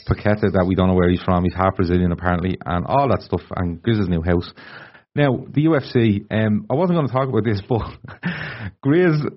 Paqueta 0.09 0.53
that 0.53 0.64
we 0.66 0.74
don't 0.74 0.88
know 0.88 0.94
where 0.94 1.11
he's 1.11 1.22
from. 1.22 1.44
He's 1.44 1.55
half 1.55 1.76
Brazilian 1.76 2.12
apparently, 2.12 2.57
and 2.64 2.86
all 2.86 3.09
that 3.09 3.22
stuff. 3.22 3.42
And 3.57 3.82
Grizz's 3.82 4.09
new 4.09 4.22
house. 4.22 4.53
Now 5.15 5.45
the 5.49 5.67
UFC. 5.67 6.27
Um, 6.31 6.67
I 6.71 6.75
wasn't 6.75 6.97
going 6.97 7.09
to 7.09 7.13
talk 7.13 7.29
about 7.29 7.45
this, 7.45 7.61
but 7.69 7.83
Grizz. 8.85 9.37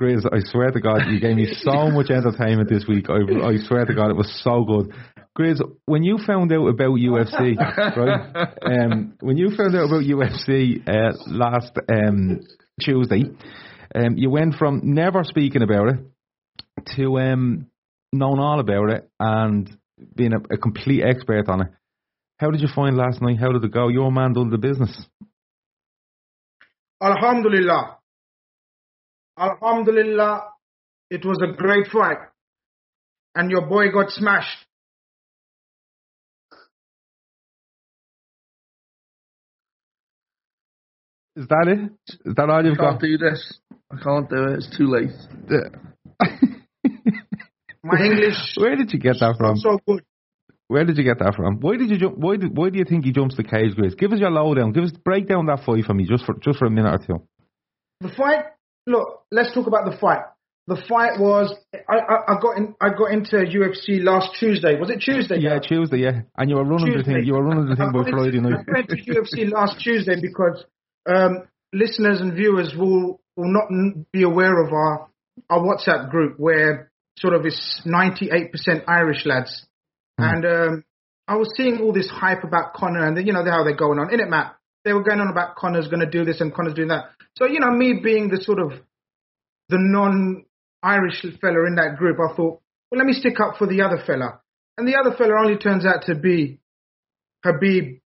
Grizz, 0.00 0.24
I 0.32 0.38
swear 0.50 0.70
to 0.70 0.80
God, 0.80 1.02
you 1.10 1.20
gave 1.20 1.36
me 1.36 1.54
so 1.60 1.90
much 1.90 2.08
entertainment 2.08 2.70
this 2.70 2.84
week. 2.88 3.10
I, 3.10 3.46
I 3.46 3.56
swear 3.58 3.84
to 3.84 3.94
God, 3.94 4.10
it 4.10 4.16
was 4.16 4.40
so 4.42 4.64
good. 4.64 4.94
Grizz, 5.38 5.60
when 5.84 6.02
you 6.02 6.18
found 6.26 6.50
out 6.50 6.66
about 6.66 6.92
UFC, 6.92 7.56
right? 7.58 8.48
Um, 8.62 9.14
when 9.20 9.36
you 9.36 9.54
found 9.54 9.76
out 9.76 9.84
about 9.84 10.02
UFC 10.02 10.82
uh, 10.88 11.12
last 11.26 11.72
um, 11.92 12.40
Tuesday, 12.80 13.24
um, 13.94 14.16
you 14.16 14.30
went 14.30 14.54
from 14.54 14.80
never 14.82 15.24
speaking 15.24 15.62
about 15.62 15.88
it 15.88 16.96
to 16.96 17.18
um, 17.18 17.66
knowing 18.12 18.40
all 18.40 18.60
about 18.60 18.90
it 18.90 19.10
and 19.20 19.76
being 20.14 20.32
a, 20.32 20.54
a 20.54 20.58
complete 20.58 21.02
expert 21.02 21.48
on 21.48 21.62
it. 21.62 21.68
How 22.38 22.50
did 22.50 22.60
you 22.60 22.68
find 22.74 22.96
last 22.96 23.22
night? 23.22 23.38
How 23.38 23.50
did 23.52 23.64
it 23.64 23.72
go? 23.72 23.88
Your 23.88 24.12
man 24.12 24.32
done 24.34 24.50
the 24.50 24.58
business. 24.58 25.06
Alhamdulillah. 27.02 27.98
Alhamdulillah. 29.38 30.48
It 31.10 31.24
was 31.24 31.38
a 31.42 31.56
great 31.56 31.86
fight. 31.88 32.18
And 33.34 33.50
your 33.50 33.66
boy 33.66 33.90
got 33.92 34.10
smashed. 34.10 34.66
Is 41.36 41.46
that 41.48 41.66
it? 41.68 41.92
Is 42.24 42.34
that 42.36 42.48
all 42.48 42.64
I 42.64 42.68
you've 42.68 42.78
I 42.78 42.82
can't 42.82 43.00
got? 43.00 43.00
do 43.00 43.18
this. 43.18 43.58
I 43.92 43.96
can't 44.02 44.28
do 44.30 44.36
it. 44.44 44.52
It's 44.56 44.76
too 44.76 44.86
late. 44.86 45.10
My 47.82 48.00
English 48.02 48.54
Where 48.56 48.74
did 48.74 48.92
you 48.92 48.98
get 48.98 49.16
that 49.20 49.36
from? 49.38 49.56
so 49.56 49.78
good. 49.86 50.02
Where 50.68 50.84
did 50.84 50.98
you 50.98 51.04
get 51.04 51.20
that 51.20 51.34
from? 51.36 51.60
Why 51.60 51.76
did 51.76 51.90
you 51.90 51.98
jump? 51.98 52.18
Why 52.18 52.36
did, 52.36 52.56
Why 52.56 52.70
do 52.70 52.78
you 52.78 52.84
think 52.84 53.04
he 53.04 53.12
jumps 53.12 53.36
the 53.36 53.44
cage, 53.44 53.74
Grizz? 53.76 53.96
Give 53.96 54.12
us 54.12 54.18
your 54.18 54.30
lowdown. 54.30 54.72
Give 54.72 54.84
us 54.84 54.90
break 54.90 55.28
down 55.28 55.46
that 55.46 55.64
fight 55.64 55.84
for 55.84 55.94
me, 55.94 56.06
just 56.06 56.24
for 56.24 56.34
just 56.34 56.58
for 56.58 56.66
a 56.66 56.70
minute 56.70 56.92
or 56.92 57.06
two. 57.06 57.22
The 58.00 58.08
fight. 58.08 58.46
Look, 58.86 59.22
let's 59.30 59.54
talk 59.54 59.66
about 59.66 59.90
the 59.90 59.96
fight. 59.96 60.22
The 60.66 60.76
fight 60.88 61.20
was. 61.20 61.54
I, 61.72 61.94
I, 61.94 62.34
I 62.34 62.40
got 62.40 62.56
in. 62.58 62.74
I 62.80 62.88
got 62.90 63.12
into 63.12 63.36
UFC 63.36 64.02
last 64.02 64.34
Tuesday. 64.40 64.78
Was 64.78 64.90
it 64.90 65.00
Tuesday? 65.00 65.38
Yeah, 65.38 65.60
Tuesday, 65.60 65.98
yeah. 65.98 66.22
And 66.36 66.50
you 66.50 66.56
were 66.56 66.64
running 66.64 66.90
the 66.90 67.04
Tuesday. 67.04 67.14
thing. 67.14 67.24
You 67.24 67.34
were 67.34 67.44
running 67.44 67.68
the 67.68 67.76
thing 67.76 67.92
by 67.92 68.10
Friday 68.10 68.40
night. 68.40 68.66
I 68.66 68.72
went 68.74 68.88
to 68.88 68.96
UFC 68.96 69.52
last 69.52 69.80
Tuesday 69.80 70.20
because 70.20 70.64
um, 71.06 71.46
listeners 71.72 72.20
and 72.20 72.34
viewers 72.34 72.74
will 72.76 73.20
will 73.36 73.52
not 73.52 73.68
be 74.12 74.24
aware 74.24 74.60
of 74.64 74.72
our 74.72 75.08
our 75.48 75.60
WhatsApp 75.60 76.10
group 76.10 76.38
where 76.38 76.90
sort 77.18 77.34
of 77.34 77.46
it's 77.46 77.82
98% 77.86 78.50
Irish 78.88 79.24
lads, 79.24 79.66
and 80.18 80.44
um, 80.44 80.84
I 81.28 81.36
was 81.36 81.52
seeing 81.56 81.80
all 81.80 81.92
this 81.92 82.08
hype 82.08 82.44
about 82.44 82.74
Conor 82.74 83.06
and 83.06 83.26
you 83.26 83.32
know 83.32 83.44
how 83.44 83.64
they're 83.64 83.76
going 83.76 83.98
on 83.98 84.12
in 84.12 84.20
it, 84.20 84.28
Matt. 84.28 84.56
They 84.84 84.92
were 84.92 85.02
going 85.02 85.20
on 85.20 85.28
about 85.28 85.56
Conor's 85.56 85.88
going 85.88 86.00
to 86.00 86.10
do 86.10 86.24
this 86.24 86.40
and 86.40 86.54
Conor's 86.54 86.74
doing 86.74 86.88
that. 86.88 87.06
So 87.36 87.46
you 87.46 87.60
know, 87.60 87.70
me 87.70 88.00
being 88.02 88.28
the 88.28 88.40
sort 88.40 88.58
of 88.60 88.72
the 89.68 89.78
non-Irish 89.78 91.22
fella 91.40 91.66
in 91.66 91.74
that 91.76 91.96
group, 91.98 92.18
I 92.18 92.34
thought, 92.34 92.60
well, 92.90 92.98
let 92.98 93.06
me 93.06 93.12
stick 93.12 93.40
up 93.40 93.56
for 93.58 93.66
the 93.66 93.82
other 93.82 94.02
fella. 94.06 94.40
And 94.78 94.86
the 94.86 94.96
other 94.96 95.16
fella 95.16 95.32
only 95.42 95.58
turns 95.58 95.84
out 95.84 96.02
to 96.06 96.14
be 96.14 96.60
Khabib, 97.44 98.00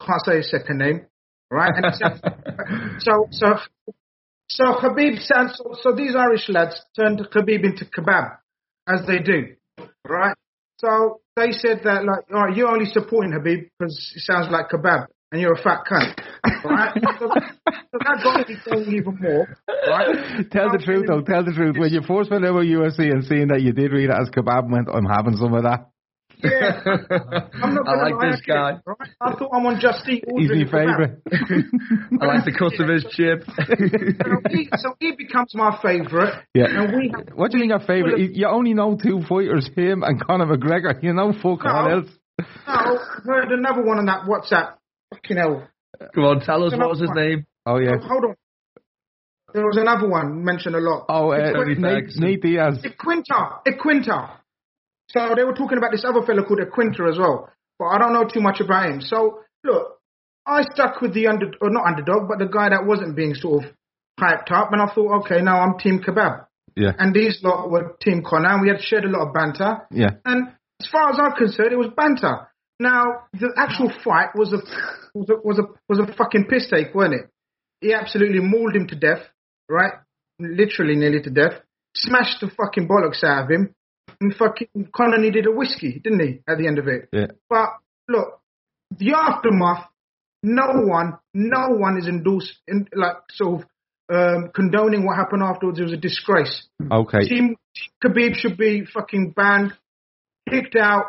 can't 0.00 0.24
say 0.24 0.36
his 0.36 0.50
second 0.50 0.78
name, 0.78 1.06
right? 1.50 1.72
And 1.74 1.94
so, 2.98 3.26
so, 3.30 3.56
so 4.48 4.64
Khabib 4.64 5.18
sounds, 5.20 5.56
so, 5.56 5.76
so 5.80 5.94
these 5.94 6.14
Irish 6.14 6.48
lads 6.48 6.80
turned 6.94 7.18
Khabib 7.18 7.64
into 7.64 7.84
kebab, 7.86 8.36
as 8.88 9.06
they 9.06 9.18
do, 9.18 9.56
right? 10.06 10.36
So 10.78 11.19
they 11.40 11.52
said 11.52 11.80
that, 11.84 12.04
like, 12.04 12.24
all 12.32 12.46
right, 12.46 12.56
you're 12.56 12.68
only 12.68 12.86
supporting 12.86 13.32
Khabib 13.32 13.68
because 13.78 13.96
it 14.14 14.22
sounds 14.22 14.48
like 14.50 14.68
kebab, 14.68 15.06
and 15.32 15.40
you're 15.40 15.54
a 15.54 15.62
fat 15.62 15.80
cunt, 15.88 16.14
right? 16.64 16.92
so, 17.18 17.28
so 17.28 17.98
that 17.98 18.20
got 18.22 18.48
me 18.48 18.56
going 18.64 18.94
even 18.94 19.18
more, 19.20 19.56
right? 19.88 20.50
Tell 20.50 20.70
the 20.70 20.82
truth, 20.84 21.06
though. 21.08 21.22
Tell 21.22 21.44
the 21.44 21.52
truth. 21.52 21.76
When 21.78 21.92
you 21.92 22.02
first 22.02 22.30
went 22.30 22.44
over 22.44 22.64
UFC 22.64 23.10
and 23.10 23.24
seeing 23.24 23.48
that 23.48 23.62
you 23.62 23.72
did 23.72 23.92
read 23.92 24.10
it 24.10 24.16
as 24.16 24.28
kebab, 24.30 24.70
went, 24.70 24.88
I'm 24.92 25.06
having 25.06 25.36
some 25.36 25.54
of 25.54 25.64
that. 25.64 25.88
Yeah. 26.42 26.80
I'm 27.62 27.74
not 27.74 27.88
I 27.88 27.94
like 28.02 28.14
lie, 28.14 28.30
this 28.30 28.40
guy. 28.46 28.80
Right? 28.84 28.96
I 29.20 29.32
thought 29.34 29.50
I'm 29.52 29.66
on 29.66 29.80
Just 29.80 30.08
Eat. 30.08 30.24
He's 30.36 30.50
my 30.50 30.64
favourite. 30.64 31.18
I 32.20 32.24
like 32.26 32.44
the 32.44 32.54
cut 32.56 32.78
of 32.80 32.88
his 32.88 33.04
chip. 33.10 33.44
So 33.46 34.40
he, 34.50 34.68
so 34.76 34.94
he 35.00 35.12
becomes 35.16 35.54
my 35.54 35.78
favourite. 35.82 36.42
Yeah. 36.54 36.68
Have, 36.68 36.90
What 37.34 37.50
do 37.50 37.56
you 37.58 37.62
mean 37.62 37.70
your 37.70 37.80
favourite? 37.80 38.18
You- 38.18 38.30
You 38.32 38.46
only 38.48 38.74
know 38.74 38.96
two 39.00 39.22
fighters, 39.28 39.68
him 39.76 40.02
and 40.02 40.20
Conor 40.24 40.46
McGregor. 40.46 41.02
You 41.02 41.12
know 41.12 41.32
fuck 41.32 41.64
all 41.64 41.88
No. 41.88 41.90
else. 41.98 42.08
now 42.66 42.96
heard 43.24 43.52
another 43.52 43.82
one 43.82 43.98
on 43.98 44.06
that 44.06 44.22
WhatsApp. 44.24 44.74
Fucking 45.14 45.36
hell. 45.36 45.68
Come 46.14 46.24
on, 46.24 46.40
tell 46.40 46.64
us 46.64 46.72
what 46.76 46.88
was 46.88 47.00
his 47.00 47.10
name. 47.14 47.46
Oh, 47.66 47.78
yeah. 47.78 47.96
Oh, 48.02 48.08
hold 48.08 48.24
on. 48.24 48.34
There 49.52 49.64
was 49.66 49.76
another 49.76 50.08
one 50.08 50.44
mentioned 50.44 50.76
a 50.76 50.78
lot. 50.78 51.06
Oh, 51.08 51.32
uh, 51.32 51.52
Nate. 51.76 52.16
Nate 52.16 52.40
Diaz. 52.40 52.78
Iaquinta. 52.84 53.58
Iaquinta. 53.66 54.30
So 55.12 55.34
they 55.36 55.44
were 55.44 55.54
talking 55.54 55.78
about 55.78 55.92
this 55.92 56.04
other 56.04 56.24
fella 56.24 56.44
called 56.44 56.60
Iaquinta 56.60 57.08
as 57.08 57.18
well. 57.18 57.50
But 57.78 57.86
I 57.86 57.98
don't 57.98 58.12
know 58.12 58.24
too 58.24 58.40
much 58.40 58.60
about 58.60 58.90
him. 58.90 59.00
So 59.00 59.40
look, 59.64 59.98
I 60.46 60.62
stuck 60.62 61.00
with 61.00 61.14
the 61.14 61.26
under 61.26 61.50
or 61.60 61.70
not 61.70 61.86
underdog, 61.86 62.28
but 62.28 62.38
the 62.38 62.46
guy 62.46 62.70
that 62.70 62.86
wasn't 62.86 63.16
being 63.16 63.34
sort 63.34 63.64
of 63.64 63.70
hyped 64.20 64.52
up, 64.52 64.72
and 64.72 64.82
I 64.82 64.92
thought, 64.92 65.24
okay, 65.24 65.40
now 65.40 65.60
I'm 65.60 65.78
Team 65.78 66.00
Kebab. 66.00 66.46
Yeah. 66.76 66.92
And 66.98 67.14
these 67.14 67.40
lot 67.42 67.70
were 67.70 67.96
Team 68.00 68.22
Conor, 68.24 68.48
and 68.48 68.62
we 68.62 68.68
had 68.68 68.80
shared 68.80 69.04
a 69.04 69.08
lot 69.08 69.28
of 69.28 69.34
banter. 69.34 69.86
Yeah. 69.90 70.10
And 70.24 70.48
as 70.80 70.88
far 70.88 71.10
as 71.10 71.18
I'm 71.20 71.32
concerned, 71.32 71.72
it 71.72 71.78
was 71.78 71.90
banter. 71.96 72.48
Now, 72.78 73.24
the 73.32 73.52
actual 73.56 73.92
fight 74.04 74.30
was 74.34 74.52
a 74.52 74.58
was 75.14 75.28
a 75.28 75.34
was 75.44 75.58
a, 75.58 75.62
was 75.88 75.98
a 75.98 76.14
fucking 76.14 76.46
piss 76.48 76.68
take, 76.70 76.94
wasn't 76.94 77.14
it? 77.14 77.30
He 77.80 77.92
absolutely 77.92 78.40
mauled 78.40 78.76
him 78.76 78.86
to 78.88 78.94
death, 78.94 79.22
right? 79.68 79.92
Literally 80.38 80.96
nearly 80.96 81.20
to 81.22 81.30
death. 81.30 81.60
Smashed 81.94 82.40
the 82.40 82.48
fucking 82.48 82.88
bollocks 82.88 83.24
out 83.24 83.44
of 83.44 83.50
him. 83.50 83.74
And 84.20 84.34
fucking 84.34 84.90
Conor 84.94 85.18
needed 85.18 85.46
a 85.46 85.50
whiskey, 85.50 86.00
didn't 86.02 86.20
he? 86.20 86.40
At 86.46 86.58
the 86.58 86.66
end 86.66 86.78
of 86.78 86.88
it. 86.88 87.08
Yeah. 87.12 87.28
But 87.48 87.70
look, 88.08 88.40
the 88.96 89.12
aftermath. 89.12 89.86
No 90.42 90.68
one, 90.72 91.18
no 91.34 91.68
one 91.68 91.98
is 91.98 92.06
endorsed, 92.06 92.54
in, 92.66 92.88
like 92.94 93.16
sort 93.30 93.60
of 93.60 93.66
um, 94.10 94.50
condoning 94.54 95.04
what 95.04 95.16
happened 95.16 95.42
afterwards. 95.42 95.78
It 95.78 95.82
was 95.82 95.92
a 95.92 95.98
disgrace. 95.98 96.66
Okay. 96.90 97.28
Team 97.28 97.56
Khabib 98.02 98.36
should 98.36 98.56
be 98.56 98.86
fucking 98.86 99.32
banned, 99.32 99.74
kicked 100.48 100.76
out, 100.76 101.04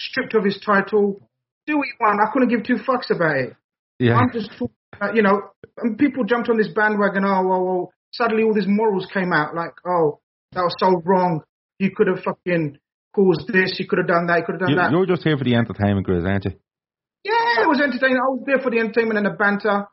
stripped 0.00 0.34
of 0.34 0.44
his 0.44 0.58
title. 0.58 1.20
Do 1.64 1.78
what 1.78 1.86
you 1.86 1.94
want. 2.00 2.20
I 2.20 2.32
couldn't 2.32 2.48
give 2.48 2.64
two 2.64 2.82
fucks 2.82 3.14
about 3.14 3.36
it. 3.36 3.56
Yeah. 4.00 4.16
I'm 4.16 4.32
just, 4.32 4.50
talking 4.58 4.74
you 5.14 5.22
know, 5.22 5.50
and 5.78 5.98
people 5.98 6.24
jumped 6.24 6.48
on 6.48 6.58
this 6.58 6.68
bandwagon. 6.68 7.24
Oh, 7.24 7.46
well, 7.46 7.64
well, 7.64 7.92
suddenly 8.12 8.44
all 8.44 8.54
these 8.54 8.66
morals 8.66 9.06
came 9.12 9.32
out. 9.32 9.54
Like, 9.54 9.74
oh, 9.86 10.20
that 10.52 10.62
was 10.62 10.74
so 10.78 11.00
wrong. 11.04 11.42
You 11.82 11.90
could 11.90 12.06
have 12.06 12.20
fucking 12.22 12.78
caused 13.12 13.48
this. 13.52 13.74
You 13.80 13.88
could 13.88 13.98
have 13.98 14.06
done 14.06 14.26
that. 14.28 14.38
You 14.38 14.44
could 14.46 14.52
have 14.54 14.60
done 14.60 14.70
You, 14.70 14.76
that. 14.76 14.90
you're 14.92 15.06
just 15.06 15.24
here 15.24 15.36
for 15.36 15.42
the 15.42 15.56
entertainment, 15.56 16.06
Grizz, 16.06 16.24
aren't 16.24 16.44
you? 16.44 16.52
Yeah, 17.24 17.64
it 17.64 17.68
was 17.68 17.80
entertaining. 17.82 18.18
I 18.18 18.28
was 18.30 18.44
there 18.46 18.60
for 18.60 18.70
the 18.70 18.78
entertainment 18.78 19.18
and 19.18 19.26
the 19.26 19.36
banter, 19.36 19.86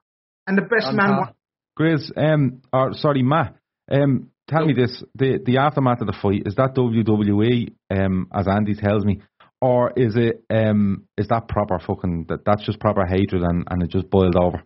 and 0.46 0.56
the 0.56 0.62
best 0.62 0.94
man 0.94 0.98
Banter. 0.98 1.18
won. 1.18 1.34
Grizz, 1.80 2.12
um, 2.16 2.62
or 2.72 2.94
sorry, 2.94 3.24
Matt. 3.24 3.56
Um, 3.92 4.30
tell 4.48 4.66
me 4.68 4.74
this: 4.74 5.04
the 5.16 5.40
the 5.44 5.58
aftermath 5.58 6.02
of 6.02 6.06
the 6.08 6.18
fight 6.22 6.44
is 6.46 6.54
that 6.56 6.76
WWE, 6.76 7.74
um, 7.90 8.28
as 8.36 8.48
Andy 8.48 8.76
tells 8.76 9.04
me, 9.04 9.22
or 9.60 9.92
is 9.96 10.16
it 10.16 10.44
um, 10.52 11.06
is 11.18 11.28
that 11.30 11.48
proper 11.48 11.80
fucking 11.80 12.26
that 12.30 12.46
that's 12.46 12.64
just 12.68 12.80
proper 12.80 13.04
hatred 13.08 13.42
and, 13.42 13.66
and 13.68 13.82
it 13.82 13.90
just 13.90 14.12
boiled 14.12 14.36
over? 14.36 14.62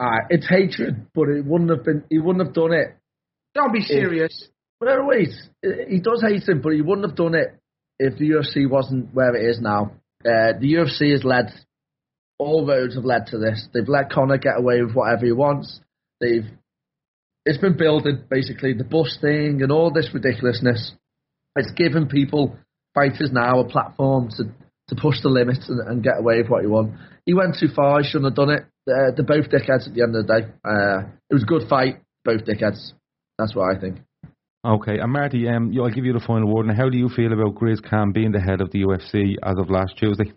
Uh, 0.00 0.24
it's 0.30 0.48
hatred, 0.48 1.06
but 1.14 1.28
it 1.28 1.44
wouldn't 1.44 1.68
have 1.70 1.84
been. 1.84 2.04
He 2.08 2.18
wouldn't 2.18 2.46
have 2.46 2.54
done 2.54 2.72
it. 2.72 2.96
Don't 3.54 3.74
be 3.74 3.80
serious. 3.82 4.48
But 4.80 4.90
anyways, 4.90 5.48
he 5.88 6.00
does 6.00 6.22
hate 6.22 6.48
him, 6.48 6.60
but 6.62 6.72
he 6.72 6.82
wouldn't 6.82 7.08
have 7.08 7.16
done 7.16 7.34
it 7.34 7.58
if 7.98 8.16
the 8.16 8.30
UFC 8.30 8.68
wasn't 8.68 9.12
where 9.12 9.34
it 9.34 9.48
is 9.48 9.60
now. 9.60 9.92
Uh, 10.24 10.54
the 10.60 10.74
UFC 10.74 11.12
has 11.12 11.24
led. 11.24 11.52
All 12.38 12.66
roads 12.66 12.94
have 12.94 13.04
led 13.04 13.26
to 13.28 13.38
this. 13.38 13.66
They've 13.74 13.88
let 13.88 14.10
Conor 14.10 14.38
get 14.38 14.58
away 14.58 14.82
with 14.82 14.94
whatever 14.94 15.26
he 15.26 15.32
wants. 15.32 15.80
They've. 16.20 16.46
It's 17.44 17.58
been 17.58 17.76
building 17.76 18.24
basically 18.28 18.74
the 18.74 18.84
bus 18.84 19.16
thing 19.20 19.62
and 19.62 19.72
all 19.72 19.90
this 19.90 20.10
ridiculousness. 20.12 20.92
It's 21.56 21.72
given 21.72 22.06
people 22.06 22.56
fighters 22.94 23.30
now 23.32 23.60
a 23.60 23.64
platform 23.68 24.28
to 24.36 24.44
to 24.88 24.96
push 24.96 25.20
the 25.22 25.28
limits 25.28 25.68
and, 25.68 25.80
and 25.86 26.02
get 26.02 26.18
away 26.18 26.38
with 26.38 26.48
what 26.48 26.62
he 26.62 26.66
want. 26.66 26.94
He 27.26 27.34
went 27.34 27.56
too 27.58 27.68
far. 27.68 28.00
He 28.00 28.08
shouldn't 28.08 28.32
have 28.32 28.34
done 28.34 28.50
it. 28.50 28.64
They're, 28.86 29.12
both 29.12 29.50
dickheads 29.50 29.86
at 29.86 29.94
the 29.94 30.02
end 30.02 30.16
of 30.16 30.26
the 30.26 30.40
day. 30.40 30.48
Uh, 30.64 31.08
it 31.28 31.34
was 31.34 31.42
a 31.42 31.46
good 31.46 31.68
fight. 31.68 32.00
Both 32.24 32.46
dickheads. 32.46 32.92
That's 33.38 33.54
what 33.54 33.76
I 33.76 33.78
think. 33.78 33.98
Okay, 34.68 34.98
and 34.98 35.10
Marty, 35.10 35.48
um, 35.48 35.72
I'll 35.80 35.88
give 35.88 36.04
you 36.04 36.12
the 36.12 36.20
final 36.20 36.54
word. 36.54 36.66
And 36.66 36.76
how 36.76 36.90
do 36.90 36.98
you 36.98 37.08
feel 37.08 37.32
about 37.32 37.54
Grizz 37.54 37.82
Khan 37.88 38.12
being 38.12 38.32
the 38.32 38.40
head 38.40 38.60
of 38.60 38.70
the 38.70 38.82
UFC 38.82 39.36
as 39.42 39.54
of 39.58 39.70
last 39.70 39.96
Tuesday? 39.96 40.30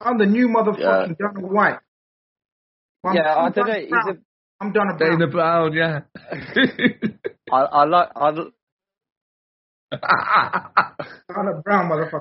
I'm 0.00 0.16
the 0.16 0.26
new 0.26 0.46
motherfucking 0.46 0.78
yeah. 0.78 1.32
Dana 1.34 1.46
White. 1.46 1.78
I'm, 3.04 3.16
yeah, 3.16 3.34
I'm 3.34 3.46
I 3.46 3.50
don't 3.50 3.66
know. 3.66 3.74
He's 3.74 3.90
a, 3.90 4.18
I'm 4.60 4.70
Dana 4.70 4.94
Brown. 4.96 5.18
Dana 5.18 5.26
Brown, 5.26 5.72
yeah. 5.72 6.00
I, 7.52 7.56
I 7.56 7.84
like. 7.84 8.08
I, 8.14 8.30
Dana 11.34 11.62
Brown, 11.64 11.90
motherfucker. 11.90 12.20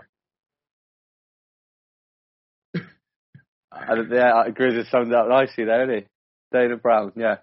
I, 3.72 3.94
yeah, 4.12 4.34
I 4.34 4.48
agree 4.48 4.76
with 4.76 4.88
summed 4.88 5.14
up 5.14 5.28
nicely 5.30 5.66
there, 5.66 5.84
isn't 5.84 6.04
he? 6.04 6.08
Dana 6.52 6.78
Brown, 6.78 7.12
yeah. 7.16 7.36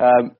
Um, 0.00 0.36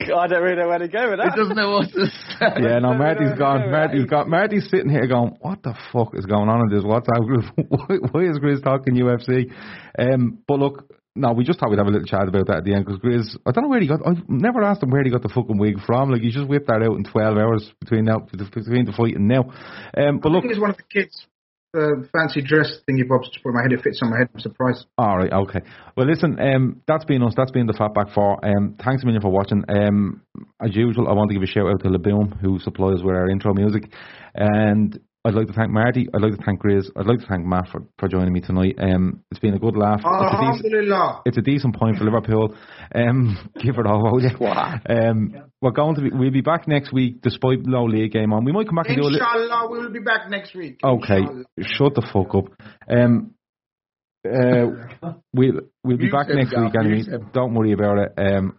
I 0.00 0.26
don't 0.28 0.42
really 0.42 0.56
know 0.56 0.68
where 0.68 0.78
to 0.78 0.88
go 0.88 1.10
with 1.10 1.18
that. 1.18 1.32
He 1.34 1.40
doesn't 1.40 1.56
know 1.56 1.70
what 1.70 1.90
to 1.90 2.06
say. 2.06 2.62
Yeah, 2.62 2.78
no, 2.78 2.94
Marty's 2.94 3.36
gone. 3.38 3.70
Marty's 3.70 4.06
got. 4.06 4.28
Marty's 4.28 4.68
sitting 4.70 4.90
here 4.90 5.06
going, 5.08 5.36
"What 5.40 5.62
the 5.62 5.74
fuck 5.92 6.14
is 6.14 6.24
going 6.24 6.48
on 6.48 6.60
in 6.62 6.68
this 6.70 6.84
WhatsApp 6.84 7.26
group? 7.26 7.44
why, 7.68 7.96
why 8.12 8.22
is 8.30 8.38
Grizz 8.38 8.62
talking 8.62 8.94
UFC?" 8.94 9.50
Um, 9.98 10.38
but 10.46 10.60
look, 10.60 10.94
no, 11.16 11.32
we 11.32 11.42
just 11.42 11.58
thought 11.58 11.70
we'd 11.70 11.78
have 11.78 11.88
a 11.88 11.90
little 11.90 12.06
chat 12.06 12.28
about 12.28 12.46
that 12.46 12.58
at 12.58 12.64
the 12.64 12.74
end 12.74 12.86
because 12.86 13.00
Grizz, 13.00 13.36
I 13.44 13.50
don't 13.50 13.64
know 13.64 13.70
where 13.70 13.80
he 13.80 13.88
got. 13.88 14.06
I've 14.06 14.28
never 14.28 14.62
asked 14.62 14.82
him 14.82 14.90
where 14.90 15.02
he 15.02 15.10
got 15.10 15.22
the 15.22 15.34
fucking 15.34 15.58
wig 15.58 15.80
from. 15.84 16.10
Like 16.10 16.22
he 16.22 16.30
just 16.30 16.48
whipped 16.48 16.68
that 16.68 16.82
out 16.82 16.96
in 16.96 17.02
twelve 17.02 17.36
hours 17.36 17.70
between 17.80 18.04
now 18.04 18.20
between 18.20 18.84
the 18.84 18.94
fight 18.96 19.16
and 19.16 19.26
now. 19.26 19.50
Um, 19.96 20.20
but 20.22 20.30
I 20.30 20.32
look, 20.32 20.42
think 20.42 20.52
he's 20.54 20.60
one 20.60 20.70
of 20.70 20.76
the 20.76 20.84
kids 20.84 21.26
uh, 21.76 22.06
fancy 22.12 22.40
dress 22.42 22.78
thingy 22.88 23.06
bobs 23.06 23.28
to 23.30 23.40
put 23.42 23.52
my 23.52 23.62
head. 23.62 23.72
It 23.72 23.82
fits 23.82 24.00
on 24.02 24.10
my 24.10 24.18
head. 24.18 24.28
I'm 24.34 24.40
surprised. 24.40 24.86
All 24.96 25.18
right, 25.18 25.32
okay. 25.32 25.60
Well, 25.96 26.06
listen, 26.06 26.38
um, 26.40 26.82
that's 26.86 27.04
been 27.04 27.22
us. 27.22 27.34
That's 27.36 27.50
been 27.50 27.66
the 27.66 27.74
Fatback 27.74 28.14
Four. 28.14 28.44
Um, 28.44 28.76
thanks 28.82 29.02
a 29.02 29.06
million 29.06 29.22
for 29.22 29.30
watching. 29.30 29.64
Um, 29.68 30.22
as 30.60 30.74
usual, 30.74 31.08
I 31.08 31.12
want 31.12 31.30
to 31.30 31.34
give 31.34 31.42
a 31.42 31.46
shout 31.46 31.68
out 31.68 31.82
to 31.82 31.90
LeBoom 31.90 32.40
who 32.40 32.58
supplies 32.60 33.02
with 33.02 33.14
our 33.14 33.28
intro 33.28 33.52
music, 33.54 33.92
and 34.34 34.98
I'd 35.28 35.34
like 35.34 35.46
to 35.48 35.52
thank 35.52 35.70
Marty. 35.70 36.08
I'd 36.14 36.22
like 36.22 36.34
to 36.34 36.42
thank 36.42 36.62
Grizz. 36.62 36.90
I'd 36.96 37.06
like 37.06 37.18
to 37.18 37.26
thank 37.26 37.44
Matt 37.44 37.68
for, 37.70 37.82
for 37.98 38.08
joining 38.08 38.32
me 38.32 38.40
tonight. 38.40 38.76
Um, 38.78 39.22
it's 39.30 39.38
been 39.40 39.52
a 39.52 39.58
good 39.58 39.76
laugh. 39.76 40.00
It's 40.02 40.64
a, 40.64 40.68
decent, 40.70 41.22
it's 41.26 41.36
a 41.36 41.42
decent 41.42 41.76
point 41.76 41.98
for 41.98 42.04
Liverpool. 42.04 42.54
Um, 42.94 43.36
give 43.62 43.74
it 43.76 43.86
all, 43.86 44.10
will 44.10 44.22
you? 44.22 44.30
Um, 44.48 45.34
we're 45.60 45.72
going 45.72 45.96
to 45.96 46.00
be, 46.00 46.10
we'll 46.10 46.30
be 46.30 46.40
back 46.40 46.66
next 46.66 46.94
week 46.94 47.20
despite 47.20 47.66
low 47.66 47.84
league 47.84 48.12
game 48.12 48.32
on. 48.32 48.46
We 48.46 48.52
might 48.52 48.66
come 48.66 48.76
back 48.76 48.86
Inshallah, 48.88 49.06
and 49.08 49.18
do 49.18 49.20
a 49.20 49.26
little. 49.26 49.42
Inshallah, 49.44 49.70
we 49.70 49.78
will 49.80 49.92
be 49.92 50.00
back 50.00 50.30
next 50.30 50.54
week. 50.54 50.78
Okay, 50.82 51.18
Inshallah. 51.18 51.44
shut 51.60 51.94
the 51.94 52.08
fuck 52.10 52.34
up. 52.34 52.44
Um, 52.88 53.34
uh, 54.24 55.12
we'll 55.34 55.60
we'll 55.84 55.98
be 55.98 56.04
Mute 56.04 56.12
back 56.12 56.28
next 56.28 56.56
week 56.56 56.72
anyway. 56.74 57.02
Don't 57.34 57.54
worry 57.54 57.72
about 57.72 57.98
it. 57.98 58.12
Um, 58.16 58.58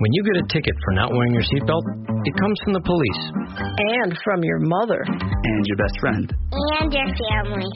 When 0.00 0.10
you 0.16 0.24
get 0.24 0.40
a 0.40 0.46
ticket 0.48 0.72
for 0.80 0.92
not 0.96 1.12
wearing 1.12 1.36
your 1.36 1.44
seatbelt, 1.44 1.84
it 2.24 2.34
comes 2.40 2.56
from 2.64 2.72
the 2.72 2.80
police. 2.80 3.22
And 4.00 4.16
from 4.24 4.40
your 4.40 4.56
mother. 4.56 5.04
And 5.04 5.60
your 5.68 5.76
best 5.76 5.96
friend. 6.00 6.24
And 6.80 6.88
your 6.88 7.10
family. 7.28 7.68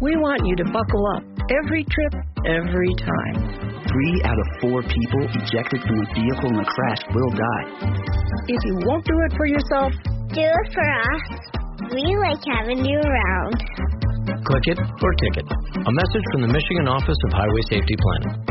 We 0.00 0.16
want 0.16 0.40
you 0.48 0.56
to 0.56 0.66
buckle 0.72 1.04
up 1.12 1.22
every 1.60 1.84
trip, 1.84 2.14
every 2.48 2.92
time. 3.04 3.36
Three 3.84 4.16
out 4.24 4.40
of 4.40 4.46
four 4.64 4.80
people 4.80 5.20
ejected 5.44 5.84
from 5.84 6.00
a 6.00 6.08
vehicle 6.16 6.56
in 6.56 6.64
a 6.64 6.68
crash 6.72 7.02
will 7.12 7.32
die. 7.36 7.66
If 8.48 8.60
you 8.64 8.80
won't 8.88 9.04
do 9.04 9.16
it 9.28 9.32
for 9.36 9.44
yourself, 9.44 9.92
do 10.32 10.40
it 10.40 10.68
for 10.72 10.86
us. 10.88 11.24
We 11.92 12.16
like 12.24 12.40
having 12.48 12.80
you 12.80 12.96
around. 12.96 13.60
Click 14.48 14.64
it 14.72 14.80
or 14.80 15.12
ticket. 15.20 15.44
A 15.52 15.92
message 15.92 16.26
from 16.32 16.48
the 16.48 16.50
Michigan 16.50 16.88
Office 16.88 17.20
of 17.28 17.36
Highway 17.36 17.62
Safety 17.68 17.96
Planning. 18.00 18.50